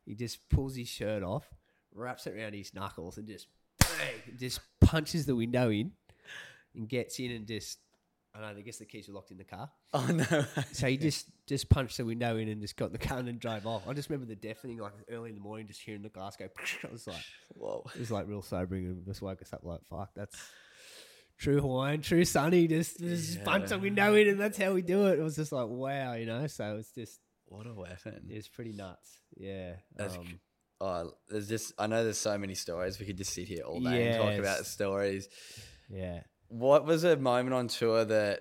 He 0.04 0.16
just 0.16 0.48
pulls 0.48 0.74
his 0.74 0.88
shirt 0.88 1.22
off, 1.22 1.48
wraps 1.94 2.26
it 2.26 2.34
around 2.36 2.54
his 2.54 2.74
knuckles, 2.74 3.16
and 3.16 3.28
just 3.28 3.46
bang, 3.78 4.36
just 4.38 4.60
punches 4.80 5.26
the 5.26 5.36
window 5.36 5.70
in, 5.70 5.92
and 6.74 6.88
gets 6.88 7.18
in 7.20 7.30
and 7.30 7.46
just. 7.46 7.78
I 8.34 8.40
don't 8.40 8.54
know. 8.54 8.58
I 8.58 8.62
guess 8.62 8.78
the 8.78 8.84
keys 8.84 9.06
were 9.06 9.14
locked 9.14 9.30
in 9.30 9.38
the 9.38 9.44
car, 9.44 9.70
Oh 9.94 10.06
no. 10.06 10.44
so 10.72 10.88
he 10.88 10.96
just 10.96 11.28
just 11.46 11.68
punched 11.68 11.96
the 11.98 12.04
window 12.04 12.36
in 12.36 12.48
and 12.48 12.60
just 12.62 12.76
got 12.76 12.86
in 12.86 12.92
the 12.92 12.98
car 12.98 13.18
and 13.18 13.38
drove 13.38 13.66
off. 13.66 13.86
I 13.88 13.92
just 13.92 14.08
remember 14.08 14.26
the 14.26 14.36
deafening, 14.36 14.78
like 14.78 14.92
early 15.10 15.28
in 15.30 15.34
the 15.34 15.40
morning, 15.42 15.66
just 15.66 15.80
hearing 15.82 16.02
the 16.02 16.08
glass 16.08 16.36
go. 16.36 16.46
I 16.84 16.92
was 16.92 17.06
like, 17.06 17.22
Whoa. 17.54 17.84
it 17.94 18.00
was 18.00 18.10
like 18.10 18.28
real 18.28 18.42
sobering, 18.42 18.86
and 18.86 19.04
just 19.06 19.22
woke 19.22 19.42
us 19.42 19.52
up 19.52 19.60
like, 19.62 19.84
fuck, 19.84 20.10
that's. 20.14 20.36
True 21.36 21.60
Hawaiian, 21.60 22.00
true 22.00 22.24
Sunny, 22.24 22.68
just, 22.68 23.00
just 23.00 23.42
punch 23.42 23.70
the 23.70 23.78
window 23.78 24.14
in, 24.14 24.28
and 24.28 24.40
that's 24.40 24.56
how 24.56 24.72
we 24.72 24.82
do 24.82 25.06
it. 25.08 25.18
It 25.18 25.22
was 25.22 25.34
just 25.34 25.50
like 25.50 25.66
wow, 25.66 26.12
you 26.14 26.26
know. 26.26 26.46
So 26.46 26.76
it's 26.78 26.92
just 26.92 27.18
What 27.46 27.66
a 27.66 27.74
weapon. 27.74 28.28
it's 28.30 28.46
pretty 28.46 28.72
nuts, 28.72 29.18
yeah. 29.36 29.72
Um, 29.98 30.38
Oh, 30.80 31.10
there's 31.28 31.48
just 31.48 31.72
I 31.78 31.86
know 31.88 32.04
there's 32.04 32.18
so 32.18 32.38
many 32.38 32.54
stories. 32.54 33.00
We 33.00 33.06
could 33.06 33.16
just 33.16 33.32
sit 33.32 33.48
here 33.48 33.62
all 33.64 33.80
day 33.80 34.08
and 34.12 34.22
talk 34.22 34.38
about 34.38 34.64
stories. 34.66 35.28
yeah. 35.90 36.20
What 36.48 36.84
was 36.86 37.02
a 37.04 37.16
moment 37.16 37.54
on 37.54 37.66
tour 37.68 38.04
that? 38.04 38.40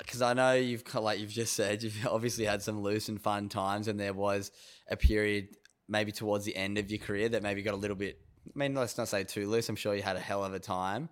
Because 0.00 0.22
I 0.22 0.32
know 0.32 0.54
you've 0.54 0.84
got, 0.84 1.02
like 1.02 1.20
you've 1.20 1.30
just 1.30 1.54
said, 1.54 1.82
you've 1.82 2.06
obviously 2.10 2.44
had 2.44 2.62
some 2.62 2.82
loose 2.82 3.08
and 3.08 3.20
fun 3.20 3.48
times, 3.48 3.88
and 3.88 3.98
there 3.98 4.14
was 4.14 4.50
a 4.88 4.96
period 4.96 5.56
maybe 5.88 6.12
towards 6.12 6.44
the 6.44 6.56
end 6.56 6.78
of 6.78 6.90
your 6.90 6.98
career 6.98 7.28
that 7.28 7.42
maybe 7.42 7.62
got 7.62 7.74
a 7.74 7.78
little 7.78 7.96
bit. 7.96 8.18
I 8.46 8.58
mean, 8.58 8.74
let's 8.74 8.96
not 8.96 9.08
say 9.08 9.24
too 9.24 9.48
loose. 9.48 9.68
I'm 9.68 9.76
sure 9.76 9.94
you 9.94 10.02
had 10.02 10.16
a 10.16 10.20
hell 10.20 10.44
of 10.44 10.54
a 10.54 10.58
time. 10.58 11.08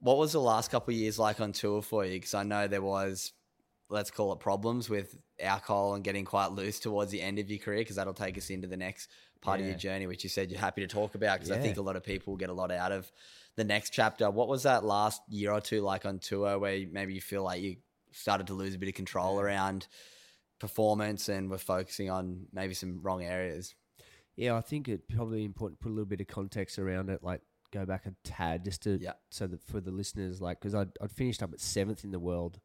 What 0.00 0.18
was 0.18 0.32
the 0.32 0.40
last 0.40 0.70
couple 0.70 0.92
of 0.94 0.98
years 0.98 1.18
like 1.18 1.40
on 1.40 1.52
tour 1.52 1.82
for 1.82 2.04
you? 2.04 2.12
Because 2.12 2.34
I 2.34 2.42
know 2.42 2.66
there 2.66 2.82
was 2.82 3.32
let's 3.88 4.10
call 4.10 4.32
it 4.32 4.40
problems 4.40 4.90
with 4.90 5.16
alcohol 5.40 5.94
and 5.94 6.02
getting 6.02 6.24
quite 6.24 6.50
loose 6.52 6.80
towards 6.80 7.10
the 7.10 7.20
end 7.20 7.38
of 7.38 7.48
your 7.48 7.58
career 7.58 7.78
because 7.78 7.96
that'll 7.96 8.14
take 8.14 8.36
us 8.36 8.50
into 8.50 8.66
the 8.66 8.76
next 8.76 9.08
part 9.40 9.60
of 9.60 9.66
your 9.66 9.76
journey, 9.76 10.06
which 10.06 10.24
you 10.24 10.30
said 10.30 10.50
you're 10.50 10.60
happy 10.60 10.80
to 10.80 10.88
talk 10.88 11.14
about 11.14 11.38
because 11.38 11.50
I 11.52 11.58
think 11.58 11.76
a 11.76 11.82
lot 11.82 11.96
of 11.96 12.02
people 12.02 12.36
get 12.36 12.50
a 12.50 12.52
lot 12.52 12.72
out 12.72 12.90
of 12.90 13.10
the 13.54 13.64
next 13.64 13.90
chapter. 13.90 14.30
What 14.30 14.48
was 14.48 14.64
that 14.64 14.84
last 14.84 15.22
year 15.28 15.52
or 15.52 15.60
two 15.60 15.82
like 15.82 16.04
on 16.04 16.18
tour 16.18 16.58
where 16.58 16.84
maybe 16.90 17.14
you 17.14 17.20
feel 17.20 17.44
like 17.44 17.62
you 17.62 17.76
started 18.16 18.46
to 18.48 18.54
lose 18.54 18.74
a 18.74 18.78
bit 18.78 18.88
of 18.88 18.94
control 18.94 19.40
around 19.40 19.86
performance 20.58 21.28
and 21.28 21.50
were 21.50 21.58
focusing 21.58 22.10
on 22.10 22.46
maybe 22.52 22.74
some 22.74 23.00
wrong 23.02 23.22
areas? 23.22 23.74
Yeah, 24.36 24.56
I 24.56 24.60
think 24.60 24.88
it's 24.88 25.04
probably 25.14 25.44
important 25.44 25.78
to 25.78 25.84
put 25.84 25.90
a 25.90 25.94
little 25.94 26.06
bit 26.06 26.20
of 26.20 26.26
context 26.26 26.78
around 26.78 27.08
it, 27.10 27.22
like 27.22 27.40
go 27.72 27.84
back 27.86 28.06
a 28.06 28.12
tad 28.22 28.64
just 28.64 28.82
to 28.82 28.98
Yeah. 29.00 29.12
so 29.30 29.46
that 29.46 29.62
for 29.62 29.80
the 29.80 29.90
listeners, 29.90 30.40
like 30.40 30.60
because 30.60 30.74
I'd, 30.74 30.90
I'd 31.00 31.10
finished 31.10 31.42
up 31.42 31.52
at 31.52 31.60
seventh 31.60 32.04
in 32.04 32.10
the 32.10 32.18
world 32.18 32.60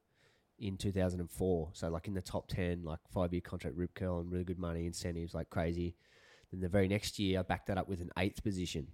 in 0.59 0.77
2004, 0.77 1.69
so 1.73 1.89
like 1.89 2.07
in 2.07 2.13
the 2.13 2.21
top 2.21 2.47
10, 2.47 2.83
like 2.83 2.99
five 3.13 3.33
year 3.33 3.41
contract, 3.41 3.75
rip 3.77 3.93
curl, 3.95 4.19
and 4.19 4.31
really 4.31 4.43
good 4.43 4.59
money, 4.59 4.85
incentives, 4.85 5.33
like 5.33 5.49
crazy. 5.49 5.95
Then 6.51 6.59
the 6.61 6.69
very 6.69 6.87
next 6.87 7.17
year, 7.17 7.39
I 7.39 7.43
backed 7.43 7.67
that 7.67 7.77
up 7.77 7.87
with 7.87 8.01
an 8.01 8.11
eighth 8.17 8.43
position. 8.43 8.87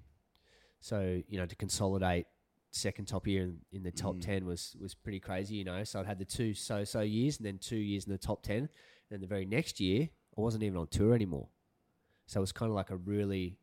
So 0.79 1.21
you 1.27 1.37
know 1.39 1.45
to 1.47 1.55
consolidate 1.55 2.27
second 2.71 3.05
top 3.05 3.25
year 3.27 3.43
in, 3.43 3.57
in 3.71 3.83
the 3.83 3.91
top 3.91 4.15
Mm. 4.15 4.21
10 4.21 4.45
was 4.45 4.75
was 4.79 4.93
pretty 4.93 5.19
crazy, 5.19 5.55
you 5.55 5.63
know. 5.63 5.83
So 5.83 5.99
I'd 5.99 6.05
had 6.05 6.19
the 6.19 6.25
two 6.25 6.53
so 6.53 6.83
so 6.83 7.01
years 7.01 7.37
and 7.37 7.45
then 7.45 7.57
two 7.57 7.77
years 7.77 8.05
in 8.05 8.11
the 8.11 8.17
top 8.17 8.43
10. 8.43 8.57
And 8.57 8.69
then 9.09 9.21
the 9.21 9.27
very 9.27 9.45
next 9.45 9.79
year, 9.79 10.09
I 10.37 10.41
wasn't 10.41 10.63
even 10.63 10.77
on 10.77 10.87
tour 10.87 11.13
anymore. 11.13 11.47
So 12.25 12.39
it 12.39 12.41
was 12.41 12.51
kind 12.51 12.69
of 12.69 12.75
like 12.75 12.89
a 12.89 12.97
really, 12.97 13.57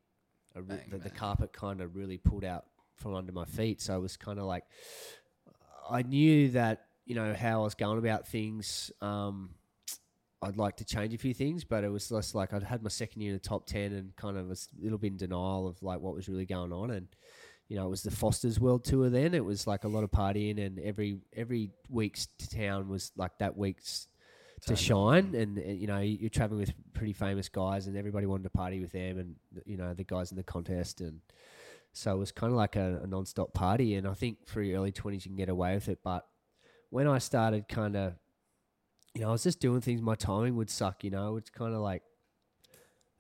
a 0.55 0.63
re- 0.63 0.85
the, 0.91 0.97
the 0.99 1.11
carpet 1.11 1.53
kind 1.53 1.81
of 1.83 1.97
really 1.97 2.17
pulled 2.17 2.45
out 2.45 2.65
from 2.97 3.15
under 3.15 3.31
my 3.33 3.45
feet. 3.45 3.83
So 3.83 3.95
it 3.97 4.01
was 4.01 4.17
kind 4.17 4.39
of 4.39 4.47
like, 4.47 4.65
I 5.91 6.01
knew 6.03 6.51
that, 6.53 6.87
you 7.05 7.15
know, 7.15 7.35
how 7.35 7.61
I 7.61 7.65
was 7.65 7.75
going 7.75 7.99
about 7.99 8.27
things. 8.27 8.91
Um, 9.03 9.51
I'd 10.41 10.57
like 10.57 10.77
to 10.79 10.85
change 10.85 11.13
a 11.13 11.19
few 11.19 11.35
things, 11.35 11.63
but 11.65 11.85
it 11.85 11.89
was 11.91 12.11
less 12.11 12.35
like 12.35 12.55
I'd 12.55 12.63
had 12.63 12.83
my 12.83 12.89
second 12.89 13.21
year 13.21 13.33
in 13.33 13.37
the 13.37 13.49
top 13.49 13.67
10 13.67 13.93
and 13.93 14.17
kind 14.17 14.39
of 14.39 14.49
was 14.49 14.69
a 14.79 14.83
little 14.83 14.99
bit 14.99 15.13
in 15.13 15.17
denial 15.19 15.67
of 15.69 15.83
like 15.83 16.01
what 16.01 16.15
was 16.15 16.29
really 16.29 16.47
going 16.47 16.73
on. 16.73 16.91
And, 16.91 17.09
you 17.69 17.77
know, 17.77 17.87
it 17.87 17.91
was 17.91 18.03
the 18.03 18.11
Foster's 18.11 18.61
World 18.61 18.85
Tour 18.85 19.09
then. 19.11 19.35
It 19.35 19.45
was 19.45 19.67
like 19.67 19.85
a 19.85 19.89
lot 19.89 20.05
of 20.05 20.11
partying 20.11 20.65
and 20.65 20.79
every, 20.79 21.19
every 21.35 21.71
week's 21.89 22.29
town 22.51 22.89
was 22.89 23.13
like 23.17 23.39
that 23.39 23.57
week's 23.57 24.09
to 24.67 24.77
shine. 24.77 25.35
And, 25.35 25.59
uh, 25.59 25.63
you 25.63 25.87
know 25.87 26.01
you're 26.01 26.31
traveling 26.31 26.61
with 26.61 26.73
pretty 26.93 27.13
famous 27.13 27.49
guys 27.49 27.87
and 27.87 27.97
everybody 27.97 28.27
wanted 28.27 28.45
to 28.45 28.51
party 28.51 28.81
with 28.81 28.93
them 28.93 29.19
and 29.19 29.37
you 29.67 29.77
know 29.77 29.95
the 29.95 30.05
guys 30.05 30.31
in 30.31 30.37
the 30.37 30.43
contest. 30.43 31.01
And 31.01 31.21
so 31.93 32.15
it 32.15 32.19
was 32.19 32.33
kind 32.33 32.53
of 32.53 32.57
like 32.57 32.77
a, 32.77 33.01
a 33.03 33.07
non-stop 33.07 33.53
party. 33.55 33.95
And 33.95 34.07
i 34.07 34.15
think 34.15 34.47
for 34.47 34.63
your 34.63 34.79
early 34.79 34.93
20s 34.93 35.15
you 35.15 35.31
can 35.31 35.37
get 35.37 35.49
away 35.49 35.75
with 35.75 35.89
it. 35.89 35.99
But 36.03 36.27
when 36.91 37.07
i 37.07 37.19
started 37.19 37.69
kind 37.69 37.97
of 37.97 38.15
you 39.15 39.23
know 39.23 39.29
i 39.29 39.33
was 39.33 39.43
just 39.43 39.61
doing 39.61 39.81
things. 39.81 40.01
My 40.01 40.15
timing 40.15 40.57
would 40.57 40.71
suck 40.71 41.05
you 41.05 41.11
know? 41.11 41.37
It's 41.37 41.51
kind 41.51 41.75
of 41.75 41.81
like 41.81 42.03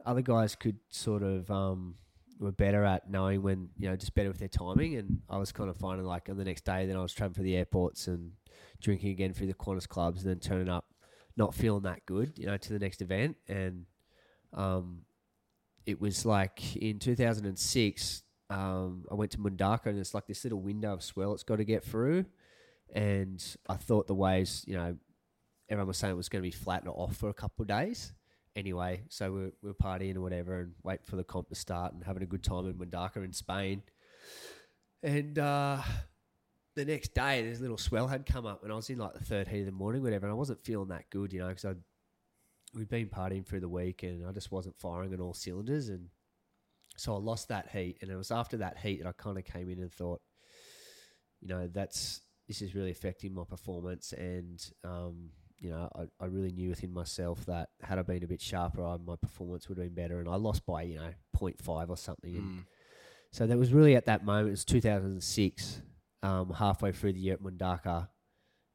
other 0.05 0.23
guys 0.23 0.55
could 0.55 0.79
sort 0.91 1.23
of 1.23 1.51
um 1.51 1.97
were 2.41 2.53
better 2.53 2.85
at 2.85 3.09
knowing 3.09 3.43
when 3.43 3.69
you 3.79 3.89
know 3.89 3.97
just 3.97 4.15
better 4.15 4.29
with 4.29 4.39
their 4.39 4.49
timing 4.49 4.97
and 4.97 5.21
i 5.31 5.37
was 5.37 5.53
kind 5.53 5.71
of 5.71 5.77
finding 5.77 6.05
like 6.05 6.29
on 6.29 6.37
the 6.37 6.45
next 6.45 6.65
day 6.65 6.85
then 6.85 6.97
i 6.97 7.01
was 7.01 7.13
traveling 7.13 7.35
for 7.35 7.43
the 7.43 7.57
airports 7.57 8.09
and 8.09 8.33
drinking 8.81 9.11
again 9.11 9.33
through 9.33 9.47
the 9.47 9.55
Qantas 9.55 9.89
clubs 9.89 10.25
and 10.25 10.31
then 10.31 10.41
turning 10.41 10.69
up 10.69 10.87
not 11.37 11.55
feeling 11.55 11.83
that 11.83 12.07
good, 12.07 12.33
you 12.37 12.47
know, 12.47 12.57
to 12.57 12.73
the 12.73 12.79
next 12.79 13.03
event. 13.03 13.37
And 13.49 13.87
um, 14.53 15.01
it 15.87 16.01
was 16.01 16.25
like 16.25 16.77
in 16.77 16.99
2006, 16.99 18.23
um, 18.51 19.05
I 19.11 19.15
went 19.15 19.33
to 19.33 19.39
Mundaka 19.39 19.87
and 19.87 19.99
it's 19.99 20.15
like 20.15 20.27
this 20.27 20.45
little 20.45 20.61
window 20.61 20.93
of 20.93 21.03
swell 21.03 21.33
it's 21.33 21.43
got 21.43 21.57
to 21.57 21.65
get 21.65 21.85
through. 21.85 22.27
And 22.95 23.45
I 23.69 23.75
thought 23.75 24.07
the 24.07 24.15
waves, 24.15 24.65
you 24.67 24.75
know, 24.75 24.97
everyone 25.69 25.89
was 25.89 25.97
saying 25.97 26.13
it 26.13 26.17
was 26.17 26.29
going 26.29 26.43
to 26.43 26.47
be 26.47 26.55
flat 26.55 26.83
and 26.83 26.91
off 26.91 27.17
for 27.17 27.31
a 27.31 27.35
couple 27.35 27.63
of 27.63 27.69
days. 27.69 28.13
Anyway, 28.57 29.03
so 29.09 29.33
we're, 29.33 29.53
we're 29.63 29.75
partying 29.75 30.17
or 30.17 30.21
whatever 30.21 30.61
and 30.61 30.73
waiting 30.83 31.05
for 31.07 31.17
the 31.17 31.25
comp 31.25 31.49
to 31.49 31.57
start 31.57 31.93
and 31.93 32.05
having 32.05 32.23
a 32.23 32.27
good 32.27 32.45
time 32.45 32.67
in 32.67 32.75
Mundaka 32.75 33.17
in 33.25 33.33
Spain. 33.33 33.83
And 35.03 35.39
uh, 35.39 35.83
the 36.75 36.85
next 36.85 37.15
day, 37.15 37.43
this 37.43 37.61
little 37.61 37.79
swell 37.79 38.07
had 38.09 38.27
come 38.27 38.47
up, 38.47 38.63
and 38.63 38.73
I 38.73 38.77
was 38.77 38.89
in 38.91 38.99
like 38.99 39.15
the 39.15 39.25
third 39.25 39.49
heat 39.49 39.61
of 39.61 39.67
the 39.67 39.73
morning, 39.73 40.03
whatever, 40.03 40.27
and 40.27 40.33
I 40.33 40.37
wasn't 40.37 40.65
feeling 40.65 40.89
that 40.89 41.11
good, 41.11 41.33
you 41.33 41.41
know, 41.41 41.49
because 41.49 41.65
I'd 41.65 41.79
we'd 42.75 42.89
been 42.89 43.09
partying 43.09 43.47
through 43.47 43.61
the 43.61 43.69
week, 43.69 44.03
and 44.03 44.27
I 44.27 44.33
just 44.33 44.51
wasn't 44.51 44.79
firing 44.79 45.13
on 45.13 45.21
all 45.21 45.35
cylinders, 45.35 45.89
and 45.89 46.09
so 46.97 47.15
I 47.15 47.19
lost 47.19 47.49
that 47.49 47.69
heat, 47.71 47.99
and 48.01 48.11
it 48.11 48.17
was 48.17 48.31
after 48.31 48.59
that 48.59 48.79
heat 48.79 49.03
that 49.03 49.09
I 49.09 49.13
kind 49.13 49.39
of 49.39 49.45
came 49.45 49.69
in 49.69 49.81
and 49.81 49.93
thought, 49.93 50.21
you 51.41 51.49
know, 51.49 51.69
that's 51.69 52.21
this 52.49 52.63
is 52.63 52.75
really 52.75 52.91
affecting 52.91 53.35
my 53.35 53.45
performance, 53.45 54.13
and 54.13 54.65
um, 54.85 55.31
you 55.65 55.71
know, 55.71 55.89
I, 55.97 56.03
I 56.23 56.27
really 56.27 56.53
knew 56.53 56.69
within 56.69 56.93
myself 56.93 57.47
that 57.47 57.71
had 57.83 57.99
I 57.99 58.03
been 58.03 58.23
a 58.23 58.27
bit 58.29 58.41
sharper, 58.41 58.85
I, 58.85 58.99
my 58.99 59.17
performance 59.17 59.67
would 59.69 59.79
have 59.79 59.87
been 59.87 59.95
better, 59.95 60.21
and 60.21 60.29
I 60.29 60.37
lost 60.37 60.67
by 60.67 60.83
you 60.83 60.97
know 60.97 61.11
0.5 61.37 61.89
or 61.89 61.97
something, 61.97 62.37
and 62.37 62.45
Mm. 62.45 62.65
so 63.33 63.47
that 63.47 63.57
was 63.59 63.73
really 63.73 63.97
at 63.97 64.05
that 64.07 64.25
moment. 64.25 64.49
It 64.49 64.51
was 64.51 64.65
2006, 64.67 65.81
um, 66.23 66.51
halfway 66.51 66.93
through 66.93 67.15
the 67.15 67.21
year 67.21 67.35
at 67.35 67.43
Mundaka, 67.43 68.09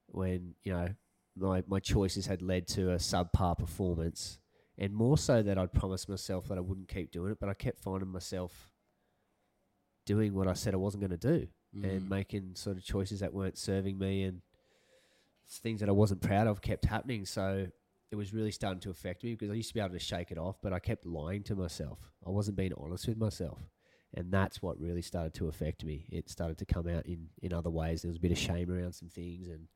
when 0.08 0.56
you 0.63 0.73
know 0.73 0.89
my 1.38 1.63
my 1.67 1.80
choices 1.80 2.25
had 2.25 2.41
led 2.41 2.67
to 2.69 2.91
a 2.91 2.95
subpar 2.95 3.58
performance, 3.58 4.39
and 4.78 4.91
more 4.93 5.17
so 5.17 5.43
that 5.43 5.58
I'd 5.60 5.71
promised 5.73 6.10
myself 6.10 6.47
that 6.47 6.58
I 6.58 6.62
wouldn't 6.62 6.88
keep 6.88 7.12
doing 7.12 7.32
it, 7.34 7.39
but 7.39 7.49
I 7.49 7.54
kept 7.54 7.80
finding 7.84 8.10
myself 8.10 8.71
doing 10.06 10.34
what 10.34 10.47
I 10.47 10.54
said 10.54 10.73
I 10.73 10.78
wasn't 10.78 11.02
going 11.02 11.17
to 11.19 11.38
do, 11.39 11.47
and 11.84 12.02
Mm. 12.02 12.10
making 12.10 12.56
sort 12.56 12.78
of 12.78 12.84
choices 12.84 13.19
that 13.19 13.32
weren't 13.34 13.58
serving 13.60 13.99
me, 13.99 14.23
and 14.23 14.41
things 15.50 15.80
that 15.80 15.90
I 15.90 15.94
wasn't 15.94 16.22
proud 16.22 16.48
of 16.48 16.62
kept 16.62 16.86
happening. 16.86 17.26
So 17.26 17.68
it 18.12 18.16
was 18.16 18.34
really 18.34 18.52
starting 18.52 18.82
to 18.82 18.90
affect 18.90 19.24
me 19.24 19.34
because 19.34 19.52
I 19.52 19.56
used 19.56 19.70
to 19.70 19.74
be 19.74 19.80
able 19.80 19.94
to 19.94 20.00
shake 20.00 20.32
it 20.32 20.38
off, 20.38 20.58
but 20.62 20.74
I 20.74 20.80
kept 20.80 21.06
lying 21.06 21.44
to 21.44 21.56
myself. 21.56 22.00
I 22.26 22.30
wasn't 22.30 22.58
being 22.58 22.74
honest 22.78 23.08
with 23.08 23.18
myself 23.18 23.60
and 24.14 24.32
that's 24.32 24.62
what 24.62 24.80
really 24.80 25.02
started 25.02 25.34
to 25.36 25.48
affect 25.48 25.84
me. 25.84 26.06
It 26.10 26.30
started 26.30 26.58
to 26.60 26.66
come 26.66 26.88
out 26.88 27.06
in 27.06 27.28
in 27.42 27.54
other 27.54 27.70
ways. 27.70 28.02
There 28.02 28.10
was 28.10 28.18
a 28.18 28.22
bit 28.22 28.32
of 28.32 28.38
shame 28.38 28.72
around 28.72 28.94
some 28.94 29.10
things, 29.10 29.48
and 29.50 29.68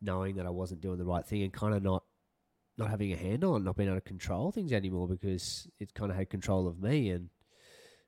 knowing 0.00 0.36
that 0.36 0.46
I 0.46 0.50
wasn't 0.50 0.80
doing 0.80 0.98
the 0.98 1.04
right 1.04 1.24
thing, 1.24 1.42
and 1.42 1.52
kind 1.52 1.74
of 1.74 1.82
not 1.82 2.04
not 2.76 2.90
having 2.90 3.12
a 3.12 3.16
handle 3.16 3.54
and 3.54 3.64
not 3.64 3.76
being 3.76 3.88
able 3.88 4.00
to 4.00 4.08
control 4.08 4.50
things 4.50 4.72
anymore 4.72 5.06
because 5.06 5.68
it 5.78 5.94
kind 5.94 6.10
of 6.10 6.16
had 6.16 6.30
control 6.30 6.66
of 6.66 6.80
me, 6.80 7.10
and 7.10 7.28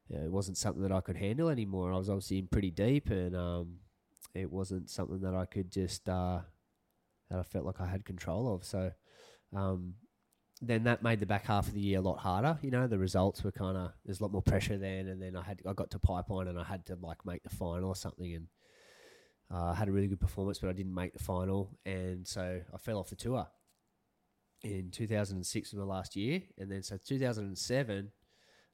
you 0.09 0.19
know, 0.19 0.25
it 0.25 0.33
wasn't 0.33 0.57
something 0.57 0.83
that 0.83 0.93
I 0.93 1.01
could 1.01 1.17
handle 1.17 1.49
anymore. 1.49 1.93
I 1.93 1.99
was 1.99 2.11
obviously 2.11 2.39
in 2.39 2.49
pretty 2.49 2.73
deep, 2.73 3.11
and 3.11 3.37
um, 3.37 3.77
it 4.35 4.51
wasn't 4.51 4.91
something 4.91 5.21
that 5.21 5.35
I 5.35 5.45
could 5.45 5.71
just 5.71 6.09
uh, 6.09 6.41
that 7.31 7.39
I 7.39 7.43
felt 7.43 7.67
like 7.67 7.81
I 7.81 7.87
had 7.87 8.05
control 8.05 8.55
of. 8.55 8.65
So. 8.65 8.93
Um, 9.55 9.95
then 10.63 10.85
that 10.85 11.03
made 11.03 11.21
the 11.21 11.27
back 11.27 11.45
half 11.45 11.69
of 11.69 11.75
the 11.75 11.81
year 11.81 11.99
a 11.99 12.03
lot 12.03 12.19
harder. 12.19 12.59
You 12.63 12.71
know, 12.71 12.87
the 12.87 12.99
results 12.99 13.45
were 13.45 13.53
kind 13.53 13.77
of 13.77 13.93
there's 14.05 14.21
a 14.21 14.23
lot 14.23 14.33
more 14.33 14.43
pressure 14.43 14.79
then, 14.79 15.09
and 15.09 15.21
then 15.21 15.37
I 15.37 15.43
had 15.43 15.61
I 15.69 15.73
got 15.75 15.91
to 15.91 15.99
pipeline 15.99 16.49
and 16.49 16.59
I 16.59 16.65
had 16.65 16.87
to 16.87 16.97
like 16.97 17.25
make 17.27 17.43
the 17.43 17.51
final 17.51 17.89
or 17.89 17.97
something, 17.97 18.35
and 18.35 18.47
uh, 19.53 19.73
I 19.73 19.75
had 19.75 19.89
a 19.89 19.93
really 19.93 20.09
good 20.09 20.21
performance, 20.21 20.59
but 20.59 20.71
I 20.71 20.73
didn't 20.73 20.95
make 20.95 21.13
the 21.13 21.23
final, 21.23 21.79
and 21.85 22.27
so 22.27 22.61
I 22.73 22.79
fell 22.79 22.99
off 22.99 23.11
the 23.11 23.17
tour. 23.17 23.47
In 24.63 24.91
2006 24.91 25.73
was 25.73 25.79
my 25.79 25.85
last 25.85 26.17
year, 26.17 26.43
and 26.59 26.73
then 26.73 26.83
so 26.83 26.97
2007 26.97 28.11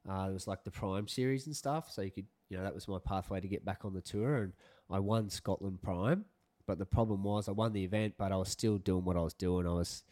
uh, 0.09 0.27
it 0.29 0.33
was 0.33 0.47
like 0.47 0.63
the 0.63 0.71
Prime 0.71 1.07
series 1.07 1.47
and 1.47 1.55
stuff, 1.55 1.91
so 1.91 2.01
you 2.01 2.11
could 2.11 2.27
you 2.49 2.57
know 2.57 2.63
that 2.63 2.73
was 2.73 2.87
my 2.87 2.99
pathway 3.05 3.41
to 3.41 3.47
get 3.47 3.65
back 3.65 3.83
on 3.83 3.93
the 3.93 4.01
tour, 4.01 4.37
and 4.37 4.53
I 4.89 4.99
won 4.99 5.29
Scotland 5.29 5.81
Prime, 5.81 6.25
but 6.67 6.77
the 6.77 6.85
problem 6.85 7.23
was 7.23 7.47
I 7.47 7.51
won 7.51 7.73
the 7.73 7.83
event, 7.83 8.15
but 8.17 8.31
I 8.31 8.37
was 8.37 8.49
still 8.49 8.77
doing 8.77 9.05
what 9.05 9.17
I 9.17 9.21
was 9.21 9.33
doing. 9.33 9.67
I 9.67 9.73
was 9.73 10.03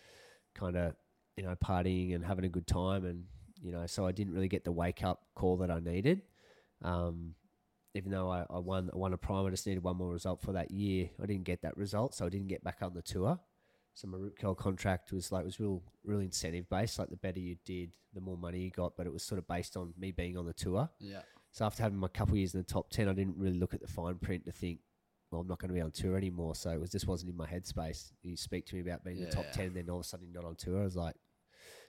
kind 0.55 0.75
of 0.75 0.95
you 1.37 1.43
know, 1.43 1.55
partying 1.55 2.13
and 2.13 2.23
having 2.23 2.45
a 2.45 2.49
good 2.49 2.67
time. 2.67 3.05
And, 3.05 3.23
you 3.61 3.71
know, 3.71 3.85
so 3.87 4.05
I 4.05 4.11
didn't 4.11 4.33
really 4.33 4.47
get 4.47 4.63
the 4.63 4.71
wake 4.71 5.03
up 5.03 5.21
call 5.35 5.57
that 5.57 5.71
I 5.71 5.79
needed. 5.79 6.21
Um, 6.83 7.35
even 7.93 8.11
though 8.11 8.29
I, 8.29 8.45
I 8.49 8.59
won 8.59 8.89
I 8.93 8.97
won 8.97 9.13
a 9.13 9.17
prime, 9.17 9.45
I 9.45 9.49
just 9.49 9.67
needed 9.67 9.83
one 9.83 9.97
more 9.97 10.11
result 10.11 10.41
for 10.41 10.53
that 10.53 10.71
year. 10.71 11.09
I 11.21 11.25
didn't 11.25 11.43
get 11.43 11.61
that 11.63 11.75
result, 11.75 12.15
so 12.15 12.25
I 12.25 12.29
didn't 12.29 12.47
get 12.47 12.63
back 12.63 12.77
on 12.81 12.93
the 12.93 13.01
tour. 13.01 13.39
So 13.93 14.07
my 14.07 14.17
Rip 14.17 14.39
Curl 14.39 14.55
contract 14.55 15.11
was 15.11 15.31
like 15.31 15.43
was 15.43 15.59
real 15.59 15.83
real 16.03 16.19
incentive 16.19 16.69
based. 16.69 16.97
Like 16.97 17.09
the 17.09 17.17
better 17.17 17.39
you 17.39 17.57
did, 17.65 17.91
the 18.13 18.21
more 18.21 18.37
money 18.37 18.59
you 18.59 18.71
got. 18.71 18.95
But 18.95 19.07
it 19.07 19.13
was 19.13 19.23
sort 19.23 19.39
of 19.39 19.47
based 19.47 19.75
on 19.75 19.93
me 19.97 20.11
being 20.11 20.37
on 20.37 20.45
the 20.45 20.53
tour. 20.53 20.89
Yeah. 20.99 21.21
So 21.51 21.65
after 21.65 21.83
having 21.83 21.97
my 21.97 22.07
couple 22.07 22.37
years 22.37 22.53
in 22.53 22.61
the 22.61 22.65
top 22.65 22.89
ten, 22.89 23.09
I 23.09 23.13
didn't 23.13 23.37
really 23.37 23.57
look 23.57 23.73
at 23.73 23.81
the 23.81 23.87
fine 23.87 24.15
print 24.15 24.45
to 24.45 24.53
think, 24.53 24.79
well, 25.31 25.41
I'm 25.41 25.47
not 25.47 25.59
going 25.59 25.69
to 25.69 25.73
be 25.73 25.81
on 25.81 25.91
tour 25.91 26.17
anymore. 26.17 26.55
So 26.55 26.69
it 26.71 26.79
was 26.79 26.89
just 26.91 27.07
wasn't 27.07 27.31
in 27.31 27.37
my 27.37 27.47
headspace. 27.47 28.11
You 28.21 28.35
speak 28.35 28.65
to 28.67 28.75
me 28.75 28.81
about 28.81 29.03
being 29.03 29.17
in 29.17 29.23
the 29.23 29.31
top 29.31 29.45
Yeah. 29.45 29.51
ten, 29.63 29.73
then 29.73 29.89
all 29.89 29.97
of 29.99 30.01
a 30.01 30.07
sudden 30.07 30.27
you're 30.31 30.41
not 30.41 30.47
on 30.47 30.55
tour. 30.55 30.81
I 30.81 30.83
was 30.83 30.95
like, 30.95 31.15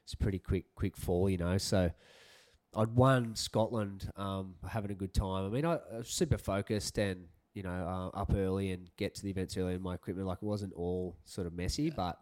it's 0.04 0.14
a 0.14 0.16
pretty 0.16 0.38
quick 0.38 0.66
quick 0.74 0.96
fall, 0.96 1.28
you 1.28 1.38
know. 1.38 1.58
So 1.58 1.90
I'd 2.74 2.94
won 2.94 3.34
Scotland, 3.36 4.10
um, 4.16 4.54
having 4.66 4.90
a 4.90 4.94
good 4.94 5.12
time. 5.12 5.44
I 5.44 5.48
mean, 5.48 5.64
I, 5.64 5.74
I 5.92 5.98
was 5.98 6.08
super 6.08 6.38
focused 6.38 6.98
and 6.98 7.26
you 7.54 7.62
know 7.62 8.10
uh, 8.14 8.16
up 8.18 8.32
early 8.34 8.70
and 8.70 8.88
get 8.96 9.14
to 9.16 9.22
the 9.22 9.30
events 9.30 9.56
early 9.56 9.74
in 9.74 9.82
my 9.82 9.94
equipment. 9.94 10.26
Like 10.26 10.38
it 10.40 10.46
wasn't 10.46 10.72
all 10.74 11.18
sort 11.24 11.46
of 11.46 11.52
messy, 11.52 11.90
but 11.90 12.18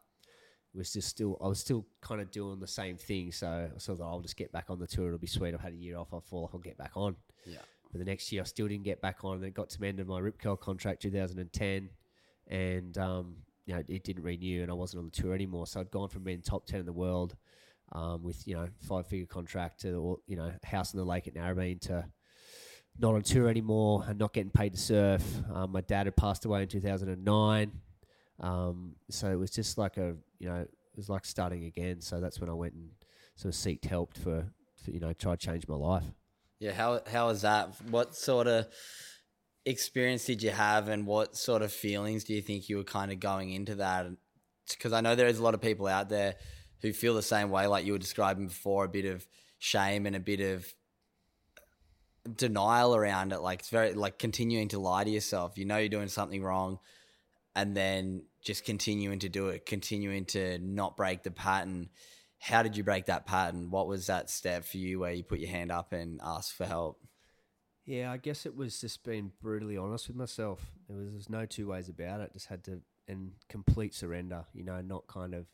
it 0.74 0.78
was 0.78 0.92
just 0.92 1.08
still 1.08 1.38
I 1.42 1.48
was 1.48 1.60
still 1.60 1.86
kind 2.00 2.20
of 2.20 2.30
doing 2.30 2.58
the 2.60 2.66
same 2.66 2.96
thing. 2.96 3.30
So 3.32 3.46
I 3.46 3.74
of 3.76 3.82
thought, 3.82 4.00
I'll 4.00 4.20
just 4.20 4.36
get 4.36 4.52
back 4.52 4.66
on 4.70 4.78
the 4.78 4.86
tour. 4.86 5.06
It'll 5.06 5.18
be 5.18 5.26
sweet. 5.26 5.54
I've 5.54 5.60
had 5.60 5.72
a 5.72 5.76
year 5.76 5.96
off. 5.98 6.08
I 6.12 6.18
feel 6.20 6.42
like 6.42 6.50
I'll 6.54 6.60
get 6.60 6.78
back 6.78 6.92
on. 6.96 7.16
Yeah. 7.46 7.58
But 7.90 7.98
the 7.98 8.04
next 8.04 8.30
year, 8.30 8.42
I 8.42 8.44
still 8.44 8.68
didn't 8.68 8.84
get 8.84 9.00
back 9.00 9.24
on. 9.24 9.36
And 9.36 9.44
it 9.44 9.54
got 9.54 9.70
to 9.70 9.80
the 9.80 9.86
end 9.86 10.00
of 10.00 10.06
my 10.06 10.18
Rip 10.18 10.38
Curl 10.38 10.56
contract, 10.56 11.02
2010, 11.02 11.88
and 12.48 12.98
um, 12.98 13.36
you 13.70 13.74
know, 13.74 13.82
it 13.88 14.02
didn't 14.02 14.24
renew 14.24 14.62
and 14.62 14.70
I 14.70 14.74
wasn't 14.74 15.00
on 15.00 15.10
the 15.14 15.22
tour 15.22 15.32
anymore. 15.32 15.66
So 15.66 15.80
I'd 15.80 15.90
gone 15.92 16.08
from 16.08 16.24
being 16.24 16.40
top 16.40 16.66
10 16.66 16.80
in 16.80 16.86
the 16.86 16.92
world 16.92 17.36
um, 17.92 18.22
with, 18.24 18.46
you 18.46 18.54
know, 18.54 18.66
five 18.80 19.06
figure 19.06 19.26
contract 19.26 19.82
to, 19.82 20.20
you 20.26 20.36
know, 20.36 20.50
house 20.64 20.92
on 20.92 20.98
the 20.98 21.04
lake 21.04 21.28
at 21.28 21.34
Narrabeen 21.34 21.80
to 21.82 22.04
not 22.98 23.14
on 23.14 23.22
tour 23.22 23.48
anymore 23.48 24.04
and 24.08 24.18
not 24.18 24.32
getting 24.32 24.50
paid 24.50 24.72
to 24.72 24.78
surf. 24.78 25.22
Um, 25.52 25.70
my 25.70 25.82
dad 25.82 26.06
had 26.06 26.16
passed 26.16 26.44
away 26.44 26.62
in 26.62 26.68
2009. 26.68 27.72
Um, 28.40 28.96
so 29.08 29.30
it 29.30 29.36
was 29.36 29.50
just 29.50 29.78
like 29.78 29.96
a, 29.98 30.16
you 30.38 30.48
know, 30.48 30.62
it 30.62 30.70
was 30.96 31.08
like 31.08 31.24
starting 31.24 31.64
again. 31.64 32.00
So 32.00 32.20
that's 32.20 32.40
when 32.40 32.50
I 32.50 32.54
went 32.54 32.74
and 32.74 32.90
sort 33.36 33.54
of 33.54 33.60
seeked 33.60 33.84
help 33.84 34.16
for, 34.16 34.46
for 34.82 34.90
you 34.90 34.98
know, 34.98 35.12
try 35.12 35.36
to 35.36 35.46
change 35.46 35.68
my 35.68 35.76
life. 35.76 36.04
Yeah, 36.60 36.72
how 36.72 37.00
how 37.10 37.28
was 37.28 37.40
that? 37.40 37.74
What 37.88 38.14
sort 38.14 38.46
of 38.46 38.66
experience 39.64 40.26
did 40.26 40.42
you 40.42 40.50
have, 40.50 40.88
and 40.88 41.06
what 41.06 41.34
sort 41.34 41.62
of 41.62 41.72
feelings 41.72 42.24
do 42.24 42.34
you 42.34 42.42
think 42.42 42.68
you 42.68 42.76
were 42.76 42.84
kind 42.84 43.10
of 43.10 43.18
going 43.18 43.50
into 43.50 43.76
that? 43.76 44.06
Because 44.68 44.92
I 44.92 45.00
know 45.00 45.14
there 45.14 45.26
is 45.26 45.38
a 45.38 45.42
lot 45.42 45.54
of 45.54 45.62
people 45.62 45.86
out 45.86 46.10
there 46.10 46.36
who 46.82 46.92
feel 46.92 47.14
the 47.14 47.22
same 47.22 47.50
way, 47.50 47.66
like 47.66 47.86
you 47.86 47.92
were 47.92 47.98
describing 47.98 48.46
before, 48.46 48.84
a 48.84 48.88
bit 48.88 49.06
of 49.06 49.26
shame 49.58 50.04
and 50.04 50.14
a 50.14 50.20
bit 50.20 50.40
of 50.40 50.66
denial 52.36 52.94
around 52.94 53.32
it. 53.32 53.40
Like 53.40 53.60
it's 53.60 53.70
very 53.70 53.94
like 53.94 54.18
continuing 54.18 54.68
to 54.68 54.78
lie 54.78 55.04
to 55.04 55.10
yourself. 55.10 55.56
You 55.56 55.64
know 55.64 55.78
you're 55.78 55.88
doing 55.88 56.08
something 56.08 56.42
wrong, 56.42 56.78
and 57.56 57.74
then 57.74 58.26
just 58.44 58.66
continuing 58.66 59.20
to 59.20 59.30
do 59.30 59.48
it, 59.48 59.64
continuing 59.64 60.26
to 60.26 60.58
not 60.58 60.94
break 60.94 61.22
the 61.22 61.30
pattern 61.30 61.88
how 62.40 62.62
did 62.62 62.76
you 62.76 62.82
break 62.82 63.06
that 63.06 63.26
pattern? 63.26 63.70
What 63.70 63.86
was 63.86 64.06
that 64.06 64.30
step 64.30 64.64
for 64.64 64.78
you 64.78 65.00
where 65.00 65.12
you 65.12 65.22
put 65.22 65.40
your 65.40 65.50
hand 65.50 65.70
up 65.70 65.92
and 65.92 66.20
asked 66.24 66.54
for 66.54 66.64
help? 66.64 66.98
Yeah, 67.84 68.10
I 68.10 68.16
guess 68.16 68.46
it 68.46 68.56
was 68.56 68.80
just 68.80 69.04
being 69.04 69.32
brutally 69.42 69.76
honest 69.76 70.08
with 70.08 70.16
myself. 70.16 70.72
There 70.88 70.96
was, 70.96 71.08
there 71.08 71.16
was 71.16 71.28
no 71.28 71.44
two 71.44 71.68
ways 71.68 71.88
about 71.90 72.20
it. 72.20 72.32
Just 72.32 72.46
had 72.46 72.64
to 72.64 72.80
and 73.06 73.32
complete 73.48 73.94
surrender. 73.94 74.46
You 74.54 74.64
know, 74.64 74.80
not 74.80 75.06
kind 75.06 75.34
of 75.34 75.46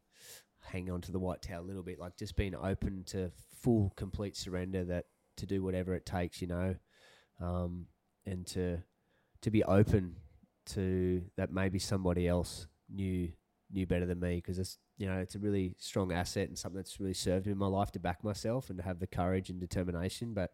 hang 0.61 0.91
on 0.91 1.01
to 1.03 1.12
the 1.12 1.18
white 1.18 1.43
towel 1.43 1.62
a 1.62 1.66
little 1.66 1.82
bit. 1.82 1.99
Like 1.99 2.16
just 2.16 2.37
being 2.37 2.55
open 2.55 3.03
to 3.07 3.32
full, 3.62 3.93
complete 3.97 4.37
surrender. 4.37 4.84
That 4.84 5.07
to 5.39 5.47
do 5.47 5.64
whatever 5.64 5.95
it 5.95 6.07
takes. 6.07 6.41
You 6.41 6.49
know, 6.49 6.76
um, 7.41 7.87
and 8.24 8.47
to 8.49 8.78
to 9.43 9.51
be 9.51 9.64
open 9.64 10.16
to 10.66 11.22
that 11.37 11.53
maybe 11.53 11.80
somebody 11.80 12.28
else 12.28 12.68
knew 12.89 13.32
knew 13.72 13.86
better 13.86 14.06
than 14.06 14.20
me 14.20 14.36
because 14.36 14.58
it's 14.58 14.78
you 14.98 15.06
know, 15.06 15.18
it's 15.18 15.34
a 15.34 15.38
really 15.38 15.74
strong 15.78 16.12
asset 16.12 16.48
and 16.48 16.58
something 16.58 16.78
that's 16.78 16.98
really 16.98 17.14
served 17.14 17.46
me 17.46 17.52
in 17.52 17.58
my 17.58 17.66
life 17.66 17.92
to 17.92 17.98
back 17.98 18.24
myself 18.24 18.70
and 18.70 18.78
to 18.78 18.84
have 18.84 18.98
the 18.98 19.06
courage 19.06 19.50
and 19.50 19.60
determination. 19.60 20.32
But 20.32 20.52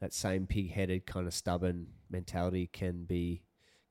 that 0.00 0.12
same 0.12 0.46
pig 0.46 0.72
headed 0.72 1.06
kind 1.06 1.26
of 1.26 1.34
stubborn 1.34 1.86
mentality 2.10 2.66
can 2.66 3.04
be 3.04 3.42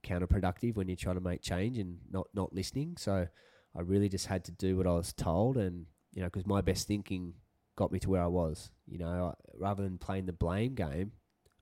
counterproductive 0.03 0.75
when 0.75 0.87
you're 0.87 0.95
trying 0.95 1.15
to 1.15 1.21
make 1.21 1.41
change 1.41 1.77
and 1.77 1.97
not, 2.11 2.27
not 2.33 2.53
listening. 2.53 2.97
So 2.97 3.27
I 3.75 3.81
really 3.81 4.09
just 4.09 4.27
had 4.27 4.45
to 4.45 4.51
do 4.51 4.77
what 4.77 4.87
I 4.87 4.93
was 4.93 5.13
told 5.13 5.57
and, 5.57 5.85
you 6.13 6.21
know, 6.21 6.27
because 6.27 6.45
my 6.45 6.61
best 6.61 6.87
thinking 6.87 7.33
got 7.75 7.91
me 7.91 7.99
to 7.99 8.09
where 8.09 8.23
I 8.23 8.27
was. 8.27 8.71
You 8.87 8.99
know, 8.99 9.35
rather 9.57 9.83
than 9.83 9.97
playing 9.97 10.27
the 10.27 10.33
blame 10.33 10.75
game, 10.75 11.13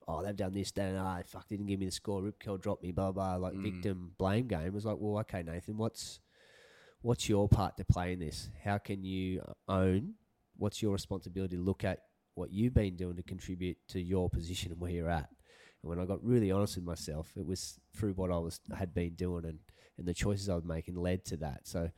oh, 0.07 0.23
they've 0.23 0.35
done 0.35 0.53
this, 0.53 0.71
that, 0.71 0.89
and 0.89 0.97
ah, 0.97 1.21
fuck, 1.25 1.47
didn't 1.47 1.65
give 1.67 1.79
me 1.79 1.85
the 1.85 1.91
score, 1.91 2.21
Rip 2.21 2.39
Curl 2.39 2.57
dropped 2.57 2.83
me, 2.83 2.91
blah, 2.91 3.11
blah, 3.11 3.35
like 3.35 3.53
mm. 3.53 3.63
victim 3.63 4.11
blame 4.17 4.47
game. 4.47 4.67
It 4.67 4.73
was 4.73 4.85
like, 4.85 4.97
well, 4.99 5.19
okay, 5.19 5.43
Nathan, 5.43 5.77
what's 5.77 6.19
what's 7.01 7.29
your 7.29 7.47
part 7.47 7.77
to 7.77 7.85
play 7.85 8.13
in 8.13 8.19
this? 8.19 8.49
How 8.63 8.77
can 8.77 9.03
you 9.03 9.41
own? 9.67 10.13
What's 10.57 10.81
your 10.81 10.91
responsibility 10.91 11.57
look 11.57 11.83
at 11.83 11.99
what 12.35 12.51
you've 12.51 12.73
been 12.73 12.95
doing 12.95 13.15
to 13.15 13.23
contribute 13.23 13.77
to 13.89 14.01
your 14.01 14.29
position 14.29 14.71
and 14.71 14.81
where 14.81 14.91
you're 14.91 15.09
at? 15.09 15.29
And 15.83 15.89
when 15.89 15.99
I 15.99 16.05
got 16.05 16.23
really 16.23 16.51
honest 16.51 16.75
with 16.75 16.85
myself, 16.85 17.31
it 17.35 17.45
was 17.45 17.79
through 17.95 18.13
what 18.13 18.31
I 18.31 18.37
was 18.37 18.59
had 18.75 18.93
been 18.93 19.13
doing 19.13 19.45
and, 19.45 19.59
and 19.97 20.07
the 20.07 20.13
choices 20.13 20.49
I 20.49 20.55
was 20.55 20.65
making 20.65 20.95
led 20.95 21.25
to 21.25 21.37
that. 21.37 21.67
So 21.67 21.89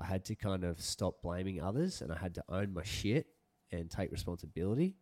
I 0.00 0.04
had 0.04 0.24
to 0.26 0.34
kind 0.34 0.64
of 0.64 0.80
stop 0.80 1.22
blaming 1.22 1.62
others 1.62 2.02
and 2.02 2.12
I 2.12 2.18
had 2.18 2.34
to 2.34 2.44
own 2.48 2.74
my 2.74 2.82
shit 2.82 3.26
and 3.70 3.90
take 3.90 4.10
responsibility 4.12 4.96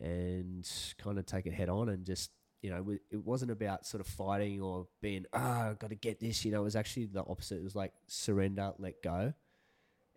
and 0.00 0.68
kind 0.98 1.18
of 1.18 1.26
take 1.26 1.46
it 1.46 1.54
head 1.54 1.68
on 1.68 1.88
and 1.88 2.04
just 2.04 2.30
you 2.62 2.70
know, 2.70 2.96
it 3.10 3.24
wasn't 3.24 3.50
about 3.50 3.86
sort 3.86 4.00
of 4.00 4.06
fighting 4.06 4.60
or 4.60 4.86
being, 5.00 5.26
ah, 5.32 5.66
oh, 5.66 5.70
I've 5.70 5.78
got 5.78 5.90
to 5.90 5.96
get 5.96 6.20
this. 6.20 6.44
You 6.44 6.52
know, 6.52 6.60
it 6.60 6.64
was 6.64 6.76
actually 6.76 7.06
the 7.06 7.20
opposite. 7.20 7.58
It 7.58 7.64
was 7.64 7.76
like 7.76 7.92
surrender, 8.06 8.72
let 8.78 9.02
go, 9.02 9.34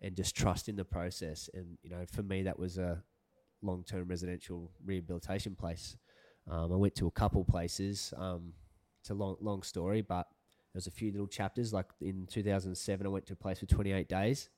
and 0.00 0.16
just 0.16 0.36
trust 0.36 0.68
in 0.68 0.76
the 0.76 0.84
process. 0.84 1.48
And, 1.54 1.78
you 1.82 1.90
know, 1.90 2.04
for 2.10 2.22
me, 2.22 2.42
that 2.42 2.58
was 2.58 2.78
a 2.78 3.02
long 3.62 3.84
term 3.84 4.08
residential 4.08 4.70
rehabilitation 4.84 5.54
place. 5.54 5.96
Um, 6.50 6.72
I 6.72 6.76
went 6.76 6.94
to 6.96 7.06
a 7.06 7.10
couple 7.10 7.44
places. 7.44 8.12
Um, 8.16 8.54
it's 9.00 9.10
a 9.10 9.14
long, 9.14 9.36
long 9.40 9.62
story, 9.62 10.02
but 10.02 10.26
there's 10.72 10.86
a 10.86 10.90
few 10.90 11.12
little 11.12 11.28
chapters. 11.28 11.72
Like 11.72 11.86
in 12.00 12.26
2007, 12.26 13.06
I 13.06 13.10
went 13.10 13.26
to 13.26 13.34
a 13.34 13.36
place 13.36 13.58
for 13.58 13.66
28 13.66 14.08
days 14.08 14.48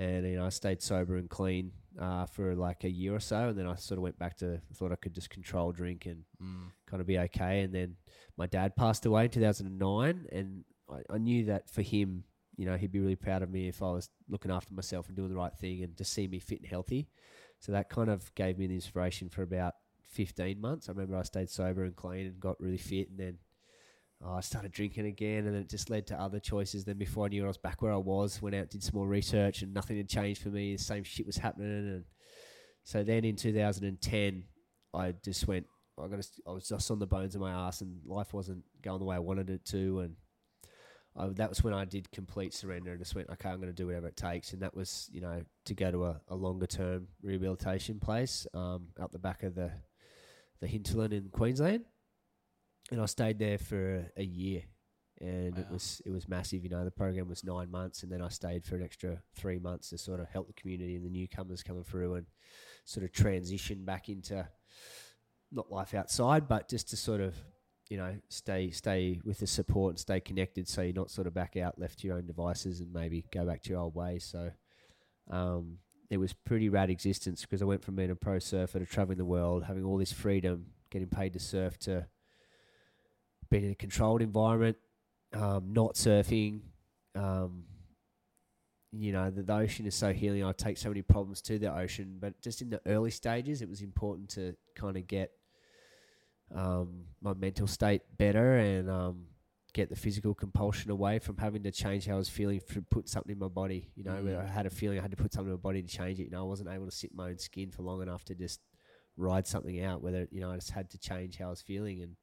and 0.00 0.26
you 0.26 0.36
know 0.36 0.46
I 0.46 0.48
stayed 0.48 0.80
sober 0.80 1.16
and 1.16 1.28
clean 1.28 1.72
uh, 2.00 2.24
for 2.24 2.54
like 2.54 2.84
a 2.84 2.90
year 2.90 3.14
or 3.14 3.20
so, 3.20 3.48
and 3.48 3.58
then 3.58 3.66
I 3.66 3.74
sort 3.74 3.98
of 3.98 4.02
went 4.02 4.18
back 4.18 4.38
to 4.38 4.60
thought 4.74 4.92
I 4.92 4.96
could 4.96 5.14
just 5.14 5.28
control 5.28 5.72
drink 5.72 6.06
and 6.06 6.24
mm. 6.42 6.70
kind 6.86 7.02
of 7.02 7.06
be 7.06 7.18
okay. 7.18 7.60
And 7.60 7.74
then 7.74 7.96
my 8.38 8.46
dad 8.46 8.76
passed 8.76 9.04
away 9.04 9.24
in 9.24 9.30
2009, 9.30 10.26
and 10.32 10.64
I, 10.90 11.14
I, 11.14 11.18
knew 11.18 11.44
that 11.46 11.68
for 11.68 11.82
him, 11.82 12.24
you 12.56 12.64
know, 12.64 12.78
he'd 12.78 12.92
be 12.92 13.00
really 13.00 13.14
proud 13.14 13.42
of 13.42 13.50
me 13.50 13.68
if 13.68 13.82
I 13.82 13.90
was 13.90 14.08
looking 14.26 14.50
after 14.50 14.72
myself 14.72 15.08
and 15.08 15.16
doing 15.16 15.28
the 15.28 15.36
right 15.36 15.54
thing, 15.54 15.82
and 15.82 15.94
to 15.98 16.04
see 16.04 16.26
me 16.26 16.38
fit 16.38 16.60
and 16.60 16.68
healthy. 16.68 17.10
So 17.58 17.72
that 17.72 17.90
kind 17.90 18.08
of 18.08 18.34
gave 18.34 18.58
me 18.58 18.68
the 18.68 18.74
inspiration 18.74 19.28
for 19.28 19.42
about 19.42 19.74
15 20.12 20.58
months. 20.58 20.88
I 20.88 20.92
remember 20.92 21.16
I 21.18 21.24
stayed 21.24 21.50
sober 21.50 21.84
and 21.84 21.94
clean 21.94 22.26
and 22.26 22.40
got 22.40 22.58
really 22.58 22.78
fit, 22.78 23.10
and 23.10 23.18
then 23.18 23.38
oh, 24.24 24.34
I 24.34 24.40
started 24.40 24.72
drinking 24.72 25.06
again, 25.06 25.46
and 25.46 25.56
it 25.56 25.68
just 25.68 25.90
led 25.90 26.06
to 26.08 26.20
other 26.20 26.38
choices. 26.38 26.84
Then 26.84 26.98
before 26.98 27.26
I 27.26 27.28
knew 27.28 27.42
it, 27.42 27.46
I 27.46 27.48
was 27.48 27.58
back 27.58 27.82
where 27.82 27.92
I 27.92 27.96
was. 27.96 28.40
Went 28.42 28.54
out, 28.54 28.70
did 28.70 28.82
some 28.82 28.96
more 28.96 29.06
research, 29.06 29.62
and 29.62 29.72
nothing 29.72 29.96
had 29.96 30.08
changed 30.08 30.42
for 30.42 30.48
me. 30.48 30.76
The 30.76 30.82
same 30.82 31.04
shit 31.04 31.26
was 31.26 31.36
happening, 31.36 31.70
and 31.70 32.04
so 32.84 33.02
then 33.02 33.24
in 33.24 33.36
2010, 33.36 34.44
I 34.94 35.14
just 35.24 35.46
went. 35.48 35.66
I 35.98 36.06
got. 36.06 36.26
I 36.46 36.50
was 36.50 36.68
just 36.68 36.90
on 36.90 36.98
the 36.98 37.06
bones 37.06 37.34
of 37.34 37.40
my 37.40 37.52
ass, 37.52 37.80
and 37.80 38.00
life 38.04 38.32
wasn't 38.32 38.64
going 38.82 38.98
the 38.98 39.04
way 39.04 39.16
I 39.16 39.20
wanted 39.20 39.50
it 39.50 39.64
to, 39.66 40.00
and. 40.00 40.16
I, 41.16 41.26
that 41.26 41.48
was 41.48 41.64
when 41.64 41.74
I 41.74 41.84
did 41.84 42.12
complete 42.12 42.54
surrender 42.54 42.92
and 42.92 43.00
just 43.00 43.16
went, 43.16 43.30
okay, 43.30 43.48
I'm 43.48 43.56
going 43.56 43.66
to 43.66 43.74
do 43.74 43.84
whatever 43.84 44.06
it 44.06 44.16
takes. 44.16 44.52
And 44.52 44.62
that 44.62 44.76
was, 44.76 45.10
you 45.12 45.20
know, 45.20 45.42
to 45.64 45.74
go 45.74 45.90
to 45.90 46.04
a, 46.04 46.20
a 46.28 46.36
longer 46.36 46.68
term 46.68 47.08
rehabilitation 47.20 47.98
place 47.98 48.46
um, 48.54 48.90
up 48.98 49.10
the 49.10 49.18
back 49.18 49.42
of 49.42 49.56
the 49.56 49.72
the 50.60 50.68
hinterland 50.68 51.12
in 51.12 51.28
Queensland 51.30 51.84
and 52.90 53.00
I 53.00 53.06
stayed 53.06 53.38
there 53.38 53.58
for 53.58 54.04
a 54.16 54.22
year, 54.22 54.62
and 55.20 55.54
wow. 55.54 55.60
it 55.60 55.70
was 55.70 56.02
it 56.04 56.10
was 56.10 56.28
massive. 56.28 56.64
You 56.64 56.70
know, 56.70 56.84
the 56.84 56.90
program 56.90 57.28
was 57.28 57.44
nine 57.44 57.70
months, 57.70 58.02
and 58.02 58.10
then 58.10 58.22
I 58.22 58.28
stayed 58.28 58.64
for 58.64 58.76
an 58.76 58.82
extra 58.82 59.22
three 59.34 59.58
months 59.58 59.90
to 59.90 59.98
sort 59.98 60.20
of 60.20 60.28
help 60.28 60.48
the 60.48 60.52
community 60.54 60.96
and 60.96 61.04
the 61.04 61.10
newcomers 61.10 61.62
coming 61.62 61.84
through, 61.84 62.14
and 62.14 62.26
sort 62.84 63.04
of 63.04 63.12
transition 63.12 63.84
back 63.84 64.08
into 64.08 64.46
not 65.52 65.70
life 65.70 65.94
outside, 65.94 66.48
but 66.48 66.68
just 66.68 66.90
to 66.90 66.96
sort 66.96 67.20
of 67.20 67.34
you 67.88 67.96
know 67.96 68.16
stay 68.28 68.70
stay 68.70 69.20
with 69.24 69.38
the 69.38 69.46
support 69.46 69.92
and 69.92 69.98
stay 69.98 70.20
connected, 70.20 70.68
so 70.68 70.82
you're 70.82 70.92
not 70.92 71.10
sort 71.10 71.26
of 71.26 71.34
back 71.34 71.56
out 71.56 71.78
left 71.78 72.00
to 72.00 72.06
your 72.06 72.16
own 72.16 72.26
devices 72.26 72.80
and 72.80 72.92
maybe 72.92 73.24
go 73.32 73.44
back 73.44 73.62
to 73.62 73.70
your 73.70 73.80
old 73.80 73.94
ways. 73.94 74.24
So. 74.24 74.50
Um, 75.30 75.78
it 76.10 76.18
was 76.18 76.32
pretty 76.32 76.68
rad 76.68 76.90
existence 76.90 77.42
because 77.42 77.62
I 77.62 77.66
went 77.66 77.84
from 77.84 77.94
being 77.94 78.10
a 78.10 78.16
pro 78.16 78.40
surfer 78.40 78.80
to 78.80 78.84
traveling 78.84 79.18
the 79.18 79.24
world, 79.24 79.62
having 79.62 79.84
all 79.84 79.96
this 79.96 80.12
freedom, 80.12 80.66
getting 80.90 81.06
paid 81.06 81.34
to 81.34 81.38
surf 81.38 81.78
to 81.80 82.06
been 83.50 83.64
in 83.64 83.72
a 83.72 83.74
controlled 83.74 84.22
environment, 84.22 84.76
um, 85.32 85.72
not 85.72 85.94
surfing. 85.94 86.60
Um, 87.14 87.64
you 88.92 89.12
know, 89.12 89.30
the, 89.30 89.42
the, 89.42 89.52
ocean 89.52 89.86
is 89.86 89.94
so 89.94 90.12
healing. 90.12 90.44
I 90.44 90.52
take 90.52 90.78
so 90.78 90.88
many 90.88 91.02
problems 91.02 91.40
to 91.42 91.58
the 91.58 91.72
ocean, 91.72 92.18
but 92.20 92.40
just 92.40 92.62
in 92.62 92.70
the 92.70 92.80
early 92.86 93.10
stages, 93.10 93.62
it 93.62 93.68
was 93.68 93.82
important 93.82 94.30
to 94.30 94.56
kind 94.74 94.96
of 94.96 95.06
get 95.06 95.30
um, 96.54 97.04
my 97.20 97.34
mental 97.34 97.66
state 97.66 98.02
better 98.18 98.56
and 98.56 98.90
um, 98.90 99.26
get 99.72 99.88
the 99.88 99.96
physical 99.96 100.34
compulsion 100.34 100.90
away 100.90 101.18
from 101.18 101.36
having 101.36 101.62
to 101.62 101.70
change 101.70 102.06
how 102.06 102.14
I 102.14 102.18
was 102.18 102.28
feeling 102.28 102.60
to 102.72 102.82
put 102.82 103.08
something 103.08 103.32
in 103.32 103.38
my 103.38 103.48
body. 103.48 103.90
You 103.94 104.04
know, 104.04 104.12
mm. 104.12 104.44
I 104.44 104.46
had 104.46 104.66
a 104.66 104.70
feeling 104.70 104.98
I 104.98 105.02
had 105.02 105.12
to 105.12 105.16
put 105.16 105.32
something 105.32 105.50
in 105.50 105.56
my 105.56 105.60
body 105.60 105.82
to 105.82 105.88
change 105.88 106.18
it. 106.18 106.24
You 106.24 106.30
know, 106.30 106.40
I 106.40 106.48
wasn't 106.48 106.70
able 106.70 106.86
to 106.86 106.92
sit 106.92 107.10
in 107.10 107.16
my 107.16 107.28
own 107.28 107.38
skin 107.38 107.70
for 107.70 107.82
long 107.82 108.02
enough 108.02 108.24
to 108.26 108.34
just 108.34 108.60
ride 109.16 109.46
something 109.46 109.82
out. 109.82 110.02
Whether 110.02 110.26
you 110.30 110.40
know, 110.40 110.50
I 110.50 110.56
just 110.56 110.70
had 110.70 110.90
to 110.90 110.98
change 110.98 111.38
how 111.38 111.46
I 111.46 111.50
was 111.50 111.62
feeling 111.62 112.02
and 112.02 112.16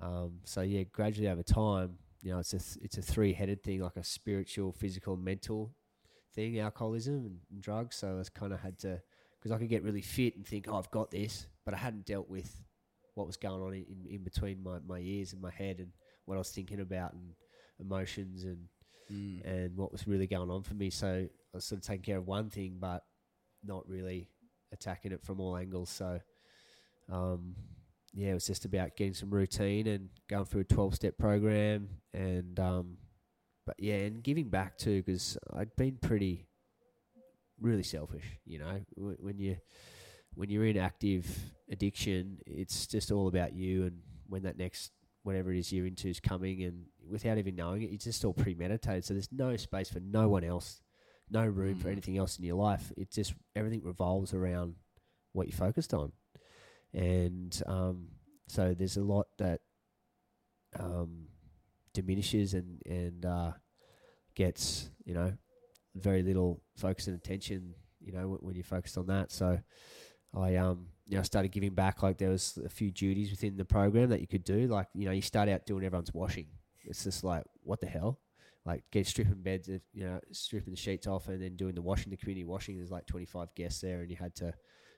um, 0.00 0.40
so 0.44 0.62
yeah, 0.62 0.84
gradually 0.84 1.28
over 1.28 1.42
time, 1.42 1.98
you 2.22 2.32
know, 2.32 2.38
it's 2.38 2.52
a 2.52 2.58
th- 2.58 2.78
it's 2.82 2.98
a 2.98 3.02
three 3.02 3.32
headed 3.32 3.62
thing, 3.62 3.80
like 3.80 3.96
a 3.96 4.04
spiritual, 4.04 4.72
physical, 4.72 5.16
mental 5.16 5.74
thing, 6.34 6.58
alcoholism 6.58 7.26
and, 7.26 7.38
and 7.50 7.62
drugs. 7.62 7.96
So 7.96 8.10
I 8.10 8.14
was 8.14 8.28
kind 8.28 8.52
of 8.52 8.60
had 8.60 8.78
to 8.80 9.00
because 9.38 9.52
I 9.52 9.58
could 9.58 9.68
get 9.68 9.84
really 9.84 10.02
fit 10.02 10.36
and 10.36 10.46
think, 10.46 10.66
oh, 10.68 10.76
I've 10.76 10.90
got 10.90 11.10
this, 11.10 11.46
but 11.64 11.74
I 11.74 11.76
hadn't 11.76 12.06
dealt 12.06 12.28
with 12.28 12.64
what 13.14 13.26
was 13.26 13.36
going 13.36 13.62
on 13.62 13.74
in, 13.74 14.06
in 14.08 14.22
between 14.22 14.62
my, 14.62 14.78
my 14.86 14.98
ears 14.98 15.32
and 15.32 15.42
my 15.42 15.50
head 15.50 15.78
and 15.78 15.88
what 16.24 16.36
I 16.36 16.38
was 16.38 16.50
thinking 16.50 16.80
about 16.80 17.12
and 17.12 17.34
emotions 17.80 18.44
and 18.44 18.58
mm. 19.12 19.44
and 19.44 19.76
what 19.76 19.92
was 19.92 20.06
really 20.06 20.26
going 20.26 20.50
on 20.50 20.62
for 20.62 20.74
me. 20.74 20.90
So 20.90 21.26
I 21.28 21.56
was 21.56 21.64
sort 21.64 21.80
of 21.80 21.86
taking 21.86 22.02
care 22.02 22.18
of 22.18 22.26
one 22.26 22.50
thing, 22.50 22.76
but 22.80 23.04
not 23.64 23.88
really 23.88 24.28
attacking 24.72 25.12
it 25.12 25.24
from 25.24 25.40
all 25.40 25.56
angles. 25.56 25.90
So 25.90 26.20
um, 27.10 27.54
yeah, 28.14 28.30
it 28.30 28.34
was 28.34 28.46
just 28.46 28.64
about 28.64 28.96
getting 28.96 29.14
some 29.14 29.30
routine 29.30 29.86
and 29.86 30.08
going 30.28 30.44
through 30.46 30.62
a 30.62 30.64
12 30.64 30.94
step 30.94 31.18
program 31.18 31.88
and 32.14 32.58
um, 32.58 32.96
but 33.66 33.76
yeah, 33.78 33.96
and 33.96 34.22
giving 34.22 34.48
back 34.48 34.78
too, 34.78 35.02
because 35.02 35.36
I'd 35.54 35.76
been 35.76 35.98
pretty, 36.00 36.46
really 37.60 37.82
selfish. 37.82 38.24
You 38.44 38.58
know, 38.60 38.80
Wh- 38.96 39.22
when 39.22 39.38
you 39.38 39.56
when 40.34 40.50
you're 40.50 40.66
in 40.66 40.76
active 40.78 41.26
addiction, 41.70 42.38
it's 42.46 42.86
just 42.86 43.10
all 43.12 43.28
about 43.28 43.52
you, 43.54 43.84
and 43.84 43.98
when 44.26 44.42
that 44.44 44.56
next 44.58 44.92
whatever 45.22 45.52
it 45.52 45.58
is 45.58 45.72
you're 45.72 45.86
into 45.86 46.08
is 46.08 46.20
coming, 46.20 46.62
and 46.62 46.84
without 47.10 47.38
even 47.38 47.56
knowing 47.56 47.82
it, 47.82 47.90
it's 47.92 48.04
just 48.04 48.24
all 48.24 48.32
premeditated. 48.32 49.04
So 49.04 49.14
there's 49.14 49.32
no 49.32 49.56
space 49.56 49.90
for 49.90 50.00
no 50.00 50.28
one 50.28 50.44
else, 50.44 50.80
no 51.30 51.44
room 51.44 51.76
for 51.76 51.88
Mm. 51.88 51.92
anything 51.92 52.16
else 52.18 52.38
in 52.38 52.44
your 52.44 52.56
life. 52.56 52.92
It 52.96 53.10
just 53.10 53.34
everything 53.54 53.82
revolves 53.84 54.32
around 54.32 54.76
what 55.32 55.46
you're 55.48 55.56
focused 55.58 55.92
on, 55.92 56.12
and 56.94 57.62
um, 57.66 58.08
so 58.48 58.74
there's 58.74 58.96
a 58.96 59.02
lot 59.02 59.26
that 59.38 59.60
um, 60.78 61.26
diminishes 61.94 62.54
and 62.54 62.80
and 62.86 63.24
uh, 63.26 63.52
gets 64.34 64.90
you 65.04 65.14
know 65.14 65.32
very 65.96 66.22
little 66.22 66.62
focus 66.76 67.08
and 67.08 67.16
attention 67.16 67.74
you 68.00 68.12
know 68.12 68.28
when, 68.28 68.38
when 68.40 68.54
you're 68.54 68.64
focused 68.64 68.98
on 68.98 69.06
that. 69.08 69.32
So 69.32 69.58
I 70.36 70.56
um 70.56 70.88
you 71.06 71.16
know 71.16 71.22
started 71.22 71.52
giving 71.52 71.74
back. 71.74 72.02
Like 72.02 72.18
there 72.18 72.30
was 72.30 72.58
a 72.64 72.68
few 72.68 72.90
duties 72.90 73.30
within 73.30 73.56
the 73.56 73.64
program 73.64 74.10
that 74.10 74.20
you 74.20 74.26
could 74.26 74.44
do. 74.44 74.66
Like 74.68 74.88
you 74.94 75.06
know 75.06 75.12
you 75.12 75.22
start 75.22 75.48
out 75.48 75.66
doing 75.66 75.84
everyone's 75.84 76.14
washing. 76.14 76.48
It's 76.84 77.04
just 77.04 77.24
like 77.24 77.44
what 77.62 77.80
the 77.80 77.86
hell. 77.88 78.20
Like 78.66 78.84
get 78.92 79.06
stripping 79.06 79.42
beds, 79.42 79.68
if- 79.68 79.82
you 79.94 80.04
know, 80.04 80.20
stripping 80.32 80.72
the 80.74 80.80
sheets 80.80 81.06
off, 81.06 81.28
and 81.28 81.42
then 81.42 81.56
doing 81.56 81.74
the 81.74 81.82
washing, 81.82 82.10
the 82.10 82.18
community 82.18 82.44
washing. 82.44 82.76
There's 82.76 82.90
like 82.90 83.06
25 83.06 83.54
guests 83.54 83.80
there, 83.80 84.02
and 84.02 84.10
you 84.10 84.16
had 84.16 84.34
to 84.36 84.54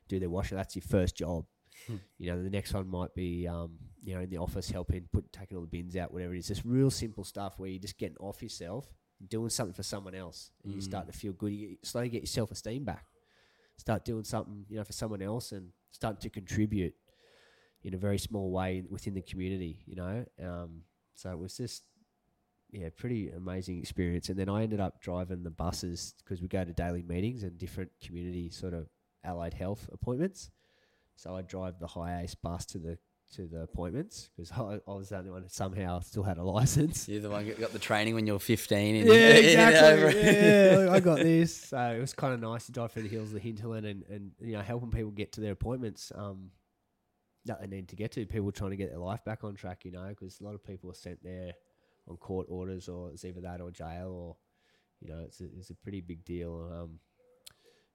do 0.09 0.18
their 0.18 0.30
washing. 0.30 0.57
That's 0.57 0.76
your 0.76 0.82
first 0.82 1.16
job. 1.16 1.47
Hmm. 1.87 1.97
You 2.18 2.31
know, 2.31 2.43
the 2.43 2.51
next 2.51 2.74
one 2.74 2.89
might 2.89 3.14
be, 3.14 3.47
um, 3.49 3.78
you 4.03 4.14
know, 4.14 4.20
in 4.20 4.31
the 4.31 4.39
office 4.39 4.70
helping 4.70 5.09
put 5.12 5.33
taking 5.33 5.57
all 5.57 5.62
the 5.62 5.68
bins 5.68 5.97
out, 5.97 6.12
whatever 6.12 6.35
it 6.35 6.39
is. 6.39 6.49
Just 6.49 6.64
real 6.64 6.91
simple 6.91 7.24
stuff 7.24 7.59
where 7.59 7.68
you're 7.70 7.81
just 7.81 7.99
getting 7.99 8.16
off 8.18 8.43
yourself, 8.43 8.87
doing 9.28 9.51
something 9.51 9.74
for 9.74 9.83
someone 9.83 10.14
else, 10.14 10.51
and 10.64 10.74
you 10.74 10.81
start 10.81 11.07
to 11.07 11.12
feel 11.12 11.33
good. 11.33 11.53
You 11.53 11.76
slowly 11.83 12.09
get 12.09 12.22
your 12.22 12.26
self 12.26 12.51
esteem 12.51 12.85
back. 12.85 13.05
Start 13.76 14.05
doing 14.05 14.24
something, 14.24 14.66
you 14.68 14.76
know, 14.76 14.85
for 14.85 14.93
someone 14.93 15.22
else, 15.22 15.53
and 15.53 15.70
start 15.91 16.20
to 16.20 16.31
contribute 16.31 16.95
in 17.83 17.95
a 17.95 17.99
very 17.99 18.18
small 18.18 18.51
way 18.51 18.83
within 18.91 19.14
the 19.14 19.22
community. 19.22 19.83
You 19.87 19.97
know, 19.97 20.24
um, 20.43 20.83
so 21.14 21.31
it 21.31 21.39
was 21.39 21.57
just. 21.57 21.85
Yeah, 22.72 22.89
pretty 22.97 23.31
amazing 23.31 23.81
experience. 23.81 24.28
And 24.28 24.39
then 24.39 24.49
I 24.49 24.62
ended 24.62 24.78
up 24.78 25.03
driving 25.03 25.43
the 25.43 25.51
buses 25.51 26.14
because 26.22 26.41
we 26.41 26.47
go 26.47 26.64
to 26.64 26.72
daily 26.72 27.03
meetings 27.03 27.43
and 27.43 27.59
different 27.59 27.91
community 28.01 28.49
sort 28.49 28.74
of 28.74 28.87
allied 29.24 29.55
health 29.55 29.89
appointments. 29.93 30.51
So 31.21 31.37
I 31.37 31.43
drive 31.43 31.79
the 31.79 31.87
HiAce 31.87 32.35
bus 32.43 32.64
to 32.66 32.79
the 32.79 32.97
to 33.35 33.47
the 33.47 33.61
appointments 33.61 34.31
because 34.35 34.51
I, 34.51 34.81
I 34.91 34.95
was 34.95 35.11
the 35.11 35.18
only 35.18 35.31
one 35.31 35.43
that 35.43 35.53
somehow 35.53 36.01
still 36.01 36.23
had 36.23 36.39
a 36.39 36.43
license. 36.43 37.07
You're 37.09 37.21
the 37.21 37.29
one 37.29 37.45
who 37.45 37.53
got 37.53 37.73
the 37.73 37.79
training 37.79 38.14
when 38.14 38.27
you 38.27 38.33
were 38.33 38.39
15. 38.39 38.97
And 38.97 39.07
Yeah, 39.07 39.14
exactly. 39.29 40.23
yeah, 40.23 40.89
I 40.91 40.99
got 40.99 41.18
this. 41.23 41.55
So 41.55 41.79
it 41.79 42.01
was 42.01 42.14
kind 42.14 42.33
of 42.33 42.41
nice 42.41 42.64
to 42.66 42.73
drive 42.73 42.93
through 42.93 43.03
the 43.03 43.11
hills 43.11 43.29
of 43.29 43.35
the 43.35 43.41
hinterland 43.41 43.85
and, 43.85 44.03
and 44.09 44.31
you 44.41 44.53
know 44.53 44.62
helping 44.62 44.91
people 44.91 45.11
get 45.11 45.33
to 45.33 45.43
their 45.43 45.53
appointments 45.53 46.11
um, 46.14 46.51
that 47.45 47.61
they 47.61 47.66
need 47.66 47.89
to 47.91 47.97
get 47.97 48.12
to. 48.12 48.25
People 48.25 48.51
trying 48.51 48.71
to 48.71 48.77
get 48.77 48.89
their 48.89 48.99
life 48.99 49.23
back 49.23 49.45
on 49.45 49.55
track, 49.55 49.85
you 49.85 49.93
know, 49.93 50.09
because 50.09 50.41
a 50.41 50.45
lot 50.45 50.55
of 50.55 50.64
people 50.64 50.91
are 50.91 50.95
sent 50.95 51.23
there 51.23 51.53
on 52.09 52.16
court 52.16 52.47
orders 52.49 52.89
or 52.89 53.11
it's 53.11 53.27
either 53.27 53.43
that 53.43 53.61
or 53.61 53.71
jail 53.71 54.11
or 54.11 54.37
you 55.03 55.09
know 55.12 55.21
it's 55.21 55.41
a, 55.43 55.45
it's 55.59 55.68
a 55.68 55.75
pretty 55.75 56.01
big 56.01 56.25
deal. 56.25 56.71
Um, 56.73 56.99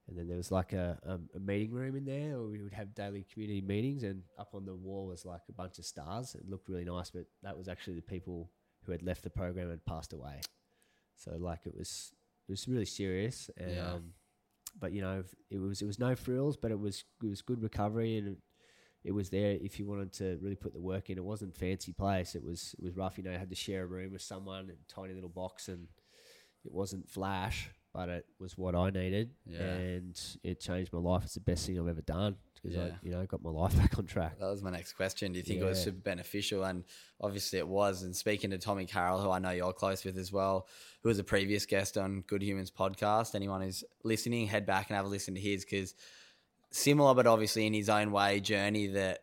and 0.08 0.16
then 0.16 0.28
there 0.28 0.36
was 0.36 0.52
like 0.52 0.72
a, 0.72 0.98
um, 1.04 1.28
a 1.34 1.38
meeting 1.40 1.72
room 1.72 1.96
in 1.96 2.04
there 2.04 2.38
where 2.38 2.48
we 2.48 2.62
would 2.62 2.72
have 2.72 2.94
daily 2.94 3.26
community 3.32 3.60
meetings 3.60 4.02
and 4.04 4.22
up 4.38 4.50
on 4.54 4.64
the 4.64 4.74
wall 4.74 5.06
was 5.06 5.24
like 5.24 5.40
a 5.48 5.52
bunch 5.52 5.78
of 5.78 5.84
stars. 5.84 6.34
It 6.34 6.48
looked 6.48 6.68
really 6.68 6.84
nice, 6.84 7.10
but 7.10 7.24
that 7.42 7.56
was 7.58 7.66
actually 7.68 7.96
the 7.96 8.02
people 8.02 8.50
who 8.84 8.92
had 8.92 9.02
left 9.02 9.24
the 9.24 9.30
program 9.30 9.70
and 9.70 9.84
passed 9.84 10.12
away. 10.12 10.40
So 11.16 11.32
like 11.38 11.60
it 11.66 11.74
was 11.76 12.12
it 12.48 12.52
was 12.52 12.68
really 12.68 12.84
serious. 12.84 13.50
And, 13.56 13.74
Yeah. 13.74 13.94
um, 13.94 14.12
but 14.78 14.92
you 14.92 15.00
know 15.00 15.24
it 15.50 15.58
was 15.58 15.82
it 15.82 15.86
was 15.86 15.98
no 15.98 16.14
frills, 16.14 16.56
but 16.56 16.70
it 16.70 16.78
was 16.78 17.02
it 17.22 17.28
was 17.28 17.42
good 17.42 17.62
recovery 17.62 18.18
and 18.18 18.28
it, 18.28 18.38
it 19.04 19.12
was 19.12 19.30
there 19.30 19.52
if 19.60 19.78
you 19.78 19.86
wanted 19.86 20.12
to 20.14 20.38
really 20.42 20.56
put 20.56 20.72
the 20.72 20.80
work 20.80 21.10
in. 21.10 21.18
It 21.18 21.24
wasn't 21.24 21.56
fancy 21.56 21.92
place. 21.92 22.34
It 22.34 22.44
was 22.44 22.74
it 22.78 22.84
was 22.84 22.96
rough. 22.96 23.18
You 23.18 23.24
know, 23.24 23.32
you 23.32 23.38
had 23.38 23.50
to 23.50 23.56
share 23.56 23.82
a 23.84 23.86
room 23.86 24.12
with 24.12 24.22
someone, 24.22 24.70
a 24.70 24.92
tiny 24.92 25.14
little 25.14 25.30
box, 25.30 25.68
and 25.68 25.88
it 26.64 26.72
wasn't 26.72 27.08
flash, 27.08 27.70
but 27.96 28.10
it 28.10 28.26
was 28.38 28.58
what 28.58 28.74
I 28.74 28.90
needed, 28.90 29.30
Yeah. 29.46 29.62
and 29.62 30.20
it 30.42 30.60
changed 30.60 30.92
my 30.92 30.98
life. 30.98 31.24
It's 31.24 31.34
the 31.34 31.40
best 31.40 31.64
thing 31.66 31.80
I've 31.80 31.88
ever 31.88 32.02
done 32.02 32.36
because 32.54 32.76
I 32.76 32.92
you 33.02 33.10
know 33.10 33.24
got 33.26 33.42
my 33.42 33.50
life 33.50 33.74
back 33.78 33.98
on 33.98 34.04
track. 34.04 34.38
That 34.38 34.50
was 34.50 34.62
my 34.62 34.70
next 34.70 34.92
question. 34.92 35.32
Do 35.32 35.38
you 35.38 35.42
think 35.44 35.60
it 35.60 35.64
was 35.64 35.82
super 35.82 35.98
beneficial? 35.98 36.64
And 36.64 36.84
obviously 37.20 37.58
it 37.58 37.66
was. 37.66 38.02
And 38.02 38.14
speaking 38.14 38.50
to 38.50 38.58
Tommy 38.58 38.84
Carroll, 38.84 39.20
who 39.22 39.30
I 39.30 39.38
know 39.38 39.50
you're 39.50 39.72
close 39.72 40.04
with 40.04 40.18
as 40.18 40.30
well, 40.30 40.66
who 41.02 41.08
was 41.08 41.18
a 41.18 41.24
previous 41.24 41.64
guest 41.64 41.96
on 41.96 42.20
Good 42.26 42.42
Humans 42.42 42.70
podcast, 42.70 43.34
anyone 43.34 43.62
who's 43.62 43.82
listening, 44.04 44.46
head 44.46 44.66
back 44.66 44.90
and 44.90 44.96
have 44.96 45.06
a 45.06 45.08
listen 45.08 45.34
to 45.34 45.40
his 45.40 45.64
because 45.64 45.94
similar, 46.70 47.14
but 47.14 47.26
obviously 47.26 47.66
in 47.66 47.72
his 47.72 47.88
own 47.88 48.10
way, 48.12 48.40
journey 48.40 48.88
that 48.88 49.20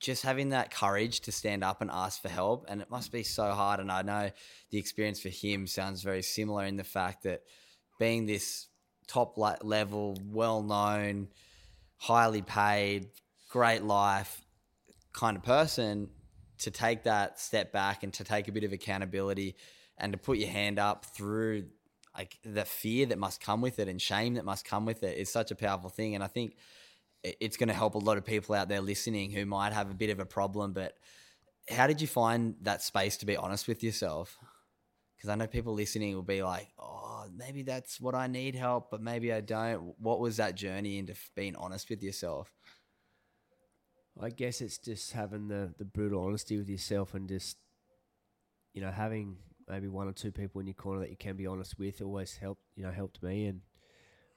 just 0.00 0.22
having 0.22 0.50
that 0.50 0.70
courage 0.70 1.20
to 1.20 1.32
stand 1.32 1.64
up 1.64 1.80
and 1.80 1.90
ask 1.90 2.20
for 2.22 2.28
help. 2.28 2.66
And 2.68 2.80
it 2.80 2.90
must 2.90 3.10
be 3.12 3.22
so 3.22 3.50
hard. 3.52 3.80
And 3.80 3.90
I 3.90 4.02
know 4.02 4.30
the 4.70 4.78
experience 4.78 5.20
for 5.20 5.28
him 5.28 5.66
sounds 5.66 6.02
very 6.02 6.22
similar 6.22 6.64
in 6.64 6.76
the 6.76 6.84
fact 6.84 7.24
that 7.24 7.42
being 7.98 8.26
this 8.26 8.66
top 9.06 9.36
level, 9.36 10.18
well 10.30 10.62
known, 10.62 11.28
highly 11.96 12.42
paid, 12.42 13.08
great 13.50 13.82
life 13.82 14.42
kind 15.12 15.36
of 15.36 15.42
person 15.42 16.08
to 16.58 16.70
take 16.70 17.04
that 17.04 17.40
step 17.40 17.72
back 17.72 18.02
and 18.02 18.12
to 18.12 18.24
take 18.24 18.48
a 18.48 18.52
bit 18.52 18.64
of 18.64 18.72
accountability 18.72 19.56
and 19.96 20.12
to 20.12 20.18
put 20.18 20.38
your 20.38 20.48
hand 20.48 20.78
up 20.78 21.04
through 21.06 21.64
like 22.16 22.38
the 22.44 22.64
fear 22.64 23.06
that 23.06 23.18
must 23.18 23.40
come 23.40 23.60
with 23.60 23.78
it 23.78 23.88
and 23.88 24.00
shame 24.00 24.34
that 24.34 24.44
must 24.44 24.64
come 24.64 24.84
with 24.84 25.02
it 25.02 25.16
is 25.18 25.30
such 25.30 25.50
a 25.50 25.54
powerful 25.54 25.90
thing. 25.90 26.14
And 26.14 26.22
i 26.22 26.26
think 26.26 26.56
it's 27.22 27.56
going 27.56 27.68
to 27.68 27.74
help 27.74 27.94
a 27.94 27.98
lot 27.98 28.16
of 28.16 28.24
people 28.24 28.54
out 28.54 28.68
there 28.68 28.80
listening 28.80 29.32
who 29.32 29.44
might 29.44 29.72
have 29.72 29.90
a 29.90 29.94
bit 29.94 30.10
of 30.10 30.20
a 30.20 30.26
problem 30.26 30.72
but 30.72 30.94
how 31.68 31.86
did 31.86 32.00
you 32.00 32.06
find 32.06 32.54
that 32.62 32.82
space 32.82 33.16
to 33.18 33.26
be 33.26 33.36
honest 33.36 33.66
with 33.66 33.82
yourself 33.82 34.38
because 35.18 35.28
i 35.28 35.34
know 35.34 35.46
people 35.46 35.74
listening 35.74 36.14
will 36.14 36.22
be 36.22 36.42
like 36.42 36.68
oh 36.78 37.26
maybe 37.36 37.62
that's 37.62 38.00
what 38.00 38.14
i 38.14 38.26
need 38.26 38.54
help 38.54 38.90
but 38.90 39.02
maybe 39.02 39.32
i 39.32 39.40
don't 39.40 39.94
what 39.98 40.20
was 40.20 40.38
that 40.38 40.54
journey 40.54 40.98
into 40.98 41.14
being 41.34 41.56
honest 41.56 41.90
with 41.90 42.02
yourself 42.02 42.54
I 44.20 44.30
guess 44.30 44.60
it's 44.60 44.78
just 44.78 45.12
having 45.12 45.48
the, 45.48 45.72
the 45.78 45.84
brutal 45.84 46.24
honesty 46.24 46.56
with 46.56 46.68
yourself 46.68 47.14
and 47.14 47.28
just, 47.28 47.56
you 48.72 48.80
know, 48.80 48.90
having 48.90 49.36
maybe 49.68 49.86
one 49.86 50.08
or 50.08 50.12
two 50.12 50.32
people 50.32 50.60
in 50.60 50.66
your 50.66 50.74
corner 50.74 51.00
that 51.00 51.10
you 51.10 51.16
can 51.16 51.36
be 51.36 51.46
honest 51.46 51.78
with 51.78 52.02
always 52.02 52.36
helped, 52.36 52.62
you 52.74 52.82
know, 52.82 52.90
helped 52.90 53.22
me 53.22 53.46
and 53.46 53.60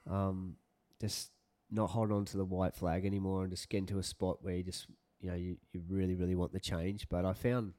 um, 0.10 0.56
just 1.00 1.32
not 1.72 1.90
hold 1.90 2.12
on 2.12 2.26
to 2.26 2.38
the 2.38 2.46
white 2.46 2.76
flag 2.76 3.06
anymore 3.06 3.44
and 3.44 3.52
just 3.52 3.70
get 3.70 3.80
into 3.80 3.98
a 3.98 4.04
spot 4.04 4.38
where 4.42 4.56
you 4.56 4.64
just, 4.64 4.88
you 5.20 5.30
know, 5.30 5.36
you, 5.36 5.58
you 5.72 5.82
really, 5.90 6.16
really 6.16 6.36
want 6.36 6.54
the 6.54 6.60
change. 6.60 7.08
But 7.10 7.26
I 7.26 7.34
found, 7.34 7.74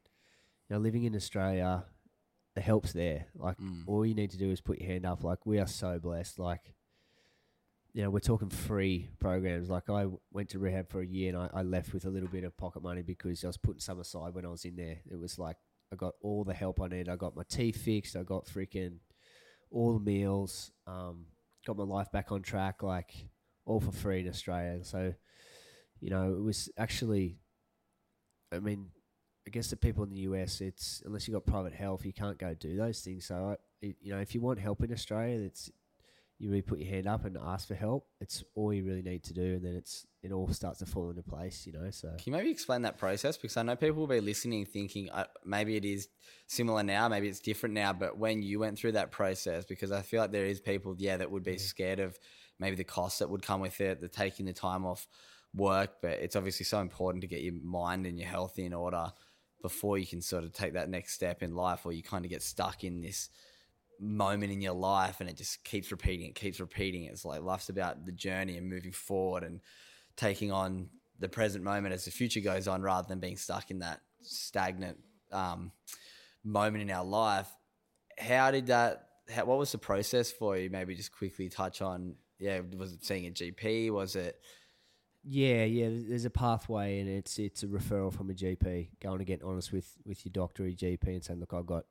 you 0.69 0.75
know, 0.75 0.81
living 0.81 1.05
in 1.05 1.15
Australia, 1.15 1.85
the 2.55 2.61
help's 2.61 2.93
there. 2.93 3.27
Like, 3.35 3.59
Mm. 3.59 3.85
all 3.87 4.05
you 4.05 4.15
need 4.15 4.31
to 4.33 4.39
do 4.39 4.51
is 4.51 4.61
put 4.61 4.79
your 4.79 4.89
hand 4.91 5.07
up. 5.07 5.25
Like, 5.25 5.47
we 5.47 5.59
are 5.59 5.67
so 5.67 5.99
blessed. 5.99 6.39
Like, 6.39 6.75
you 7.95 8.03
know, 8.03 8.11
we're 8.11 8.21
talking 8.21 8.49
free 8.49 9.11
programs. 9.19 9.69
Like 9.69 9.91
I 9.91 10.07
went 10.31 10.49
to 10.51 10.59
rehab 10.59 10.89
for 10.89 11.03
a 11.03 11.07
year 11.07 11.29
and 11.29 11.37
I, 11.37 11.51
I 11.61 11.63
left 11.63 11.93
with 11.93 12.07
a 12.07 12.11
little 12.11 12.29
bit 12.29 12.43
of 12.45 12.57
pocket 12.57 12.83
money 12.83 13.03
because 13.03 13.45
I 13.45 13.49
was 13.49 13.59
putting 13.59 13.81
some 13.81 14.01
aside 14.01 14.33
when 14.35 14.47
I 14.47 14.49
was 14.49 14.65
in 14.65 14.77
there. 14.77 15.01
It 15.11 15.19
was 15.19 15.39
like 15.39 15.57
I 15.93 15.97
got 15.97 16.15
all 16.23 16.43
the 16.43 16.55
help 16.55 16.81
I 16.81 16.89
needed. 16.89 17.11
I 17.11 17.17
got 17.17 17.37
my 17.37 17.43
teeth 17.47 17.77
fixed. 17.77 18.17
I 18.17 18.23
got 18.23 18.47
freaking 18.47 18.97
all 19.71 19.93
the 19.93 20.01
meals. 20.05 20.73
Um, 20.87 21.27
got 21.67 21.77
my 21.77 21.85
life 21.85 22.11
back 22.11 22.33
on 22.33 22.41
track. 22.41 22.83
Like 22.83 23.13
all 23.67 23.79
for 23.79 23.93
free 23.93 24.21
in 24.21 24.29
Australia. 24.29 24.83
So, 24.85 25.13
you 26.01 26.09
know, 26.09 26.33
it 26.33 26.41
was 26.43 26.71
actually. 26.79 27.37
I 28.51 28.59
mean, 28.59 28.87
I 29.47 29.51
guess 29.51 29.69
the 29.71 29.77
people 29.77 30.05
in 30.05 30.11
the 30.11 30.21
US, 30.21 30.61
it's 30.61 31.03
unless 31.05 31.27
you've 31.27 31.35
got 31.35 31.47
private 31.47 31.73
health, 31.73 32.05
you 32.05 32.13
can't 32.13 32.39
go 32.39 32.55
do 32.55 32.77
those 32.77 33.01
things. 33.01 33.27
So, 33.27 33.57
I, 33.83 33.95
you 34.01 34.15
know, 34.15 34.21
if 34.21 34.35
you 34.35 34.41
want 34.41 34.61
help 34.61 34.83
in 34.83 34.93
Australia, 34.93 35.41
it's 35.41 35.71
you 36.43 36.51
really 36.51 36.63
put 36.63 36.81
your 36.81 36.89
hand 36.89 37.07
up 37.07 37.25
and 37.25 37.39
ask 37.41 37.69
for 37.69 37.75
help. 37.75 38.09
It's 38.21 38.43
all 38.57 38.73
you 38.73 38.85
really 38.85 39.03
need 39.03 39.23
to 39.25 39.33
do, 39.33 39.55
and 39.55 39.65
then 39.65 39.75
it's 39.75 40.07
it 40.25 40.33
all 40.33 40.49
starts 40.49 40.81
to 40.81 40.87
fall 40.87 41.11
into 41.11 41.23
place, 41.23 41.67
you 41.67 41.73
know. 41.73 41.89
So 41.91 42.09
Can 42.09 42.19
you 42.27 42.33
maybe 42.33 42.51
explain 42.51 42.83
that 42.83 42.99
process? 42.99 43.37
Because 43.37 43.57
I 43.57 43.63
know 43.63 43.77
people 43.77 44.01
will 44.01 44.09
be 44.09 44.21
listening 44.21 44.67
thinking 44.67 45.09
uh, 45.11 45.25
maybe 45.45 45.77
it 45.77 45.85
is 45.85 46.09
similar 46.49 46.83
now, 46.83 47.09
maybe 47.09 47.29
it's 47.29 47.39
different 47.39 47.75
now, 47.77 47.93
but 47.93 48.19
when 48.19 48.43
you 48.43 48.59
went 48.59 48.77
through 48.77 48.93
that 48.93 49.13
process, 49.13 49.65
because 49.65 49.93
I 49.93 50.03
feel 50.03 50.21
like 50.21 50.33
there 50.33 50.45
is 50.45 50.61
people, 50.61 50.97
yeah, 50.99 51.17
that 51.17 51.31
would 51.31 51.45
be 51.45 51.59
scared 51.59 52.01
of 52.01 52.19
maybe 52.59 52.75
the 52.75 52.85
costs 52.85 53.21
that 53.21 53.31
would 53.31 53.43
come 53.43 53.61
with 53.61 53.81
it, 53.81 54.01
the 54.01 54.09
taking 54.09 54.47
the 54.47 54.53
time 54.53 54.85
off 54.85 55.07
work, 55.55 56.01
but 56.03 56.13
it's 56.13 56.35
obviously 56.35 56.65
so 56.65 56.81
important 56.81 57.23
to 57.23 57.29
get 57.29 57.43
your 57.43 57.55
mind 57.63 58.05
and 58.05 58.19
your 58.19 58.29
health 58.29 58.59
in 58.59 58.73
order 58.73 59.13
before 59.63 59.99
you 59.99 60.07
can 60.07 60.21
sort 60.21 60.45
of 60.45 60.53
take 60.53 60.75
that 60.75 60.91
next 60.91 61.15
step 61.15 61.43
in 61.43 61.55
life 61.55 61.87
or 61.87 61.93
you 61.93 62.03
kind 62.03 62.25
of 62.25 62.31
get 62.31 62.43
stuck 62.43 62.85
in 62.85 63.01
this 63.01 63.31
moment 64.01 64.53
in 64.53 64.61
your 64.61 64.75
life 64.75 65.21
and 65.21 65.31
it 65.31 65.37
just 65.37 65.63
keeps 65.63 65.93
repeating 65.93 66.27
it 66.27 66.35
keeps 66.35 66.59
repeating 66.59 67.05
it. 67.05 67.13
it's 67.13 67.25
like 67.25 67.41
life's 67.43 67.69
about 67.69 68.05
the 68.05 68.13
journey 68.13 68.59
and 68.59 68.69
moving 68.69 68.91
forward 68.91 69.45
and 69.45 69.61
taking 70.17 70.51
on 70.51 70.89
the 71.21 71.29
present 71.29 71.63
moment 71.63 71.95
as 71.95 72.05
the 72.05 72.11
future 72.11 72.41
goes 72.41 72.67
on 72.67 72.83
rather 72.83 73.07
than 73.07 73.21
being 73.21 73.37
stuck 73.37 73.71
in 73.71 73.79
that 73.79 74.01
stagnant 74.23 74.99
um, 75.31 75.71
moment 76.43 76.83
in 76.83 76.91
our 76.91 77.05
life 77.05 77.49
how 78.19 78.51
did 78.51 78.67
that? 78.67 79.09
How, 79.33 79.45
what 79.45 79.59
was 79.59 79.73
the 79.73 79.79
process 79.79 80.31
for 80.31 80.57
you? 80.57 80.71
Maybe 80.71 80.95
just 80.95 81.13
quickly 81.13 81.49
touch 81.49 81.83
on. 81.83 82.15
Yeah, 82.39 82.61
was 82.77 82.93
it 82.93 83.05
seeing 83.05 83.27
a 83.27 83.31
GP? 83.31 83.91
Was 83.91 84.17
it? 84.17 84.41
Yeah, 85.25 85.65
yeah. 85.65 85.89
There's 85.91 86.25
a 86.25 86.31
pathway, 86.31 86.99
and 87.01 87.09
it's 87.09 87.39
it's 87.39 87.63
a 87.63 87.67
referral 87.67 88.13
from 88.13 88.31
a 88.31 88.35
GP. 88.35 88.89
Going 89.01 89.19
to 89.19 89.25
get 89.25 89.43
honest 89.43 89.73
with 89.73 89.97
with 90.05 90.25
your 90.25 90.33
doctor 90.33 90.65
or 90.65 90.67
your 90.67 90.77
GP 90.77 91.07
and 91.07 91.25
saying, 91.25 91.39
look, 91.41 91.53
I've 91.55 91.67
got 91.67 91.85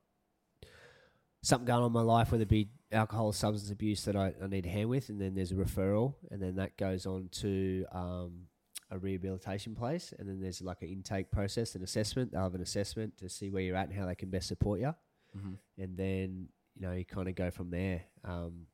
something 1.42 1.66
going 1.66 1.80
on 1.80 1.86
in 1.86 1.92
my 1.92 2.02
life, 2.02 2.30
whether 2.30 2.42
it 2.42 2.48
be 2.48 2.68
alcohol 2.92 3.26
or 3.26 3.34
substance 3.34 3.70
abuse 3.72 4.04
that 4.04 4.14
I, 4.16 4.32
I 4.42 4.46
need 4.46 4.66
a 4.66 4.68
hand 4.68 4.88
with, 4.90 5.08
and 5.08 5.20
then 5.20 5.34
there's 5.34 5.50
a 5.50 5.54
referral, 5.56 6.14
and 6.30 6.40
then 6.42 6.56
that 6.56 6.76
goes 6.76 7.06
on 7.06 7.28
to 7.32 7.84
um, 7.92 8.42
a 8.90 8.98
rehabilitation 8.98 9.74
place, 9.74 10.12
and 10.18 10.28
then 10.28 10.40
there's 10.40 10.60
like 10.60 10.82
an 10.82 10.88
intake 10.88 11.30
process, 11.30 11.74
an 11.74 11.82
assessment. 11.82 12.32
They'll 12.32 12.42
have 12.42 12.54
an 12.54 12.60
assessment 12.60 13.16
to 13.18 13.28
see 13.28 13.50
where 13.50 13.62
you're 13.62 13.76
at 13.76 13.88
and 13.88 13.98
how 13.98 14.06
they 14.06 14.14
can 14.14 14.30
best 14.30 14.46
support 14.48 14.78
you, 14.80 14.94
Mhm. 15.36 15.56
and 15.78 15.96
then 15.96 16.48
you 16.74 16.82
know 16.82 16.92
you 16.92 17.04
kind 17.06 17.28
of 17.28 17.34
go 17.34 17.50
from 17.50 17.70
there. 17.70 18.02
Um, 18.24 18.66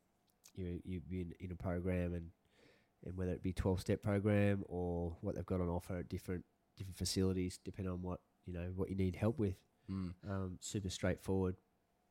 you 0.57 0.81
you 0.85 1.01
be 1.01 1.21
in, 1.21 1.33
in 1.39 1.53
a 1.53 1.57
program, 1.57 2.13
and 2.15 2.31
and 3.05 3.17
whether 3.17 3.33
it 3.33 3.43
be 3.43 3.53
twelve 3.53 3.81
step 3.81 4.03
program 4.03 4.65
or 4.67 5.17
what 5.21 5.35
they've 5.35 5.47
got 5.47 5.61
on 5.61 5.69
offer 5.69 5.99
at 5.99 6.09
different 6.09 6.45
different 6.77 6.97
facilities, 6.97 7.59
depending 7.65 7.93
on 7.93 8.03
what 8.03 8.21
you 8.47 8.53
know 8.53 8.73
what 8.75 8.89
you 8.91 8.97
need 8.97 9.17
help 9.17 9.39
with. 9.39 9.57
Mm. 9.91 10.13
Um, 10.29 10.59
super 10.61 10.91
straightforward. 10.91 11.57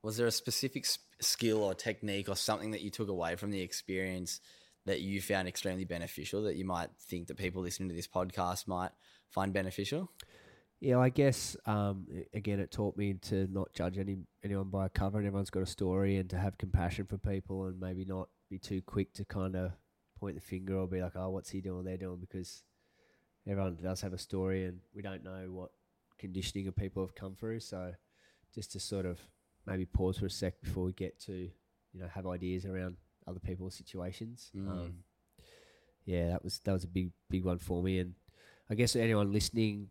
Was 0.03 0.17
there 0.17 0.27
a 0.27 0.31
specific 0.31 0.85
s- 0.85 0.99
skill 1.19 1.63
or 1.63 1.73
technique 1.73 2.29
or 2.29 2.35
something 2.35 2.71
that 2.71 2.81
you 2.81 2.89
took 2.89 3.09
away 3.09 3.35
from 3.35 3.51
the 3.51 3.61
experience 3.61 4.39
that 4.85 5.01
you 5.01 5.21
found 5.21 5.47
extremely 5.47 5.85
beneficial 5.85 6.43
that 6.43 6.55
you 6.55 6.65
might 6.65 6.89
think 6.99 7.27
that 7.27 7.37
people 7.37 7.61
listening 7.61 7.89
to 7.89 7.95
this 7.95 8.07
podcast 8.07 8.67
might 8.67 8.91
find 9.29 9.53
beneficial? 9.53 10.09
Yeah, 10.79 10.99
I 10.99 11.09
guess 11.09 11.57
um, 11.65 12.07
again, 12.33 12.59
it 12.59 12.71
taught 12.71 12.95
me 12.97 13.15
to 13.23 13.47
not 13.51 13.73
judge 13.73 13.97
any 13.97 14.17
anyone 14.43 14.69
by 14.69 14.85
a 14.85 14.89
cover, 14.89 15.17
and 15.17 15.25
everyone's 15.25 15.49
got 15.49 15.63
a 15.63 15.67
story, 15.67 16.17
and 16.17 16.29
to 16.29 16.37
have 16.37 16.57
compassion 16.57 17.05
for 17.05 17.17
people, 17.17 17.65
and 17.65 17.79
maybe 17.79 18.05
not 18.05 18.29
be 18.49 18.59
too 18.59 18.81
quick 18.83 19.13
to 19.13 19.25
kind 19.25 19.55
of 19.55 19.71
point 20.19 20.35
the 20.35 20.41
finger 20.41 20.77
or 20.77 20.87
be 20.87 21.01
like, 21.01 21.15
"Oh, 21.15 21.29
what's 21.29 21.49
he 21.49 21.61
doing? 21.61 21.83
They're 21.83 21.97
doing," 21.97 22.19
because 22.19 22.63
everyone 23.47 23.77
does 23.81 24.01
have 24.01 24.13
a 24.13 24.17
story, 24.17 24.65
and 24.65 24.79
we 24.93 25.01
don't 25.01 25.23
know 25.23 25.47
what 25.49 25.71
conditioning 26.17 26.67
of 26.67 26.75
people 26.75 27.03
have 27.03 27.15
come 27.15 27.35
through. 27.35 27.59
So, 27.59 27.93
just 28.53 28.71
to 28.73 28.79
sort 28.79 29.05
of 29.05 29.19
maybe 29.65 29.85
pause 29.85 30.17
for 30.17 30.25
a 30.25 30.29
sec 30.29 30.61
before 30.61 30.85
we 30.85 30.93
get 30.93 31.19
to, 31.21 31.33
you 31.33 31.99
know, 31.99 32.07
have 32.07 32.27
ideas 32.27 32.65
around 32.65 32.97
other 33.27 33.39
people's 33.39 33.75
situations. 33.75 34.51
Mm. 34.55 34.69
Um, 34.69 34.93
yeah, 36.05 36.29
that 36.29 36.43
was 36.43 36.59
that 36.59 36.73
was 36.73 36.83
a 36.83 36.87
big 36.87 37.11
big 37.29 37.45
one 37.45 37.57
for 37.59 37.83
me, 37.83 37.99
and 37.99 38.15
I 38.69 38.75
guess 38.75 38.95
anyone 38.95 39.31
listening 39.31 39.89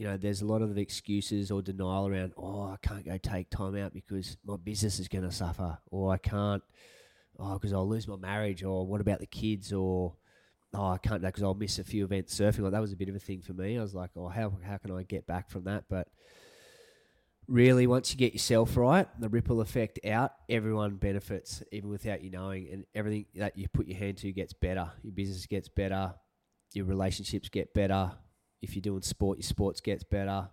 you 0.00 0.06
know, 0.06 0.16
there's 0.16 0.40
a 0.40 0.46
lot 0.46 0.62
of 0.62 0.78
excuses 0.78 1.50
or 1.50 1.60
denial 1.60 2.08
around, 2.08 2.32
oh, 2.38 2.62
I 2.62 2.76
can't 2.80 3.04
go 3.04 3.18
take 3.18 3.50
time 3.50 3.76
out 3.76 3.92
because 3.92 4.38
my 4.46 4.56
business 4.56 4.98
is 4.98 5.08
going 5.08 5.24
to 5.24 5.30
suffer, 5.30 5.76
or 5.90 6.10
I 6.10 6.16
can't, 6.16 6.62
oh, 7.40 7.54
because 7.54 7.72
I'll 7.72 7.88
lose 7.88 8.06
my 8.06 8.16
marriage, 8.16 8.62
or 8.62 8.86
what 8.86 9.00
about 9.00 9.20
the 9.20 9.26
kids, 9.26 9.72
or 9.72 10.14
oh, 10.74 10.90
I 10.90 10.98
can't 10.98 11.22
because 11.22 11.42
I'll 11.42 11.54
miss 11.54 11.78
a 11.78 11.84
few 11.84 12.04
events 12.04 12.38
surfing. 12.38 12.60
Like 12.60 12.72
that 12.72 12.80
was 12.80 12.92
a 12.92 12.96
bit 12.96 13.08
of 13.08 13.14
a 13.14 13.20
thing 13.20 13.42
for 13.42 13.52
me. 13.52 13.78
I 13.78 13.82
was 13.82 13.94
like, 13.94 14.10
oh, 14.16 14.28
how 14.28 14.52
how 14.64 14.78
can 14.78 14.92
I 14.92 15.02
get 15.02 15.26
back 15.26 15.50
from 15.50 15.64
that? 15.64 15.84
But 15.88 16.08
really, 17.48 17.86
once 17.86 18.12
you 18.12 18.18
get 18.18 18.32
yourself 18.32 18.76
right, 18.76 19.08
the 19.18 19.28
ripple 19.28 19.60
effect 19.60 19.98
out, 20.06 20.32
everyone 20.48 20.96
benefits, 20.96 21.62
even 21.72 21.90
without 21.90 22.22
you 22.22 22.30
knowing, 22.30 22.68
and 22.70 22.84
everything 22.94 23.26
that 23.34 23.56
you 23.56 23.68
put 23.68 23.86
your 23.86 23.98
hand 23.98 24.18
to 24.18 24.32
gets 24.32 24.52
better. 24.52 24.90
Your 25.02 25.12
business 25.12 25.46
gets 25.46 25.68
better, 25.68 26.14
your 26.72 26.86
relationships 26.86 27.48
get 27.48 27.74
better. 27.74 28.12
If 28.62 28.74
you're 28.76 28.82
doing 28.82 29.02
sport, 29.02 29.38
your 29.38 29.44
sports 29.44 29.80
gets 29.80 30.04
better. 30.04 30.48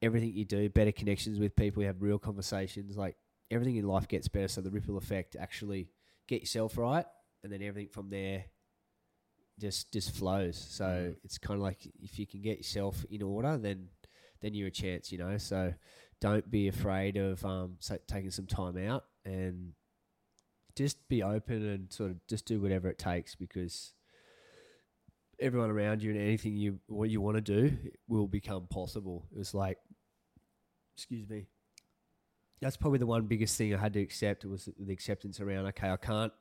Everything 0.00 0.32
you 0.32 0.44
do, 0.44 0.68
better 0.68 0.92
connections 0.92 1.40
with 1.40 1.56
people, 1.56 1.82
you 1.82 1.88
have 1.88 2.00
real 2.00 2.18
conversations. 2.18 2.96
Like 2.96 3.16
everything 3.50 3.76
in 3.76 3.86
life 3.86 4.06
gets 4.06 4.28
better. 4.28 4.46
So 4.46 4.60
the 4.60 4.70
ripple 4.70 4.96
effect 4.96 5.36
actually 5.38 5.88
get 6.28 6.40
yourself 6.42 6.76
right, 6.78 7.06
and 7.42 7.52
then 7.52 7.62
everything 7.62 7.88
from 7.90 8.10
there 8.10 8.44
just 9.58 9.92
just 9.92 10.14
flows. 10.14 10.56
So 10.58 10.84
Mm. 10.84 11.16
it's 11.24 11.38
kind 11.38 11.58
of 11.58 11.62
like 11.62 11.86
if 12.02 12.18
you 12.18 12.26
can 12.26 12.42
get 12.42 12.58
yourself 12.58 13.04
in 13.10 13.22
order, 13.22 13.56
then 13.58 13.88
then 14.40 14.54
you're 14.54 14.68
a 14.68 14.70
chance, 14.70 15.10
you 15.10 15.18
know. 15.18 15.38
So 15.38 15.74
don't 16.20 16.50
be 16.50 16.68
afraid 16.68 17.16
of 17.16 17.44
um, 17.44 17.76
so 17.80 17.98
taking 18.06 18.30
some 18.30 18.46
time 18.46 18.76
out 18.76 19.04
and 19.24 19.72
just 20.76 21.08
be 21.08 21.22
open 21.22 21.66
and 21.66 21.92
sort 21.92 22.10
of 22.10 22.26
just 22.26 22.44
do 22.46 22.60
whatever 22.60 22.88
it 22.88 22.98
takes 22.98 23.34
because 23.34 23.94
everyone 25.40 25.70
around 25.70 26.02
you 26.02 26.10
and 26.10 26.20
anything 26.20 26.56
you 26.56 26.78
what 26.86 27.08
you 27.10 27.20
want 27.20 27.36
to 27.36 27.40
do 27.40 27.76
will 28.08 28.26
become 28.28 28.66
possible. 28.66 29.26
It 29.32 29.38
was 29.38 29.54
like, 29.54 29.78
excuse 30.96 31.28
me. 31.28 31.46
That's 32.60 32.76
probably 32.76 32.98
the 32.98 33.06
one 33.06 33.26
biggest 33.26 33.56
thing 33.56 33.74
I 33.74 33.78
had 33.78 33.92
to 33.94 34.00
accept 34.00 34.44
was 34.44 34.68
the 34.78 34.92
acceptance 34.92 35.40
around. 35.40 35.66
Okay, 35.66 35.90
I 35.90 35.96
can't 35.96 36.32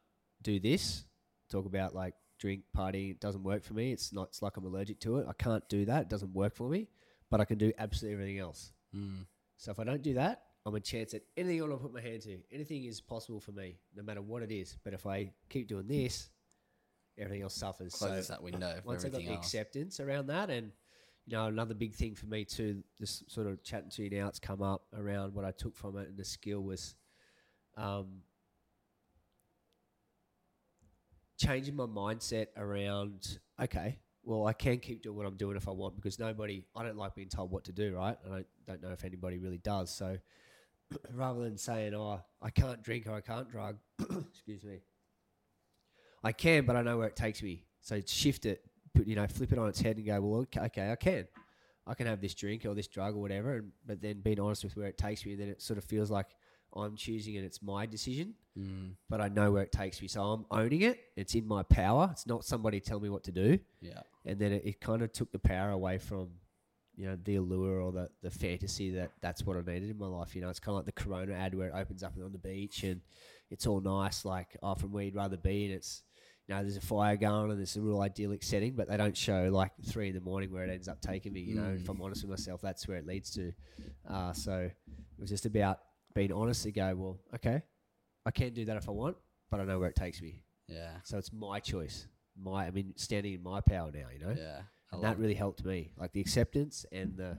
do 0.41 0.59
this. 0.59 1.05
Talk 1.49 1.66
about 1.66 1.93
like 1.93 2.13
drink, 2.39 2.63
party. 2.74 3.11
It 3.11 3.20
doesn't 3.20 3.43
work 3.43 3.63
for 3.63 3.74
me. 3.74 3.91
It's 3.91 4.13
not. 4.13 4.30
It's 4.30 4.41
like 4.41 4.57
I'm 4.57 4.66
allergic 4.66 4.99
to 5.01 5.18
it. 5.18 5.28
I 5.28 5.34
can't 5.34 5.68
do 5.70 5.86
that. 5.86 6.03
It 6.03 6.09
doesn't 6.09 6.34
work 6.34 6.55
for 6.55 6.70
me. 6.70 6.88
But 7.30 7.41
I 7.41 7.45
can 7.45 7.57
do 7.57 7.74
absolutely 7.78 8.13
everything 8.13 8.39
else. 8.39 8.72
Mm. 8.95 9.26
So 9.57 9.72
if 9.72 9.80
I 9.80 9.84
don't 9.84 10.01
do 10.01 10.13
that, 10.16 10.43
I'm 10.66 10.76
a 10.76 10.80
chance 10.80 11.13
at 11.13 11.22
anything 11.38 11.59
I 11.59 11.61
want 11.68 11.74
to 11.74 11.78
put 11.80 11.93
my 11.93 12.01
hand 12.01 12.22
to. 12.24 12.38
Anything 12.51 12.86
is 12.86 13.01
possible 13.01 13.39
for 13.39 13.51
me, 13.51 13.78
no 13.95 14.03
matter 14.03 14.22
what 14.22 14.41
it 14.41 14.51
is. 14.51 14.78
But 14.84 14.93
if 14.93 15.05
I 15.05 15.32
keep 15.49 15.68
doing 15.68 15.88
this, 15.88 16.30
everything 17.18 17.43
else 17.43 17.55
suffers. 17.55 17.93
Closes 17.93 18.28
so 18.28 18.34
that 18.34 18.43
window 18.43 18.80
once 18.84 19.05
I 19.05 19.09
got 19.09 19.22
the 19.22 19.28
else. 19.28 19.38
acceptance 19.38 19.99
around 19.99 20.28
that, 20.28 20.49
and 20.49 20.72
you 21.28 21.36
know, 21.36 21.47
another 21.47 21.73
big 21.73 21.93
thing 21.93 22.15
for 22.15 22.28
me 22.28 22.45
too, 22.45 22.84
just 22.99 23.30
sort 23.32 23.47
of 23.47 23.63
chatting 23.63 23.89
to 23.91 24.03
you 24.03 24.09
now, 24.09 24.28
it's 24.28 24.39
come 24.39 24.61
up 24.61 24.84
around 24.97 25.34
what 25.34 25.45
I 25.45 25.51
took 25.51 25.76
from 25.76 25.97
it, 25.97 26.07
and 26.07 26.17
the 26.17 26.26
skill 26.26 26.61
was, 26.61 26.95
um, 27.78 28.21
changing 31.38 31.76
my 31.76 31.86
mindset 31.86 32.47
around. 32.57 33.39
Okay, 33.61 33.97
well, 34.23 34.47
I 34.47 34.53
can 34.53 34.80
keep 34.80 35.03
doing 35.03 35.15
what 35.15 35.26
I'm 35.26 35.38
doing 35.38 35.57
if 35.57 35.67
I 35.67 35.71
want 35.71 35.95
because 35.95 36.19
nobody. 36.19 36.63
I 36.76 36.84
don't 36.84 36.97
like 36.97 37.15
being 37.15 37.30
told 37.30 37.51
what 37.51 37.63
to 37.65 37.71
do, 37.71 37.95
right? 37.95 38.17
I 38.32 38.43
don't 38.67 38.82
know 38.82 38.91
if 38.91 39.03
anybody 39.03 39.38
really 39.38 39.57
does. 39.57 39.93
So, 39.93 40.17
rather 41.13 41.41
than 41.41 41.57
saying, 41.57 41.93
"Oh, 41.93 42.21
I 42.41 42.49
can't 42.49 42.82
drink 42.84 43.07
or 43.07 43.13
I 43.15 43.21
can't 43.21 43.49
drug," 43.49 43.78
excuse 43.99 44.63
me, 44.63 44.80
I 46.23 46.32
can, 46.32 46.65
but 46.65 46.76
I 46.76 46.82
know 46.82 46.97
where 46.97 47.07
it 47.07 47.15
takes 47.15 47.41
me. 47.43 47.65
So 47.82 48.01
shift 48.05 48.45
it, 48.45 48.65
you 49.05 49.15
know, 49.15 49.27
flip 49.27 49.51
it 49.51 49.59
on 49.59 49.67
its 49.69 49.81
head 49.81 49.97
and 49.97 50.05
go, 50.05 50.21
well, 50.21 50.41
okay, 50.41 50.61
okay, 50.61 50.91
I 50.91 50.95
can, 50.95 51.27
I 51.87 51.93
can 51.93 52.07
have 52.07 52.21
this 52.21 52.33
drink 52.33 52.65
or 52.65 52.73
this 52.73 52.87
drug 52.87 53.15
or 53.15 53.21
whatever, 53.21 53.55
and, 53.57 53.71
but 53.85 54.01
then 54.01 54.21
being 54.21 54.39
honest 54.39 54.63
with 54.63 54.75
where 54.77 54.87
it 54.87 54.97
takes 54.97 55.25
me, 55.25 55.33
and 55.33 55.41
then 55.41 55.49
it 55.49 55.61
sort 55.61 55.77
of 55.77 55.83
feels 55.83 56.09
like 56.09 56.27
I'm 56.75 56.95
choosing 56.95 57.37
and 57.37 57.45
it's 57.45 57.61
my 57.61 57.85
decision, 57.85 58.35
Mm. 58.57 58.91
but 59.09 59.19
I 59.19 59.27
know 59.27 59.51
where 59.51 59.63
it 59.63 59.71
takes 59.73 60.01
me, 60.01 60.07
so 60.07 60.21
I'm 60.23 60.45
owning 60.49 60.81
it. 60.81 60.97
It's 61.17 61.35
in 61.35 61.45
my 61.45 61.61
power. 61.63 62.07
It's 62.13 62.25
not 62.25 62.45
somebody 62.45 62.79
tell 62.79 63.01
me 63.01 63.09
what 63.09 63.23
to 63.25 63.31
do, 63.31 63.59
Yeah. 63.81 64.01
and 64.25 64.39
then 64.39 64.53
it, 64.53 64.63
it 64.65 64.79
kind 64.81 65.01
of 65.01 65.11
took 65.11 65.31
the 65.31 65.39
power 65.39 65.71
away 65.71 65.97
from. 65.97 66.29
You 66.97 67.07
know 67.07 67.17
the 67.21 67.35
allure 67.35 67.81
or 67.81 67.91
the, 67.91 68.09
the 68.23 68.31
fantasy 68.31 68.89
that 68.91 69.11
that's 69.19 69.45
what 69.45 69.57
I 69.57 69.69
needed 69.69 69.89
in 69.89 69.97
my 69.97 70.07
life. 70.07 70.33
You 70.33 70.41
know, 70.41 70.47
it's 70.47 70.61
kind 70.61 70.69
of 70.69 70.75
like 70.77 70.85
the 70.85 70.93
Corona 71.03 71.33
ad 71.33 71.53
where 71.53 71.67
it 71.67 71.73
opens 71.75 72.03
up 72.03 72.13
on 72.23 72.31
the 72.31 72.37
beach 72.37 72.83
and 72.83 73.01
it's 73.51 73.67
all 73.67 73.81
nice, 73.81 74.23
like 74.23 74.55
oh, 74.63 74.75
from 74.75 74.93
where 74.93 75.03
you'd 75.03 75.13
rather 75.13 75.35
be, 75.35 75.65
and 75.65 75.73
it's 75.73 76.03
you 76.47 76.53
know, 76.53 76.61
there's 76.61 76.77
a 76.77 76.81
fire 76.81 77.17
going 77.17 77.49
and 77.49 77.59
there's 77.59 77.75
a 77.75 77.81
real 77.81 78.01
idyllic 78.01 78.43
setting, 78.43 78.73
but 78.73 78.87
they 78.87 78.97
don't 78.97 79.17
show 79.17 79.49
like 79.51 79.71
three 79.87 80.09
in 80.09 80.13
the 80.13 80.21
morning 80.21 80.51
where 80.51 80.63
it 80.63 80.69
ends 80.69 80.87
up 80.87 81.01
taking 81.01 81.33
me. 81.33 81.41
You 81.41 81.55
know, 81.55 81.75
if 81.79 81.89
I'm 81.89 82.01
honest 82.01 82.23
with 82.23 82.29
myself, 82.29 82.61
that's 82.61 82.87
where 82.87 82.97
it 82.97 83.07
leads 83.07 83.31
to. 83.31 83.51
Uh, 84.07 84.31
so 84.31 84.53
it 84.59 85.19
was 85.19 85.29
just 85.29 85.45
about 85.47 85.79
being 86.13 86.31
honest 86.31 86.63
to 86.63 86.71
go, 86.71 86.93
well, 86.95 87.19
okay, 87.33 87.63
I 88.25 88.31
can 88.31 88.53
do 88.53 88.65
that 88.65 88.77
if 88.77 88.87
I 88.87 88.91
want, 88.91 89.17
but 89.49 89.59
I 89.59 89.63
know 89.63 89.79
where 89.79 89.89
it 89.89 89.95
takes 89.95 90.21
me. 90.21 90.43
Yeah. 90.67 90.91
So 91.03 91.17
it's 91.17 91.33
my 91.33 91.59
choice. 91.59 92.07
My, 92.39 92.67
I 92.67 92.71
mean, 92.71 92.93
standing 92.95 93.33
in 93.33 93.41
my 93.41 93.61
power 93.61 93.91
now, 93.91 94.07
you 94.13 94.25
know? 94.25 94.35
Yeah. 94.37 94.61
I 94.91 94.95
And 94.95 95.03
that 95.03 95.17
really 95.17 95.33
helped 95.33 95.65
me. 95.65 95.93
Like 95.97 96.13
the 96.13 96.21
acceptance 96.21 96.85
and 96.91 97.17
the, 97.17 97.37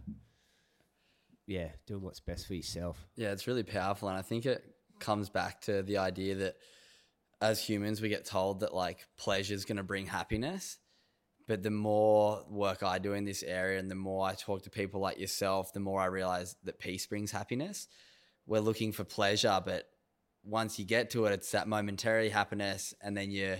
yeah, 1.47 1.69
doing 1.87 2.03
what's 2.03 2.19
best 2.19 2.49
for 2.49 2.55
yourself. 2.55 3.07
Yeah, 3.15 3.31
it's 3.31 3.47
really 3.47 3.63
powerful. 3.63 4.09
And 4.09 4.19
I 4.19 4.23
think 4.23 4.47
it 4.47 4.65
comes 4.99 5.29
back 5.29 5.61
to 5.63 5.83
the 5.83 5.99
idea 5.99 6.35
that 6.37 6.57
as 7.41 7.63
humans, 7.63 8.01
we 8.01 8.09
get 8.09 8.25
told 8.25 8.61
that 8.61 8.75
like 8.75 9.07
pleasure 9.17 9.55
is 9.55 9.65
going 9.65 9.77
to 9.77 9.83
bring 9.83 10.07
happiness. 10.07 10.79
But 11.47 11.63
the 11.63 11.71
more 11.71 12.45
work 12.49 12.83
I 12.83 12.99
do 12.99 13.13
in 13.13 13.25
this 13.25 13.43
area 13.43 13.79
and 13.79 13.91
the 13.91 13.95
more 13.95 14.27
I 14.27 14.35
talk 14.35 14.63
to 14.63 14.71
people 14.71 15.01
like 15.01 15.21
yourself, 15.21 15.73
the 15.73 15.81
more 15.81 16.01
I 16.01 16.07
realize 16.07 16.57
that 16.65 16.81
peace 16.81 17.07
brings 17.07 17.31
happiness. 17.31 17.87
We're 18.47 18.61
looking 18.61 18.91
for 18.91 19.05
pleasure, 19.05 19.61
but 19.65 19.89
once 20.43 20.79
you 20.79 20.85
get 20.85 21.11
to 21.11 21.27
it, 21.27 21.33
it's 21.33 21.53
that 21.53 21.69
momentary 21.69 22.31
happiness. 22.31 22.95
And 23.01 23.17
then 23.17 23.31
you're 23.31 23.59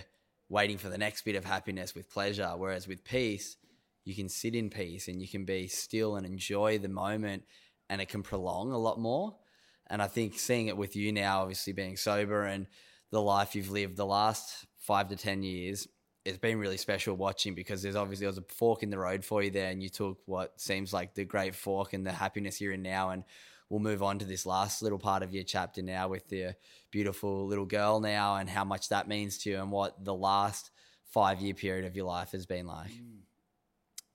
waiting 0.49 0.77
for 0.77 0.89
the 0.89 0.97
next 0.97 1.23
bit 1.23 1.35
of 1.35 1.45
happiness 1.45 1.95
with 1.95 2.09
pleasure. 2.09 2.51
Whereas 2.57 2.87
with 2.87 3.05
peace, 3.05 3.57
you 4.03 4.15
can 4.15 4.27
sit 4.27 4.55
in 4.55 4.69
peace 4.69 5.07
and 5.07 5.21
you 5.21 5.27
can 5.27 5.45
be 5.45 5.67
still 5.67 6.15
and 6.15 6.25
enjoy 6.25 6.79
the 6.79 6.89
moment 6.89 7.43
and 7.89 8.01
it 8.01 8.09
can 8.09 8.23
prolong 8.23 8.71
a 8.71 8.77
lot 8.77 8.99
more. 8.99 9.35
And 9.89 10.01
I 10.01 10.07
think 10.07 10.39
seeing 10.39 10.67
it 10.67 10.77
with 10.77 10.95
you 10.95 11.13
now, 11.13 11.41
obviously 11.41 11.73
being 11.73 11.95
sober 11.95 12.43
and 12.43 12.67
the 13.11 13.21
life 13.21 13.55
you've 13.55 13.71
lived 13.71 13.97
the 13.97 14.05
last 14.05 14.65
five 14.79 15.09
to 15.09 15.15
10 15.15 15.43
years, 15.43 15.87
it's 16.25 16.37
been 16.37 16.59
really 16.59 16.77
special 16.77 17.15
watching 17.15 17.55
because 17.55 17.81
there's 17.81 17.95
obviously 17.95 18.25
there 18.25 18.29
was 18.29 18.37
a 18.37 18.53
fork 18.53 18.83
in 18.83 18.89
the 18.89 18.99
road 18.99 19.23
for 19.23 19.41
you 19.41 19.49
there 19.49 19.69
and 19.69 19.81
you 19.81 19.89
took 19.89 20.17
what 20.25 20.59
seems 20.59 20.91
like 20.91 21.13
the 21.13 21.23
great 21.23 21.55
fork 21.55 21.93
and 21.93 22.05
the 22.05 22.11
happiness 22.11 22.59
you're 22.59 22.73
in 22.73 22.81
now 22.81 23.11
and 23.11 23.23
we'll 23.69 23.79
move 23.79 24.03
on 24.03 24.19
to 24.19 24.25
this 24.25 24.45
last 24.45 24.81
little 24.81 24.99
part 24.99 25.23
of 25.23 25.33
your 25.33 25.43
chapter 25.43 25.81
now 25.81 26.07
with 26.07 26.31
your 26.31 26.53
beautiful 26.91 27.47
little 27.47 27.65
girl 27.65 27.99
now 27.99 28.35
and 28.35 28.49
how 28.49 28.63
much 28.63 28.89
that 28.89 29.07
means 29.07 29.37
to 29.37 29.49
you 29.49 29.61
and 29.61 29.71
what 29.71 30.03
the 30.03 30.13
last 30.13 30.71
five 31.05 31.39
year 31.39 31.53
period 31.53 31.85
of 31.85 31.95
your 31.95 32.05
life 32.05 32.31
has 32.31 32.45
been 32.45 32.67
like. 32.67 32.91
Mm. 32.91 33.19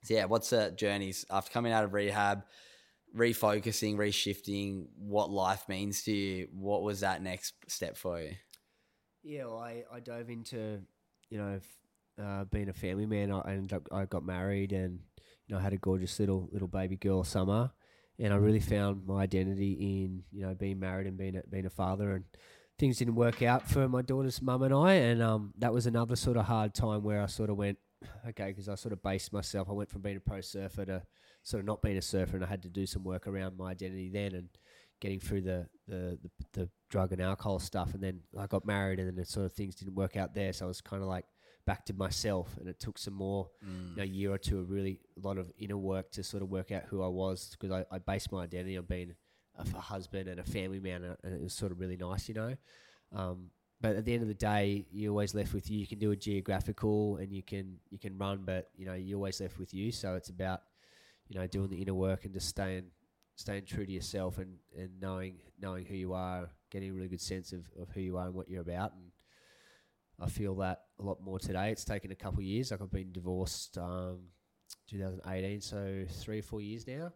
So 0.04 0.14
yeah, 0.14 0.24
what's 0.24 0.50
the 0.50 0.72
journeys 0.76 1.24
after 1.30 1.50
coming 1.50 1.72
out 1.72 1.84
of 1.84 1.94
rehab, 1.94 2.44
refocusing, 3.16 3.96
reshifting, 3.96 4.86
what 4.96 5.30
life 5.30 5.68
means 5.68 6.02
to 6.04 6.12
you? 6.12 6.48
What 6.52 6.82
was 6.82 7.00
that 7.00 7.22
next 7.22 7.54
step 7.68 7.96
for 7.96 8.20
you? 8.20 8.32
Yeah, 9.22 9.44
well, 9.46 9.58
I, 9.58 9.84
I 9.92 10.00
dove 10.00 10.30
into, 10.30 10.80
you 11.30 11.38
know, 11.38 11.60
uh, 12.22 12.44
being 12.44 12.68
a 12.68 12.72
family 12.72 13.06
man. 13.06 13.30
I 13.30 13.52
ended 13.52 13.72
up, 13.72 13.88
I 13.92 14.04
got 14.04 14.24
married 14.24 14.72
and, 14.72 14.98
you 15.46 15.54
know, 15.54 15.60
had 15.60 15.72
a 15.72 15.78
gorgeous 15.78 16.18
little 16.18 16.48
little 16.52 16.68
baby 16.68 16.96
girl, 16.96 17.22
Summer, 17.24 17.70
and 18.18 18.32
I 18.32 18.36
really 18.36 18.60
found 18.60 19.06
my 19.06 19.22
identity 19.22 19.72
in, 19.72 20.24
you 20.32 20.42
know, 20.42 20.54
being 20.54 20.80
married 20.80 21.06
and 21.06 21.16
being 21.16 21.36
a, 21.36 21.42
being 21.48 21.66
a 21.66 21.70
father. 21.70 22.12
And 22.12 22.24
things 22.78 22.98
didn't 22.98 23.14
work 23.14 23.42
out 23.42 23.68
for 23.68 23.88
my 23.88 24.02
daughter's 24.02 24.42
mum 24.42 24.62
and 24.62 24.74
I, 24.74 24.94
and 24.94 25.22
um, 25.22 25.54
that 25.58 25.72
was 25.72 25.86
another 25.86 26.16
sort 26.16 26.36
of 26.36 26.46
hard 26.46 26.74
time 26.74 27.02
where 27.04 27.22
I 27.22 27.26
sort 27.26 27.50
of 27.50 27.56
went, 27.56 27.78
okay, 28.28 28.48
because 28.48 28.68
I 28.68 28.74
sort 28.74 28.92
of 28.92 29.02
based 29.02 29.32
myself. 29.32 29.68
I 29.70 29.72
went 29.72 29.90
from 29.90 30.02
being 30.02 30.16
a 30.16 30.20
pro 30.20 30.40
surfer 30.40 30.84
to 30.86 31.02
sort 31.44 31.60
of 31.60 31.66
not 31.66 31.80
being 31.80 31.96
a 31.96 32.02
surfer, 32.02 32.36
and 32.36 32.44
I 32.44 32.48
had 32.48 32.62
to 32.62 32.68
do 32.68 32.86
some 32.86 33.04
work 33.04 33.28
around 33.28 33.56
my 33.56 33.70
identity 33.70 34.10
then 34.12 34.34
and 34.34 34.48
getting 35.02 35.20
through 35.20 35.42
the 35.42 35.66
the, 35.88 36.18
the, 36.22 36.30
the 36.52 36.70
drug 36.88 37.12
and 37.12 37.20
alcohol 37.20 37.58
stuff. 37.58 37.92
And 37.92 38.02
then 38.02 38.20
I 38.38 38.46
got 38.46 38.64
married, 38.64 39.00
and 39.00 39.08
then 39.08 39.16
the 39.16 39.26
sort 39.26 39.44
of 39.46 39.52
things 39.52 39.74
didn't 39.74 39.96
work 39.96 40.16
out 40.16 40.34
there. 40.34 40.52
So 40.52 40.64
I 40.64 40.68
was 40.68 40.80
kind 40.80 41.02
of 41.02 41.08
like 41.08 41.26
back 41.66 41.84
to 41.86 41.92
myself, 41.92 42.56
and 42.58 42.68
it 42.68 42.78
took 42.78 42.96
some 42.96 43.14
more, 43.14 43.50
mm. 43.66 43.90
you 43.90 43.96
know, 43.96 44.04
year 44.04 44.32
or 44.32 44.38
two 44.38 44.60
of 44.60 44.70
really 44.70 45.00
a 45.22 45.26
lot 45.26 45.38
of 45.38 45.50
inner 45.58 45.76
work 45.76 46.12
to 46.12 46.22
sort 46.22 46.42
of 46.42 46.48
work 46.50 46.70
out 46.70 46.84
who 46.84 47.02
I 47.02 47.08
was 47.08 47.50
because 47.50 47.72
I, 47.72 47.94
I 47.94 47.98
based 47.98 48.30
my 48.32 48.44
identity 48.44 48.78
on 48.78 48.84
being 48.84 49.14
a, 49.58 49.66
a 49.76 49.80
husband 49.80 50.28
and 50.28 50.38
a 50.38 50.44
family 50.44 50.80
man, 50.80 51.16
and 51.24 51.34
it 51.34 51.42
was 51.42 51.52
sort 51.52 51.72
of 51.72 51.80
really 51.80 51.96
nice, 51.96 52.28
you 52.28 52.34
know. 52.34 52.54
Um, 53.14 53.50
but 53.80 53.96
at 53.96 54.04
the 54.04 54.14
end 54.14 54.22
of 54.22 54.28
the 54.28 54.34
day, 54.34 54.86
you're 54.92 55.10
always 55.10 55.34
left 55.34 55.52
with 55.52 55.68
you. 55.68 55.80
You 55.80 55.88
can 55.88 55.98
do 55.98 56.12
a 56.12 56.16
geographical 56.16 57.16
and 57.16 57.32
you 57.32 57.42
can 57.42 57.78
you 57.90 57.98
can 57.98 58.16
run, 58.16 58.42
but 58.46 58.70
you 58.76 58.86
know 58.86 58.94
you're 58.94 59.16
always 59.16 59.40
left 59.40 59.58
with 59.58 59.74
you. 59.74 59.90
So 59.90 60.14
it's 60.14 60.28
about 60.28 60.60
you 61.28 61.40
know 61.40 61.46
doing 61.48 61.68
the 61.68 61.82
inner 61.82 61.94
work 61.94 62.24
and 62.24 62.32
just 62.32 62.46
staying 62.48 62.84
staying 63.36 63.64
true 63.64 63.86
to 63.86 63.92
yourself 63.92 64.38
and, 64.38 64.56
and 64.76 64.90
knowing 65.00 65.38
knowing 65.60 65.84
who 65.86 65.94
you 65.94 66.12
are, 66.12 66.48
getting 66.70 66.90
a 66.90 66.94
really 66.94 67.08
good 67.08 67.20
sense 67.20 67.52
of, 67.52 67.60
of 67.80 67.90
who 67.90 68.00
you 68.00 68.16
are 68.16 68.26
and 68.26 68.34
what 68.34 68.48
you're 68.48 68.62
about. 68.62 68.92
And 68.94 69.10
I 70.20 70.28
feel 70.28 70.54
that 70.56 70.82
a 71.00 71.02
lot 71.02 71.22
more 71.22 71.38
today. 71.38 71.70
It's 71.70 71.84
taken 71.84 72.12
a 72.12 72.16
couple 72.16 72.40
of 72.40 72.44
years. 72.44 72.70
Like 72.70 72.82
I've 72.82 72.90
been 72.90 73.12
divorced 73.12 73.78
um, 73.78 74.20
2018, 74.88 75.60
so 75.60 76.04
three 76.08 76.40
or 76.40 76.42
four 76.42 76.60
years 76.60 76.86
now. 76.86 77.12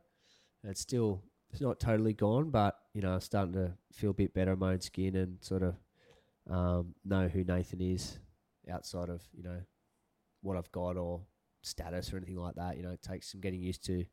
And 0.63 0.71
it's 0.71 0.81
still 0.81 1.23
it's 1.51 1.61
not 1.61 1.79
totally 1.81 2.13
gone, 2.13 2.51
but 2.51 2.77
you 2.95 3.03
know 3.03 3.13
I'm 3.13 3.21
starting 3.21 3.55
to 3.55 3.73
feel 3.93 4.11
a 4.11 4.15
bit 4.15 4.35
better 4.35 4.53
in 4.53 4.59
my 4.59 4.73
own 4.73 4.81
skin 4.81 5.17
and 5.17 5.39
sort 5.41 5.63
of 5.63 5.75
um, 6.51 6.95
know 7.05 7.29
who 7.29 7.45
Nathan 7.45 7.81
is 7.81 8.19
outside 8.71 9.09
of 9.09 9.23
you 9.33 9.43
know 9.43 9.61
what 10.43 10.57
I've 10.57 10.71
got 10.73 10.97
or 10.97 11.23
status 11.63 12.13
or 12.13 12.17
anything 12.17 12.37
like 12.37 12.55
that. 12.57 12.77
You 12.77 12.83
know, 12.83 12.91
it 12.91 13.03
takes 13.03 13.31
some 13.31 13.41
getting 13.41 13.63
used 13.63 13.85
to. 13.87 14.05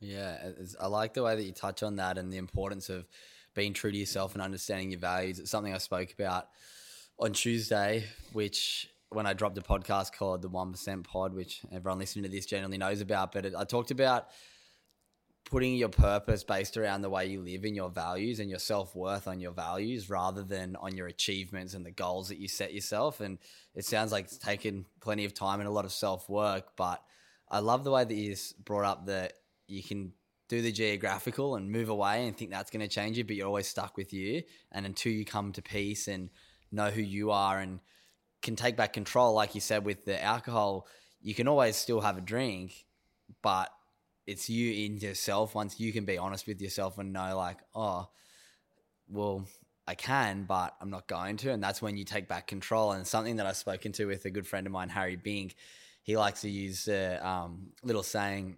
Yeah, 0.00 0.36
I 0.80 0.86
like 0.86 1.14
the 1.14 1.22
way 1.22 1.36
that 1.36 1.42
you 1.42 1.52
touch 1.52 1.82
on 1.82 1.96
that 1.96 2.16
and 2.16 2.32
the 2.32 2.38
importance 2.38 2.88
of 2.88 3.06
being 3.54 3.74
true 3.74 3.92
to 3.92 3.96
yourself 3.96 4.34
and 4.34 4.42
understanding 4.42 4.90
your 4.90 5.00
values. 5.00 5.38
It's 5.38 5.50
something 5.50 5.74
I 5.74 5.78
spoke 5.78 6.12
about 6.12 6.48
on 7.18 7.32
Tuesday, 7.32 8.04
which 8.32 8.88
when 9.10 9.26
I 9.26 9.34
dropped 9.34 9.58
a 9.58 9.62
podcast 9.62 10.12
called 10.12 10.40
the 10.40 10.48
One 10.48 10.72
Percent 10.72 11.06
Pod, 11.06 11.34
which 11.34 11.60
everyone 11.70 11.98
listening 11.98 12.22
to 12.24 12.30
this 12.30 12.46
generally 12.46 12.78
knows 12.78 13.00
about, 13.00 13.32
but 13.32 13.44
it, 13.44 13.54
I 13.56 13.64
talked 13.64 13.90
about 13.90 14.28
putting 15.44 15.74
your 15.74 15.88
purpose 15.88 16.44
based 16.44 16.76
around 16.76 17.02
the 17.02 17.10
way 17.10 17.26
you 17.26 17.42
live 17.42 17.64
and 17.64 17.74
your 17.74 17.90
values 17.90 18.38
and 18.38 18.48
your 18.48 18.60
self 18.60 18.94
worth 18.94 19.26
on 19.26 19.40
your 19.40 19.52
values 19.52 20.08
rather 20.08 20.42
than 20.42 20.76
on 20.76 20.96
your 20.96 21.08
achievements 21.08 21.74
and 21.74 21.84
the 21.84 21.90
goals 21.90 22.28
that 22.28 22.38
you 22.38 22.48
set 22.48 22.72
yourself. 22.72 23.20
And 23.20 23.38
it 23.74 23.84
sounds 23.84 24.12
like 24.12 24.26
it's 24.26 24.38
taken 24.38 24.86
plenty 25.00 25.24
of 25.24 25.34
time 25.34 25.60
and 25.60 25.68
a 25.68 25.72
lot 25.72 25.84
of 25.84 25.92
self 25.92 26.28
work, 26.28 26.76
but 26.76 27.02
I 27.50 27.58
love 27.58 27.84
the 27.84 27.90
way 27.90 28.04
that 28.04 28.14
you 28.14 28.36
brought 28.64 28.84
up 28.84 29.06
that 29.06 29.32
you 29.70 29.82
can 29.82 30.12
do 30.48 30.60
the 30.60 30.72
geographical 30.72 31.54
and 31.54 31.70
move 31.70 31.88
away 31.88 32.26
and 32.26 32.36
think 32.36 32.50
that's 32.50 32.70
going 32.70 32.80
to 32.80 32.88
change 32.88 33.16
you, 33.16 33.24
but 33.24 33.36
you're 33.36 33.46
always 33.46 33.68
stuck 33.68 33.96
with 33.96 34.12
you. 34.12 34.42
And 34.72 34.84
until 34.84 35.12
you 35.12 35.24
come 35.24 35.52
to 35.52 35.62
peace 35.62 36.08
and 36.08 36.28
know 36.72 36.90
who 36.90 37.02
you 37.02 37.30
are 37.30 37.58
and 37.58 37.80
can 38.42 38.56
take 38.56 38.76
back 38.76 38.92
control, 38.92 39.32
like 39.32 39.54
you 39.54 39.60
said 39.60 39.84
with 39.84 40.04
the 40.04 40.20
alcohol, 40.22 40.86
you 41.22 41.34
can 41.34 41.46
always 41.46 41.76
still 41.76 42.00
have 42.00 42.18
a 42.18 42.20
drink, 42.20 42.86
but 43.42 43.70
it's 44.30 44.48
you 44.48 44.84
in 44.84 44.96
yourself 44.98 45.54
once 45.54 45.80
you 45.80 45.92
can 45.92 46.04
be 46.04 46.16
honest 46.16 46.46
with 46.46 46.60
yourself 46.60 46.98
and 46.98 47.12
know 47.12 47.36
like 47.36 47.58
oh 47.74 48.08
well 49.08 49.44
i 49.88 49.94
can 49.94 50.44
but 50.44 50.76
i'm 50.80 50.90
not 50.90 51.08
going 51.08 51.36
to 51.36 51.50
and 51.50 51.60
that's 51.60 51.82
when 51.82 51.96
you 51.96 52.04
take 52.04 52.28
back 52.28 52.46
control 52.46 52.92
and 52.92 53.04
something 53.04 53.36
that 53.36 53.46
i've 53.46 53.56
spoken 53.56 53.90
to 53.90 54.06
with 54.06 54.24
a 54.26 54.30
good 54.30 54.46
friend 54.46 54.66
of 54.66 54.72
mine 54.72 54.88
harry 54.88 55.16
bing 55.16 55.50
he 56.02 56.16
likes 56.16 56.42
to 56.42 56.48
use 56.48 56.86
a 56.86 57.16
um, 57.26 57.70
little 57.82 58.02
saying 58.02 58.56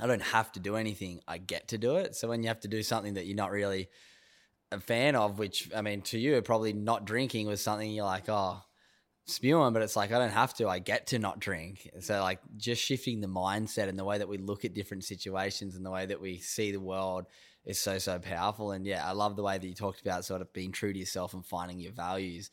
i 0.00 0.06
don't 0.06 0.22
have 0.22 0.50
to 0.52 0.60
do 0.60 0.76
anything 0.76 1.20
i 1.26 1.38
get 1.38 1.68
to 1.68 1.78
do 1.78 1.96
it 1.96 2.14
so 2.14 2.28
when 2.28 2.42
you 2.42 2.48
have 2.48 2.60
to 2.60 2.68
do 2.68 2.82
something 2.82 3.14
that 3.14 3.26
you're 3.26 3.36
not 3.36 3.50
really 3.50 3.88
a 4.70 4.80
fan 4.80 5.16
of 5.16 5.38
which 5.38 5.70
i 5.74 5.80
mean 5.80 6.02
to 6.02 6.18
you 6.18 6.40
probably 6.42 6.72
not 6.72 7.04
drinking 7.04 7.46
was 7.46 7.60
something 7.60 7.90
you're 7.90 8.04
like 8.04 8.28
oh 8.28 8.62
spewing, 9.28 9.72
but 9.72 9.82
it's 9.82 9.96
like 9.96 10.10
I 10.10 10.18
don't 10.18 10.30
have 10.30 10.54
to. 10.54 10.68
I 10.68 10.78
get 10.78 11.08
to 11.08 11.18
not 11.18 11.38
drink. 11.38 11.88
So 12.00 12.20
like 12.20 12.40
just 12.56 12.82
shifting 12.82 13.20
the 13.20 13.28
mindset 13.28 13.88
and 13.88 13.98
the 13.98 14.04
way 14.04 14.18
that 14.18 14.28
we 14.28 14.38
look 14.38 14.64
at 14.64 14.74
different 14.74 15.04
situations 15.04 15.76
and 15.76 15.84
the 15.84 15.90
way 15.90 16.06
that 16.06 16.20
we 16.20 16.38
see 16.38 16.72
the 16.72 16.80
world 16.80 17.26
is 17.64 17.78
so 17.78 17.98
so 17.98 18.18
powerful. 18.18 18.72
And 18.72 18.86
yeah, 18.86 19.06
I 19.06 19.12
love 19.12 19.36
the 19.36 19.42
way 19.42 19.58
that 19.58 19.66
you 19.66 19.74
talked 19.74 20.00
about 20.00 20.24
sort 20.24 20.40
of 20.40 20.52
being 20.52 20.72
true 20.72 20.92
to 20.92 20.98
yourself 20.98 21.34
and 21.34 21.44
finding 21.44 21.78
your 21.78 21.92
values. 21.92 22.50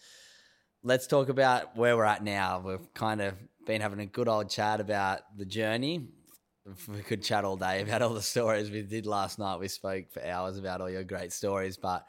Let's 0.83 1.07
talk 1.07 1.29
about 1.29 1.75
where 1.75 1.97
we're 1.97 2.03
at 2.03 2.23
now. 2.23 2.61
We've 2.63 2.93
kind 2.93 3.21
of 3.21 3.33
been 3.65 3.81
having 3.81 3.99
a 3.99 4.05
good 4.05 4.27
old 4.27 4.49
chat 4.49 4.79
about 4.79 5.21
the 5.35 5.45
journey. 5.45 6.09
We 6.87 7.01
could 7.01 7.21
chat 7.21 7.45
all 7.45 7.57
day 7.57 7.81
about 7.81 8.01
all 8.01 8.13
the 8.13 8.21
stories 8.21 8.71
we 8.71 8.81
did 8.81 9.05
last 9.05 9.37
night. 9.37 9.59
We 9.59 9.67
spoke 9.67 10.11
for 10.11 10.25
hours 10.25 10.57
about 10.57 10.81
all 10.81 10.89
your 10.89 11.03
great 11.03 11.31
stories, 11.31 11.77
but 11.77 12.07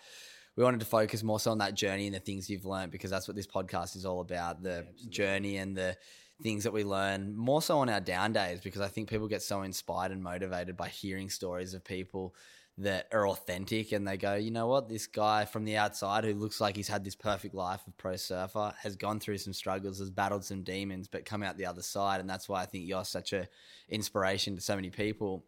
we 0.57 0.65
wanted 0.65 0.81
to 0.81 0.87
focus 0.87 1.23
more 1.23 1.39
so 1.39 1.51
on 1.51 1.59
that 1.59 1.75
journey 1.75 2.07
and 2.07 2.15
the 2.15 2.21
things 2.21 2.49
you've 2.49 2.65
learned 2.65 2.91
because 2.91 3.11
that's 3.11 3.29
what 3.29 3.37
this 3.37 3.47
podcast 3.47 3.97
is 3.97 4.07
all 4.07 4.21
about 4.21 4.63
the 4.63 4.87
yeah, 4.99 5.11
journey 5.11 5.59
and 5.59 5.77
the 5.77 5.97
things 6.43 6.65
that 6.65 6.73
we 6.73 6.85
learn 6.85 7.37
more 7.37 7.63
so 7.63 7.79
on 7.79 7.89
our 7.89 8.01
down 8.01 8.33
days 8.33 8.61
because 8.61 8.81
I 8.81 8.89
think 8.89 9.09
people 9.09 9.29
get 9.29 9.43
so 9.43 9.63
inspired 9.63 10.13
and 10.13 10.23
motivated 10.23 10.77
by 10.77 10.89
hearing 10.89 11.31
stories 11.31 11.75
of 11.75 11.85
people 11.85 12.35
that 12.79 13.09
are 13.13 13.27
authentic 13.29 13.93
and 13.93 14.07
they 14.07 14.17
go, 14.17 14.35
you 14.35 14.51
know 14.51 14.67
what, 14.67 14.89
this 14.89 15.07
guy 15.07 15.47
from 15.47 15.65
the 15.65 15.77
outside 15.77 16.25
who 16.25 16.35
looks 16.35 16.61
like 16.61 16.77
he's 16.77 16.89
had 16.89 17.05
this 17.05 17.15
perfect 17.15 17.55
life 17.55 17.81
of 17.87 17.97
pro 17.97 18.17
surfer 18.17 18.75
has 18.83 18.97
gone 18.97 19.19
through 19.19 19.39
some 19.39 19.55
struggles, 19.55 19.99
has 19.99 20.11
battled 20.11 20.45
some 20.45 20.63
demons, 20.63 21.09
but 21.09 21.25
come 21.25 21.43
out 21.43 21.57
the 21.57 21.65
other 21.67 21.83
side. 21.83 22.21
And 22.21 22.29
that's 22.29 22.49
why 22.49 22.63
I 22.63 22.67
think 22.67 22.87
you're 22.87 23.05
such 23.05 23.33
a 23.33 23.49
inspiration 23.89 24.57
to 24.57 24.61
so 24.61 24.77
many 24.77 24.91
people 24.91 25.45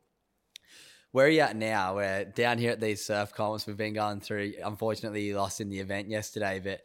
where 1.13 1.27
are 1.27 1.31
you 1.31 1.41
at 1.41 1.57
now? 1.57 1.97
We're 1.97 2.25
down 2.25 2.59
here 2.59 2.71
at 2.71 2.81
these 2.81 3.05
surf 3.05 3.33
comps. 3.33 3.67
We've 3.67 3.77
been 3.77 3.95
going 3.95 4.21
through. 4.21 4.55
Unfortunately, 4.63 5.23
you 5.23 5.37
lost 5.37 5.61
in 5.61 5.71
the 5.71 5.81
event 5.81 6.09
yesterday, 6.09 6.61
but 6.63 6.83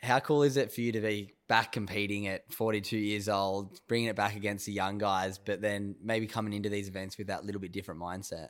how 0.00 0.20
cool 0.20 0.42
is 0.42 0.56
it 0.56 0.72
for 0.72 0.80
you 0.80 0.92
to 0.92 1.00
be 1.00 1.34
back 1.48 1.72
competing 1.72 2.28
at 2.28 2.50
42 2.52 2.96
years 2.96 3.28
old, 3.28 3.80
bringing 3.86 4.08
it 4.08 4.16
back 4.16 4.36
against 4.36 4.64
the 4.66 4.72
young 4.72 4.96
guys, 4.96 5.38
but 5.38 5.60
then 5.60 5.96
maybe 6.02 6.26
coming 6.26 6.52
into 6.54 6.68
these 6.68 6.88
events 6.88 7.18
with 7.18 7.26
that 7.26 7.44
little 7.44 7.60
bit 7.60 7.72
different 7.72 8.00
mindset? 8.00 8.48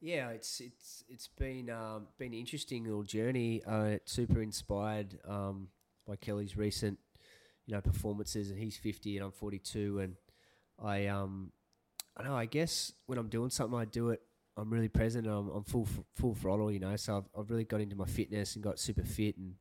Yeah, 0.00 0.30
it's 0.30 0.60
it's 0.60 1.04
it's 1.08 1.28
been 1.28 1.70
um, 1.70 2.08
been 2.18 2.32
an 2.32 2.38
interesting 2.38 2.84
little 2.84 3.02
journey. 3.02 3.62
Uh, 3.66 3.96
super 4.04 4.42
inspired 4.42 5.18
um, 5.26 5.68
by 6.06 6.16
Kelly's 6.16 6.56
recent, 6.56 6.98
you 7.66 7.74
know, 7.74 7.80
performances, 7.80 8.50
and 8.50 8.58
he's 8.58 8.76
50 8.76 9.16
and 9.16 9.24
I'm 9.26 9.32
42, 9.32 10.00
and 10.00 10.14
I 10.82 11.06
um 11.06 11.52
I 12.16 12.24
know. 12.24 12.36
I 12.36 12.46
guess 12.46 12.92
when 13.06 13.18
I'm 13.18 13.28
doing 13.28 13.50
something, 13.50 13.78
I 13.78 13.84
do 13.86 14.10
it. 14.10 14.20
I'm 14.58 14.70
really 14.70 14.88
present. 14.88 15.26
I'm, 15.26 15.48
I'm 15.48 15.64
full 15.64 15.88
full 16.14 16.34
throttle, 16.34 16.70
you 16.70 16.78
know. 16.78 16.96
So 16.96 17.18
I've, 17.18 17.40
I've 17.40 17.50
really 17.50 17.64
got 17.64 17.80
into 17.80 17.96
my 17.96 18.06
fitness 18.06 18.54
and 18.54 18.64
got 18.64 18.78
super 18.78 19.04
fit 19.04 19.36
and 19.38 19.54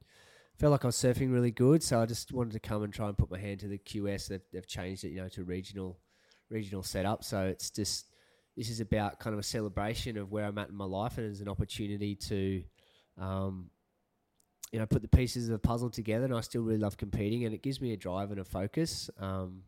felt 0.58 0.72
like 0.72 0.84
I 0.84 0.88
was 0.88 0.96
surfing 0.96 1.34
really 1.34 1.52
good. 1.52 1.82
So 1.82 2.00
I 2.02 2.06
just 2.06 2.32
wanted 2.34 2.54
to 2.54 2.60
come 2.60 2.84
and 2.84 2.94
try 2.94 3.08
and 3.08 3.18
put 3.18 3.32
my 3.32 3.40
hand 3.40 3.62
to 3.62 3.68
the 3.68 3.78
QS. 3.78 4.28
They've, 4.28 4.42
they've 4.54 4.68
changed 4.68 5.04
it, 5.06 5.10
you 5.10 5.22
know, 5.22 5.30
to 5.30 5.44
regional 5.44 5.98
regional 6.50 6.84
setup. 6.84 7.24
So 7.24 7.46
it's 7.46 7.70
just 7.70 8.06
this 8.56 8.70
is 8.70 8.80
about 8.80 9.20
kind 9.20 9.34
of 9.34 9.40
a 9.40 9.44
celebration 9.44 10.18
of 10.18 10.32
where 10.32 10.46
I'm 10.46 10.58
at 10.58 10.70
in 10.70 10.76
my 10.76 10.86
life, 10.86 11.18
and 11.18 11.30
it's 11.30 11.42
an 11.42 11.50
opportunity 11.50 12.16
to, 12.16 12.64
um, 13.20 13.70
you 14.72 14.80
know, 14.80 14.86
put 14.86 15.02
the 15.02 15.08
pieces 15.08 15.48
of 15.48 15.52
the 15.52 15.60
puzzle 15.60 15.90
together. 15.90 16.26
And 16.26 16.34
I 16.34 16.42
still 16.42 16.62
really 16.62 16.80
love 16.80 16.98
competing, 16.98 17.46
and 17.46 17.54
it 17.54 17.62
gives 17.62 17.82
me 17.82 17.94
a 17.94 17.98
drive 17.98 18.32
and 18.32 18.40
a 18.40 18.46
focus. 18.46 19.10
Um, 19.20 19.64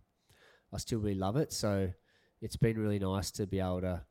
I 0.74 0.78
still 0.78 1.00
really 1.00 1.16
love 1.16 1.38
it. 1.38 1.52
So 1.54 1.92
it's 2.42 2.56
been 2.56 2.78
really 2.78 3.00
nice 3.00 3.32
to 3.32 3.48
be 3.48 3.60
able 3.60 3.82
to, 3.82 4.02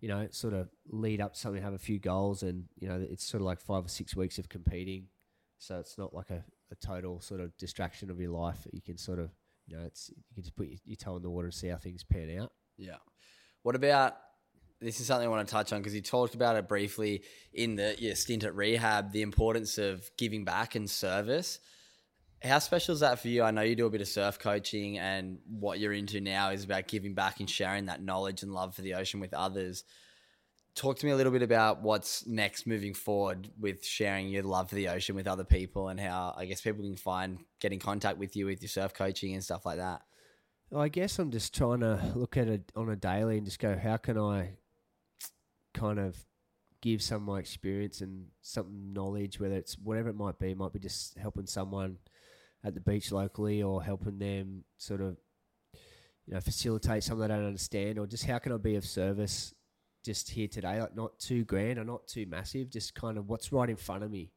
you 0.00 0.08
know, 0.08 0.28
sort 0.30 0.54
of 0.54 0.68
lead 0.88 1.20
up 1.20 1.34
to 1.34 1.40
something, 1.40 1.62
have 1.62 1.74
a 1.74 1.78
few 1.78 1.98
goals, 1.98 2.42
and 2.42 2.64
you 2.78 2.88
know, 2.88 3.04
it's 3.08 3.24
sort 3.24 3.40
of 3.40 3.46
like 3.46 3.60
five 3.60 3.84
or 3.84 3.88
six 3.88 4.14
weeks 4.14 4.38
of 4.38 4.48
competing, 4.48 5.06
so 5.58 5.78
it's 5.78 5.98
not 5.98 6.14
like 6.14 6.30
a, 6.30 6.44
a 6.70 6.74
total 6.76 7.20
sort 7.20 7.40
of 7.40 7.56
distraction 7.56 8.10
of 8.10 8.20
your 8.20 8.30
life. 8.30 8.66
You 8.72 8.82
can 8.82 8.98
sort 8.98 9.18
of, 9.18 9.30
you 9.66 9.76
know, 9.76 9.84
it's 9.84 10.10
you 10.10 10.34
can 10.34 10.42
just 10.42 10.56
put 10.56 10.68
your, 10.68 10.78
your 10.84 10.96
toe 10.96 11.16
in 11.16 11.22
the 11.22 11.30
water 11.30 11.46
and 11.46 11.54
see 11.54 11.68
how 11.68 11.76
things 11.76 12.04
pan 12.04 12.36
out. 12.40 12.52
Yeah. 12.76 12.96
What 13.62 13.76
about 13.76 14.16
this 14.80 15.00
is 15.00 15.06
something 15.06 15.26
I 15.26 15.30
want 15.30 15.46
to 15.46 15.52
touch 15.52 15.72
on 15.72 15.80
because 15.80 15.94
you 15.94 16.02
talked 16.02 16.34
about 16.34 16.56
it 16.56 16.68
briefly 16.68 17.22
in 17.52 17.76
the 17.76 17.94
your 17.98 18.14
stint 18.14 18.44
at 18.44 18.54
rehab, 18.54 19.12
the 19.12 19.22
importance 19.22 19.78
of 19.78 20.10
giving 20.18 20.44
back 20.44 20.74
and 20.74 20.90
service. 20.90 21.60
How 22.42 22.58
special 22.58 22.94
is 22.94 23.00
that 23.00 23.20
for 23.20 23.28
you? 23.28 23.44
I 23.44 23.52
know 23.52 23.62
you 23.62 23.76
do 23.76 23.86
a 23.86 23.90
bit 23.90 24.00
of 24.00 24.08
surf 24.08 24.40
coaching, 24.40 24.98
and 24.98 25.38
what 25.48 25.78
you're 25.78 25.92
into 25.92 26.20
now 26.20 26.50
is 26.50 26.64
about 26.64 26.88
giving 26.88 27.14
back 27.14 27.38
and 27.38 27.48
sharing 27.48 27.86
that 27.86 28.02
knowledge 28.02 28.42
and 28.42 28.52
love 28.52 28.74
for 28.74 28.82
the 28.82 28.94
ocean 28.94 29.20
with 29.20 29.32
others. 29.32 29.84
Talk 30.74 30.98
to 30.98 31.06
me 31.06 31.12
a 31.12 31.16
little 31.16 31.30
bit 31.30 31.42
about 31.42 31.82
what's 31.82 32.26
next 32.26 32.66
moving 32.66 32.94
forward 32.94 33.48
with 33.60 33.84
sharing 33.84 34.28
your 34.28 34.42
love 34.42 34.70
for 34.70 34.74
the 34.74 34.88
ocean 34.88 35.14
with 35.14 35.28
other 35.28 35.44
people 35.44 35.88
and 35.88 36.00
how 36.00 36.34
I 36.36 36.46
guess 36.46 36.62
people 36.62 36.82
can 36.82 36.96
find 36.96 37.38
get 37.60 37.72
in 37.72 37.78
contact 37.78 38.18
with 38.18 38.34
you 38.34 38.46
with 38.46 38.60
your 38.60 38.70
surf 38.70 38.92
coaching 38.94 39.34
and 39.34 39.44
stuff 39.44 39.64
like 39.64 39.76
that. 39.76 40.00
I 40.74 40.88
guess 40.88 41.18
I'm 41.18 41.30
just 41.30 41.54
trying 41.54 41.80
to 41.80 42.12
look 42.14 42.36
at 42.36 42.48
it 42.48 42.72
on 42.74 42.88
a 42.88 42.96
daily 42.96 43.36
and 43.36 43.44
just 43.44 43.58
go, 43.58 43.76
how 43.76 43.98
can 43.98 44.16
I 44.16 44.56
kind 45.74 45.98
of 45.98 46.16
give 46.80 47.02
some 47.02 47.16
of 47.16 47.22
my 47.22 47.38
experience 47.38 48.00
and 48.00 48.26
some 48.40 48.92
knowledge, 48.92 49.38
whether 49.38 49.54
it's 49.54 49.78
whatever 49.78 50.08
it 50.08 50.16
might 50.16 50.38
be, 50.38 50.50
it 50.50 50.56
might 50.56 50.72
be 50.72 50.78
just 50.78 51.16
helping 51.18 51.46
someone 51.46 51.98
at 52.64 52.74
the 52.74 52.80
beach 52.80 53.12
locally 53.12 53.62
or 53.62 53.82
helping 53.82 54.18
them 54.18 54.64
sort 54.78 55.00
of, 55.00 55.16
you 56.26 56.34
know, 56.34 56.40
facilitate 56.40 57.04
something 57.04 57.28
they 57.28 57.34
don't 57.34 57.46
understand, 57.46 57.98
or 57.98 58.06
just 58.06 58.24
how 58.24 58.38
can 58.38 58.52
I 58.52 58.56
be 58.56 58.76
of 58.76 58.84
service 58.84 59.54
just 60.04 60.30
here 60.30 60.48
today? 60.48 60.80
Like 60.80 60.96
not 60.96 61.18
too 61.18 61.44
grand 61.44 61.78
or 61.78 61.84
not 61.84 62.06
too 62.06 62.26
massive, 62.26 62.70
just 62.70 62.94
kind 62.94 63.18
of 63.18 63.28
what's 63.28 63.52
right 63.52 63.68
in 63.68 63.76
front 63.76 64.04
of 64.04 64.10
me. 64.10 64.30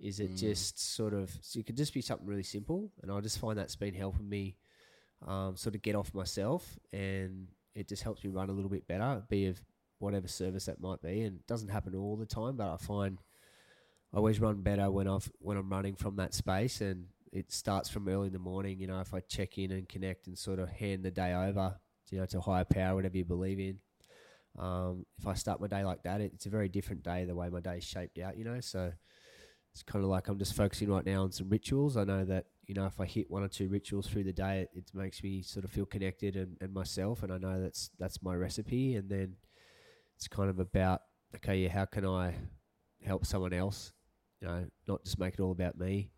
Is 0.00 0.20
it 0.20 0.32
mm. 0.32 0.38
just 0.38 0.94
sort 0.94 1.12
of 1.12 1.30
so 1.40 1.60
it 1.60 1.66
could 1.66 1.76
just 1.76 1.94
be 1.94 2.00
something 2.00 2.26
really 2.26 2.42
simple, 2.42 2.90
and 3.02 3.10
I 3.10 3.20
just 3.20 3.38
find 3.38 3.58
that's 3.58 3.76
been 3.76 3.94
helping 3.94 4.28
me 4.28 4.56
um, 5.26 5.56
sort 5.56 5.74
of 5.74 5.82
get 5.82 5.94
off 5.94 6.14
myself, 6.14 6.78
and 6.92 7.48
it 7.74 7.88
just 7.88 8.02
helps 8.02 8.24
me 8.24 8.30
run 8.30 8.50
a 8.50 8.52
little 8.52 8.70
bit 8.70 8.86
better, 8.86 9.22
be 9.28 9.46
of 9.46 9.60
whatever 9.98 10.28
service 10.28 10.66
that 10.66 10.80
might 10.80 11.02
be. 11.02 11.22
And 11.22 11.36
it 11.36 11.46
doesn't 11.46 11.68
happen 11.68 11.94
all 11.94 12.16
the 12.16 12.26
time, 12.26 12.56
but 12.56 12.72
I 12.72 12.76
find 12.76 13.18
I 14.12 14.18
always 14.18 14.40
run 14.40 14.62
better 14.62 14.90
when 14.90 15.08
I've 15.08 15.30
when 15.38 15.56
I'm 15.56 15.68
running 15.68 15.96
from 15.96 16.16
that 16.16 16.34
space, 16.34 16.80
and 16.80 17.06
it 17.32 17.52
starts 17.52 17.88
from 17.88 18.08
early 18.08 18.28
in 18.28 18.32
the 18.32 18.38
morning. 18.38 18.78
You 18.78 18.86
know, 18.86 19.00
if 19.00 19.12
I 19.12 19.20
check 19.20 19.58
in 19.58 19.72
and 19.72 19.88
connect 19.88 20.26
and 20.26 20.38
sort 20.38 20.58
of 20.58 20.68
hand 20.68 21.02
the 21.02 21.10
day 21.10 21.34
over, 21.34 21.76
you 22.10 22.18
know, 22.18 22.26
to 22.26 22.40
higher 22.40 22.64
power, 22.64 22.94
whatever 22.94 23.16
you 23.16 23.24
believe 23.24 23.58
in. 23.58 23.78
Um, 24.58 25.06
if 25.18 25.26
I 25.26 25.34
start 25.34 25.60
my 25.60 25.68
day 25.68 25.84
like 25.84 26.02
that, 26.02 26.20
it's 26.20 26.46
a 26.46 26.50
very 26.50 26.68
different 26.68 27.04
day 27.04 27.24
the 27.24 27.34
way 27.34 27.48
my 27.48 27.60
day's 27.60 27.84
shaped 27.84 28.18
out. 28.18 28.36
You 28.36 28.44
know, 28.44 28.60
so 28.60 28.92
it's 29.72 29.82
kind 29.82 30.04
of 30.04 30.10
like 30.10 30.28
I'm 30.28 30.38
just 30.38 30.54
focusing 30.56 30.90
right 30.90 31.04
now 31.04 31.22
on 31.22 31.32
some 31.32 31.48
rituals. 31.48 31.96
I 31.96 32.04
know 32.04 32.24
that 32.24 32.46
you 32.68 32.74
know, 32.74 32.84
if 32.84 33.00
I 33.00 33.06
hit 33.06 33.30
one 33.30 33.42
or 33.42 33.48
two 33.48 33.68
rituals 33.68 34.06
through 34.06 34.24
the 34.24 34.32
day, 34.32 34.60
it, 34.60 34.68
it 34.74 34.90
makes 34.94 35.22
me 35.22 35.40
sort 35.40 35.64
of 35.64 35.70
feel 35.70 35.86
connected 35.86 36.36
and, 36.36 36.58
and 36.60 36.72
myself, 36.72 37.22
and 37.22 37.32
I 37.32 37.38
know 37.38 37.60
that's 37.62 37.90
that's 37.98 38.22
my 38.22 38.34
recipe. 38.34 38.94
And 38.94 39.08
then 39.08 39.36
it's 40.14 40.28
kind 40.28 40.50
of 40.50 40.58
about 40.60 41.00
okay, 41.34 41.56
yeah, 41.56 41.70
how 41.70 41.86
can 41.86 42.04
I 42.04 42.34
help 43.02 43.24
someone 43.24 43.54
else? 43.54 43.92
You 44.42 44.48
know, 44.48 44.66
not 44.86 45.02
just 45.02 45.18
make 45.18 45.34
it 45.34 45.40
all 45.40 45.50
about 45.50 45.78
me. 45.78 46.10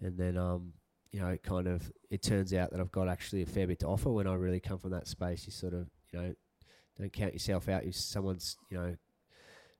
And 0.00 0.18
then, 0.18 0.36
um, 0.36 0.72
you 1.12 1.20
know, 1.20 1.28
it 1.28 1.42
kind 1.42 1.68
of 1.68 1.92
it 2.10 2.22
turns 2.22 2.54
out 2.54 2.70
that 2.72 2.80
I've 2.80 2.90
got 2.90 3.08
actually 3.08 3.42
a 3.42 3.46
fair 3.46 3.66
bit 3.66 3.80
to 3.80 3.86
offer 3.86 4.10
when 4.10 4.26
I 4.26 4.34
really 4.34 4.60
come 4.60 4.78
from 4.78 4.92
that 4.92 5.06
space. 5.06 5.44
You 5.44 5.52
sort 5.52 5.74
of, 5.74 5.90
you 6.10 6.18
know, 6.18 6.34
don't 6.98 7.12
count 7.12 7.34
yourself 7.34 7.68
out. 7.68 7.84
If 7.84 7.96
someone's, 7.96 8.56
you 8.70 8.78
know, 8.78 8.96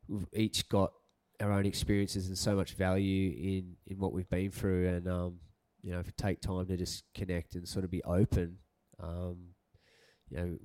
we've 0.08 0.26
each 0.34 0.68
got 0.68 0.92
our 1.40 1.52
own 1.52 1.64
experiences 1.64 2.28
and 2.28 2.36
so 2.36 2.54
much 2.54 2.74
value 2.74 3.30
in 3.30 3.76
in 3.86 3.98
what 3.98 4.12
we've 4.12 4.28
been 4.28 4.50
through, 4.50 4.88
and 4.88 5.08
um, 5.08 5.38
you 5.83 5.93
know, 5.93 5.99
if 5.99 6.07
you 6.07 6.12
take 6.16 6.41
time 6.41 6.66
to 6.66 6.76
just 6.76 7.05
connect 7.14 7.55
and 7.55 7.66
sort 7.66 7.85
of 7.85 7.91
be 7.91 8.03
open, 8.05 8.59
um, 9.01 9.49
you 10.30 10.37
know, 10.37 10.59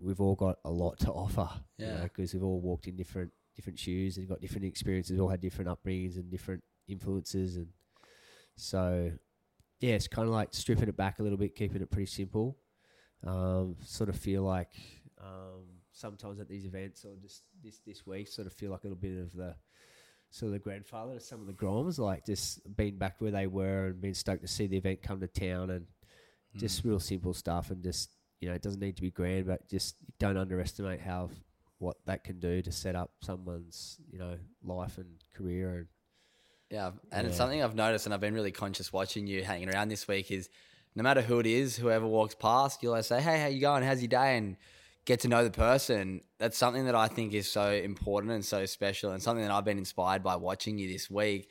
we've 0.00 0.20
all 0.20 0.36
got 0.36 0.58
a 0.64 0.70
lot 0.70 0.98
to 1.00 1.10
offer. 1.10 1.48
Yeah. 1.76 2.02
Because 2.02 2.32
you 2.32 2.40
know, 2.40 2.46
we've 2.46 2.52
all 2.52 2.60
walked 2.60 2.86
in 2.86 2.96
different 2.96 3.32
different 3.56 3.78
shoes 3.78 4.16
and 4.16 4.28
got 4.28 4.40
different 4.40 4.64
experiences. 4.64 5.12
We've 5.12 5.22
all 5.22 5.28
had 5.28 5.40
different 5.40 5.70
upbringings 5.70 6.16
and 6.16 6.30
different 6.30 6.62
influences, 6.88 7.56
and 7.56 7.68
so 8.56 9.12
yeah, 9.80 9.94
it's 9.94 10.08
kind 10.08 10.28
of 10.28 10.34
like 10.34 10.48
stripping 10.52 10.88
it 10.88 10.96
back 10.96 11.18
a 11.18 11.22
little 11.22 11.38
bit, 11.38 11.54
keeping 11.54 11.82
it 11.82 11.90
pretty 11.90 12.06
simple. 12.06 12.56
Um, 13.26 13.76
sort 13.84 14.08
of 14.08 14.16
feel 14.16 14.42
like 14.42 14.72
um, 15.20 15.64
sometimes 15.92 16.40
at 16.40 16.48
these 16.48 16.64
events 16.64 17.04
or 17.04 17.16
just 17.20 17.42
this 17.62 17.80
this 17.86 18.06
week, 18.06 18.28
sort 18.28 18.46
of 18.46 18.52
feel 18.52 18.70
like 18.70 18.84
a 18.84 18.86
little 18.86 18.96
bit 18.96 19.18
of 19.18 19.34
the 19.34 19.54
sort 20.30 20.48
of 20.48 20.52
the 20.54 20.58
grandfather 20.58 21.14
to 21.14 21.20
some 21.20 21.40
of 21.40 21.46
the 21.46 21.52
Groms, 21.52 21.98
like 21.98 22.24
just 22.24 22.60
being 22.76 22.96
back 22.96 23.16
where 23.20 23.30
they 23.30 23.46
were 23.46 23.86
and 23.86 24.00
being 24.00 24.14
stoked 24.14 24.42
to 24.42 24.48
see 24.48 24.66
the 24.66 24.76
event 24.76 25.02
come 25.02 25.20
to 25.20 25.26
town 25.26 25.70
and 25.70 25.86
mm. 26.56 26.60
just 26.60 26.84
real 26.84 27.00
simple 27.00 27.34
stuff 27.34 27.70
and 27.70 27.82
just 27.82 28.10
you 28.40 28.48
know 28.48 28.54
it 28.54 28.62
doesn't 28.62 28.80
need 28.80 28.96
to 28.96 29.02
be 29.02 29.10
grand, 29.10 29.46
but 29.46 29.68
just 29.68 29.96
don't 30.18 30.36
underestimate 30.36 31.00
how 31.00 31.30
what 31.78 31.96
that 32.06 32.24
can 32.24 32.38
do 32.38 32.62
to 32.62 32.70
set 32.70 32.94
up 32.94 33.10
someone's 33.20 33.98
you 34.10 34.18
know 34.18 34.36
life 34.62 34.98
and 34.98 35.08
career 35.34 35.78
and 35.78 35.86
yeah, 36.70 36.90
and 37.10 37.24
yeah. 37.24 37.28
it's 37.28 37.36
something 37.36 37.62
I've 37.62 37.74
noticed 37.74 38.06
and 38.06 38.14
I've 38.14 38.20
been 38.20 38.34
really 38.34 38.52
conscious 38.52 38.92
watching 38.92 39.26
you 39.26 39.42
hanging 39.42 39.68
around 39.68 39.88
this 39.88 40.06
week 40.06 40.30
is 40.30 40.48
no 40.94 41.02
matter 41.02 41.20
who 41.20 41.38
it 41.38 41.46
is, 41.46 41.76
whoever 41.76 42.06
walks 42.06 42.34
past, 42.34 42.82
you'll 42.82 42.92
always 42.92 43.06
say, 43.06 43.20
"Hey, 43.20 43.40
how 43.40 43.46
you 43.46 43.60
going? 43.60 43.82
How's 43.82 44.00
your 44.00 44.08
day?" 44.08 44.36
and 44.36 44.56
get 45.04 45.20
to 45.20 45.28
know 45.28 45.44
the 45.44 45.50
person. 45.50 46.20
That's 46.38 46.56
something 46.56 46.86
that 46.86 46.94
I 46.94 47.08
think 47.08 47.34
is 47.34 47.50
so 47.50 47.70
important 47.70 48.32
and 48.32 48.44
so 48.44 48.66
special, 48.66 49.12
and 49.12 49.22
something 49.22 49.44
that 49.44 49.52
I've 49.52 49.64
been 49.64 49.78
inspired 49.78 50.22
by 50.22 50.36
watching 50.36 50.78
you 50.78 50.92
this 50.92 51.10
week. 51.10 51.48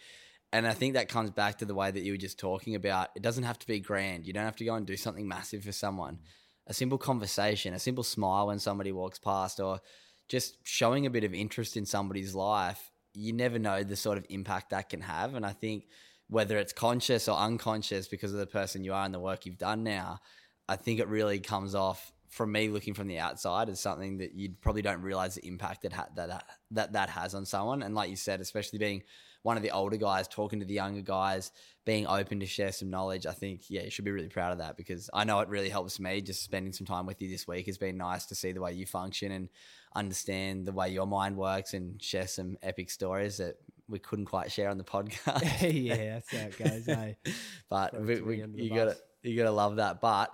And 0.51 0.65
I 0.65 0.73
think 0.73 0.95
that 0.95 1.09
comes 1.09 1.29
back 1.29 1.59
to 1.59 1.65
the 1.65 1.75
way 1.75 1.91
that 1.91 2.01
you 2.01 2.13
were 2.13 2.17
just 2.17 2.39
talking 2.39 2.73
about. 2.75 3.09
It 3.15 3.21
doesn't 3.21 3.43
have 3.43 3.59
to 3.59 3.67
be 3.67 3.79
grand. 3.79 4.25
You 4.25 4.33
don't 4.33 4.45
have 4.45 4.55
to 4.57 4.65
go 4.65 4.73
and 4.75 4.85
do 4.85 4.97
something 4.97 5.27
massive 5.27 5.63
for 5.63 5.71
someone. 5.71 6.19
A 6.65 6.73
simple 6.73 6.97
conversation, 6.97 7.73
a 7.73 7.79
simple 7.79 8.03
smile 8.03 8.47
when 8.47 8.59
somebody 8.59 8.91
walks 8.91 9.19
past, 9.19 9.59
or 9.59 9.79
just 10.27 10.57
showing 10.63 11.05
a 11.05 11.11
bit 11.11 11.23
of 11.23 11.33
interest 11.33 11.77
in 11.77 11.85
somebody's 11.85 12.33
life. 12.33 12.91
You 13.13 13.33
never 13.33 13.59
know 13.59 13.83
the 13.83 13.95
sort 13.95 14.17
of 14.17 14.25
impact 14.29 14.69
that 14.71 14.89
can 14.89 15.01
have. 15.01 15.35
And 15.35 15.45
I 15.45 15.53
think 15.53 15.85
whether 16.29 16.57
it's 16.57 16.73
conscious 16.73 17.27
or 17.27 17.37
unconscious 17.37 18.07
because 18.07 18.31
of 18.31 18.39
the 18.39 18.45
person 18.45 18.83
you 18.83 18.93
are 18.93 19.03
and 19.03 19.13
the 19.13 19.19
work 19.19 19.45
you've 19.45 19.57
done 19.57 19.83
now, 19.83 20.19
I 20.67 20.75
think 20.75 20.99
it 20.99 21.07
really 21.07 21.39
comes 21.39 21.73
off 21.73 22.11
from 22.29 22.51
me 22.51 22.69
looking 22.69 22.93
from 22.93 23.07
the 23.07 23.19
outside 23.19 23.69
is 23.69 23.79
something 23.79 24.19
that 24.19 24.35
you 24.35 24.51
probably 24.61 24.81
don't 24.81 25.01
realize 25.01 25.35
the 25.35 25.47
impact 25.47 25.81
that, 25.81 25.93
ha- 25.93 26.09
that 26.15 26.43
that 26.71 26.93
that 26.93 27.09
has 27.09 27.33
on 27.33 27.45
someone. 27.45 27.81
And 27.81 27.95
like 27.95 28.09
you 28.09 28.15
said, 28.15 28.39
especially 28.39 28.79
being 28.79 29.03
one 29.41 29.57
of 29.57 29.63
the 29.63 29.71
older 29.71 29.97
guys 29.97 30.27
talking 30.27 30.59
to 30.59 30.65
the 30.65 30.73
younger 30.73 31.01
guys, 31.01 31.51
being 31.85 32.05
open 32.05 32.39
to 32.41 32.45
share 32.45 32.71
some 32.71 32.89
knowledge, 32.89 33.25
I 33.25 33.31
think 33.31 33.63
yeah, 33.69 33.83
you 33.83 33.89
should 33.89 34.05
be 34.05 34.11
really 34.11 34.27
proud 34.27 34.51
of 34.51 34.59
that 34.59 34.77
because 34.77 35.09
I 35.13 35.23
know 35.23 35.39
it 35.39 35.49
really 35.49 35.69
helps 35.69 35.99
me. 35.99 36.21
Just 36.21 36.43
spending 36.43 36.73
some 36.73 36.85
time 36.85 37.05
with 37.05 37.21
you 37.21 37.29
this 37.29 37.47
week 37.47 37.65
has 37.65 37.77
been 37.77 37.97
nice 37.97 38.25
to 38.27 38.35
see 38.35 38.51
the 38.51 38.61
way 38.61 38.73
you 38.73 38.85
function 38.85 39.31
and 39.31 39.49
understand 39.95 40.65
the 40.65 40.71
way 40.71 40.89
your 40.89 41.07
mind 41.07 41.35
works 41.35 41.73
and 41.73 42.01
share 42.01 42.27
some 42.27 42.57
epic 42.61 42.91
stories 42.91 43.37
that 43.37 43.55
we 43.87 43.97
couldn't 43.97 44.25
quite 44.25 44.51
share 44.51 44.69
on 44.69 44.77
the 44.77 44.83
podcast. 44.83 45.61
yeah, 45.73 46.19
that's 46.19 46.31
how 46.31 46.47
it 46.47 46.57
goes. 46.59 46.87
Eh? 46.87 47.13
but 47.69 47.99
we, 47.99 48.21
we, 48.21 48.43
you 48.55 48.69
got 48.69 48.85
to 48.85 48.97
you 49.23 49.35
got 49.35 49.45
to 49.45 49.51
love 49.51 49.77
that. 49.77 49.99
But 49.99 50.31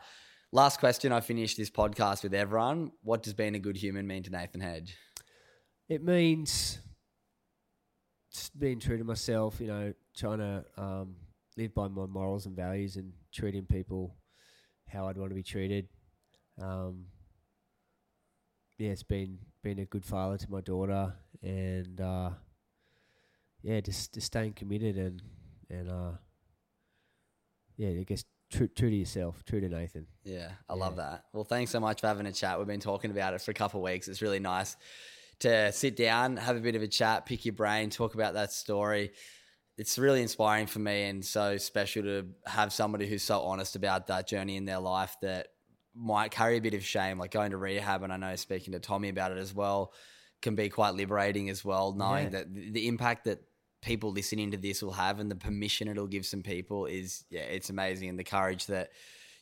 Last 0.56 0.80
question 0.80 1.12
I 1.12 1.20
finish 1.20 1.56
this 1.56 1.70
podcast 1.70 2.24
with 2.24 2.34
everyone. 2.34 2.94
What 3.04 3.24
does 3.24 3.34
being 3.34 3.56
a 3.56 3.60
good 3.60 3.76
human 3.76 4.08
mean 4.08 4.24
to 4.24 4.30
Nathan 4.30 4.62
Hedge? 4.62 4.96
It 5.90 6.02
means 6.02 6.80
being 8.58 8.80
true 8.80 8.98
to 8.98 9.04
myself, 9.04 9.60
you 9.60 9.68
know, 9.68 9.94
trying 10.16 10.38
to 10.38 10.64
um, 10.78 11.18
live 11.58 11.76
by 11.76 11.90
my 11.90 12.06
morals 12.06 12.46
and 12.46 12.56
values 12.56 12.96
and 12.96 13.12
treating 13.34 13.66
people 13.66 14.16
how 14.88 15.10
I'd 15.10 15.18
want 15.18 15.30
to 15.32 15.36
be 15.36 15.44
treated. 15.44 15.90
Um, 16.62 17.08
yeah, 18.78 18.92
it's 18.92 19.04
been 19.04 19.40
been 19.62 19.80
a 19.80 19.86
good 19.86 20.06
father 20.06 20.38
to 20.38 20.50
my 20.50 20.62
daughter, 20.62 21.16
and 21.44 22.00
uh, 22.00 22.30
yeah, 23.62 23.82
just 23.82 24.14
just 24.14 24.28
staying 24.28 24.54
committed 24.54 24.96
and 24.96 25.22
and 25.70 25.92
uh, 25.92 26.12
yeah, 27.76 27.90
I 27.90 28.04
guess 28.04 28.24
true, 28.56 28.68
true 28.68 28.90
to 28.90 28.96
yourself, 28.96 29.44
true 29.46 29.62
to 29.62 29.70
Nathan. 29.70 30.08
Yeah, 30.24 30.52
I 30.70 30.74
yeah. 30.74 30.80
love 30.80 30.96
that. 30.98 31.26
Well, 31.34 31.44
thanks 31.44 31.72
so 31.72 31.80
much 31.80 32.02
for 32.02 32.08
having 32.08 32.26
a 32.26 32.32
chat. 32.32 32.58
We've 32.58 32.68
been 32.68 32.80
talking 32.80 33.12
about 33.12 33.34
it 33.34 33.42
for 33.42 33.52
a 33.52 33.56
couple 33.56 33.80
of 33.80 33.84
weeks. 33.84 34.08
It's 34.08 34.22
really 34.22 34.40
nice 34.40 34.76
to 35.40 35.72
sit 35.72 35.96
down, 35.96 36.38
have 36.38 36.56
a 36.56 36.62
bit 36.62 36.76
of 36.76 36.82
a 36.82 36.88
chat, 36.88 37.26
pick 37.26 37.46
your 37.46 37.54
brain, 37.54 37.90
talk 37.90 38.14
about 38.16 38.36
that 38.36 38.52
story. 38.52 39.12
It's 39.78 39.98
really 39.98 40.22
inspiring 40.22 40.68
for 40.68 40.80
me 40.80 41.04
and 41.04 41.24
so 41.24 41.58
special 41.58 42.04
to 42.04 42.28
have 42.46 42.72
somebody 42.72 43.08
who's 43.08 43.24
so 43.24 43.42
honest 43.42 43.76
about 43.76 44.08
that 44.08 44.28
journey 44.28 44.56
in 44.56 44.66
their 44.66 44.80
life 44.80 45.16
that 45.22 45.48
might 45.94 46.32
carry 46.32 46.58
a 46.58 46.62
bit 46.62 46.74
of 46.74 46.84
shame, 46.84 47.18
like 47.18 47.32
going 47.32 47.52
to 47.52 47.58
rehab. 47.58 48.04
And 48.04 48.14
I 48.14 48.18
know 48.18 48.36
speaking 48.38 48.74
to 48.74 48.80
Tommy 48.80 49.10
about 49.10 49.32
it 49.34 49.38
as 49.38 49.54
well 49.54 49.94
can 50.42 50.56
be 50.56 50.70
quite 50.70 50.94
liberating 50.94 51.50
as 51.50 51.66
well, 51.66 51.94
knowing 51.94 52.26
yeah. 52.26 52.30
that 52.30 52.54
the 52.54 52.88
impact 52.88 53.26
that 53.26 53.42
people 53.86 54.12
listening 54.12 54.52
to 54.52 54.58
this 54.58 54.82
will 54.82 54.92
have 54.92 55.20
and 55.20 55.30
the 55.30 55.36
permission 55.36 55.88
it'll 55.88 56.08
give 56.08 56.26
some 56.26 56.42
people 56.42 56.88
is 56.88 57.24
yeah 57.30 57.42
it's 57.42 57.70
amazing. 57.70 58.10
And 58.10 58.20
the 58.20 58.24
courage 58.24 58.66
that 58.66 58.90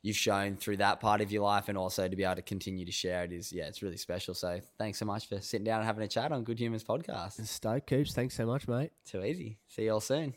you've 0.03 0.17
shown 0.17 0.57
through 0.57 0.77
that 0.77 0.99
part 0.99 1.21
of 1.21 1.31
your 1.31 1.43
life 1.43 1.69
and 1.69 1.77
also 1.77 2.07
to 2.09 2.15
be 2.15 2.23
able 2.25 2.35
to 2.35 2.41
continue 2.41 2.85
to 2.85 2.91
share 2.91 3.23
it 3.23 3.31
is 3.31 3.51
yeah 3.51 3.65
it's 3.65 3.81
really 3.81 3.97
special. 3.97 4.33
So 4.33 4.59
thanks 4.77 4.99
so 4.99 5.05
much 5.05 5.27
for 5.27 5.39
sitting 5.41 5.63
down 5.63 5.79
and 5.79 5.87
having 5.87 6.03
a 6.03 6.07
chat 6.07 6.31
on 6.31 6.43
good 6.43 6.59
humans 6.59 6.83
podcast. 6.83 7.39
And 7.39 7.47
stoke 7.47 7.87
coops 7.87 8.13
thanks 8.13 8.35
so 8.35 8.45
much 8.45 8.67
mate. 8.67 8.91
Too 9.05 9.23
easy. 9.23 9.57
See 9.67 9.83
you 9.83 9.93
all 9.93 10.01
soon. 10.01 10.35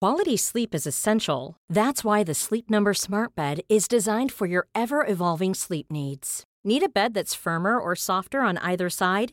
Quality 0.00 0.36
sleep 0.36 0.74
is 0.74 0.86
essential. 0.86 1.56
That's 1.68 2.04
why 2.04 2.22
the 2.22 2.34
sleep 2.34 2.70
number 2.70 2.94
smart 2.94 3.34
bed 3.34 3.60
is 3.68 3.88
designed 3.88 4.32
for 4.32 4.46
your 4.46 4.66
ever 4.74 5.06
evolving 5.06 5.54
sleep 5.54 5.90
needs. 5.90 6.44
Need 6.64 6.82
a 6.82 6.88
bed 6.88 7.14
that's 7.14 7.34
firmer 7.34 7.78
or 7.78 7.94
softer 7.96 8.40
on 8.40 8.58
either 8.58 8.90
side? 8.90 9.32